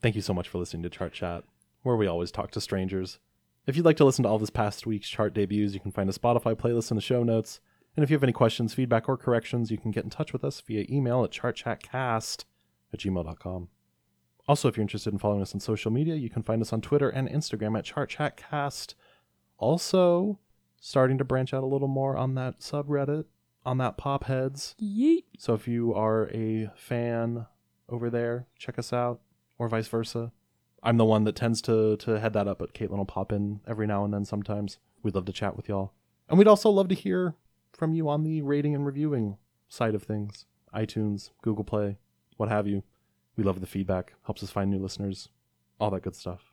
Thank 0.00 0.14
you 0.16 0.22
so 0.22 0.34
much 0.34 0.48
for 0.48 0.58
listening 0.58 0.82
to 0.84 0.90
Chart 0.90 1.12
Chat, 1.12 1.44
where 1.82 1.96
we 1.96 2.06
always 2.06 2.30
talk 2.30 2.50
to 2.52 2.60
strangers. 2.60 3.18
If 3.66 3.76
you'd 3.76 3.84
like 3.86 3.96
to 3.96 4.04
listen 4.04 4.22
to 4.24 4.28
all 4.28 4.38
this 4.38 4.50
past 4.50 4.86
week's 4.86 5.08
chart 5.08 5.32
debuts, 5.34 5.72
you 5.74 5.80
can 5.80 5.90
find 5.92 6.08
a 6.10 6.12
Spotify 6.12 6.54
playlist 6.54 6.90
in 6.90 6.96
the 6.96 7.00
show 7.00 7.22
notes. 7.22 7.60
And 7.96 8.02
if 8.02 8.10
you 8.10 8.16
have 8.16 8.22
any 8.24 8.32
questions, 8.32 8.74
feedback, 8.74 9.08
or 9.08 9.16
corrections, 9.16 9.70
you 9.70 9.78
can 9.78 9.90
get 9.90 10.04
in 10.04 10.10
touch 10.10 10.32
with 10.32 10.44
us 10.44 10.60
via 10.60 10.84
email 10.90 11.24
at 11.24 11.30
chartchatcast 11.30 12.44
at 12.92 12.98
gmail.com. 13.00 13.68
Also, 14.46 14.68
if 14.68 14.76
you're 14.76 14.82
interested 14.82 15.12
in 15.12 15.18
following 15.18 15.42
us 15.42 15.54
on 15.54 15.60
social 15.60 15.90
media, 15.90 16.14
you 16.14 16.28
can 16.28 16.42
find 16.42 16.60
us 16.60 16.72
on 16.72 16.80
Twitter 16.80 17.08
and 17.08 17.28
Instagram 17.28 17.78
at 17.78 17.84
chartchatcast. 17.84 18.94
Also, 19.58 20.38
starting 20.80 21.16
to 21.18 21.24
branch 21.24 21.54
out 21.54 21.62
a 21.62 21.66
little 21.66 21.88
more 21.88 22.16
on 22.16 22.34
that 22.34 22.60
subreddit, 22.60 23.24
on 23.64 23.78
that 23.78 23.96
pop 23.96 24.24
heads. 24.24 24.74
yeet. 24.80 25.24
So 25.38 25.54
if 25.54 25.66
you 25.66 25.94
are 25.94 26.28
a 26.30 26.70
fan 26.76 27.46
over 27.88 28.10
there, 28.10 28.46
check 28.58 28.78
us 28.78 28.92
out, 28.92 29.20
or 29.56 29.68
vice 29.68 29.88
versa. 29.88 30.32
I'm 30.82 30.98
the 30.98 31.06
one 31.06 31.24
that 31.24 31.36
tends 31.36 31.62
to 31.62 31.96
to 31.98 32.20
head 32.20 32.34
that 32.34 32.46
up, 32.46 32.58
but 32.58 32.74
Caitlin 32.74 32.98
will 32.98 33.06
pop 33.06 33.32
in 33.32 33.60
every 33.66 33.86
now 33.86 34.04
and 34.04 34.12
then 34.12 34.26
sometimes. 34.26 34.78
We'd 35.02 35.14
love 35.14 35.24
to 35.24 35.32
chat 35.32 35.56
with 35.56 35.68
y'all. 35.68 35.94
And 36.28 36.38
we'd 36.38 36.48
also 36.48 36.68
love 36.68 36.88
to 36.88 36.94
hear 36.94 37.34
from 37.76 37.92
you 37.92 38.08
on 38.08 38.22
the 38.22 38.42
rating 38.42 38.74
and 38.74 38.86
reviewing 38.86 39.36
side 39.68 39.94
of 39.94 40.02
things. 40.02 40.46
iTunes, 40.74 41.30
Google 41.42 41.64
Play, 41.64 41.98
what 42.36 42.48
have 42.48 42.66
you. 42.66 42.82
We 43.36 43.44
love 43.44 43.60
the 43.60 43.66
feedback, 43.66 44.14
helps 44.24 44.42
us 44.42 44.50
find 44.50 44.70
new 44.70 44.78
listeners, 44.78 45.28
all 45.80 45.90
that 45.90 46.02
good 46.02 46.14
stuff. 46.14 46.52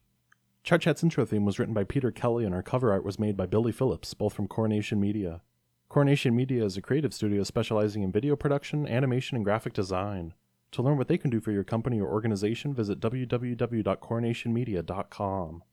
Chart 0.63 0.81
Chat's 0.81 1.03
intro 1.03 1.25
theme 1.25 1.45
was 1.45 1.57
written 1.57 1.73
by 1.73 1.83
Peter 1.83 2.11
Kelly 2.11 2.45
and 2.45 2.53
our 2.53 2.61
cover 2.61 2.91
art 2.91 3.03
was 3.03 3.17
made 3.17 3.35
by 3.35 3.47
Billy 3.47 3.71
Phillips, 3.71 4.13
both 4.13 4.33
from 4.33 4.47
Coronation 4.47 4.99
Media. 4.99 5.41
Coronation 5.89 6.35
Media 6.35 6.63
is 6.63 6.77
a 6.77 6.81
creative 6.81 7.13
studio 7.13 7.43
specializing 7.43 8.03
in 8.03 8.11
video 8.11 8.35
production, 8.35 8.87
animation, 8.87 9.35
and 9.35 9.43
graphic 9.43 9.73
design. 9.73 10.33
To 10.71 10.81
learn 10.81 10.97
what 10.97 11.07
they 11.07 11.17
can 11.17 11.29
do 11.29 11.41
for 11.41 11.51
your 11.51 11.63
company 11.63 11.99
or 11.99 12.09
organization, 12.09 12.73
visit 12.73 12.99
www.coronationmedia.com. 12.99 15.63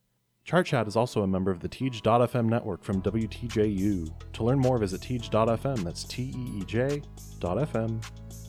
Chart 0.48 0.64
Chat 0.64 0.88
is 0.88 0.96
also 0.96 1.20
a 1.24 1.26
member 1.26 1.50
of 1.50 1.60
the 1.60 1.68
Teej.fm 1.68 2.46
network 2.46 2.82
from 2.82 3.02
WTJU. 3.02 4.32
To 4.32 4.42
learn 4.42 4.58
more, 4.58 4.78
visit 4.78 5.02
Teej.fm. 5.02 5.84
That's 5.84 6.04
T 6.04 6.32
E 6.34 6.60
E 6.60 6.64
J 6.64 7.02
FM. 7.38 8.02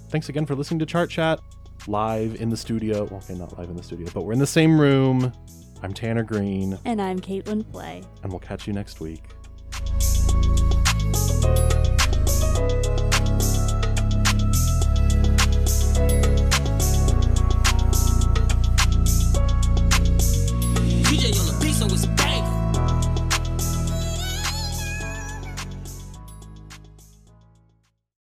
Thanks 0.07 0.29
again 0.29 0.45
for 0.45 0.55
listening 0.55 0.79
to 0.79 0.85
Chart 0.85 1.09
Chat 1.09 1.41
live 1.87 2.39
in 2.39 2.47
the 2.47 2.55
studio. 2.55 3.03
Okay, 3.11 3.33
not 3.33 3.57
live 3.59 3.69
in 3.69 3.75
the 3.75 3.83
studio, 3.83 4.07
but 4.13 4.23
we're 4.23 4.31
in 4.31 4.39
the 4.39 4.47
same 4.47 4.79
room. 4.79 5.33
I'm 5.83 5.93
Tanner 5.93 6.23
Green, 6.23 6.79
And 6.85 7.01
I'm 7.01 7.19
Caitlin 7.19 7.69
Play. 7.69 8.01
and 8.23 8.31
we'll 8.31 8.39
catch 8.39 8.65
you 8.65 8.71
next 8.71 9.01
week. 9.01 9.23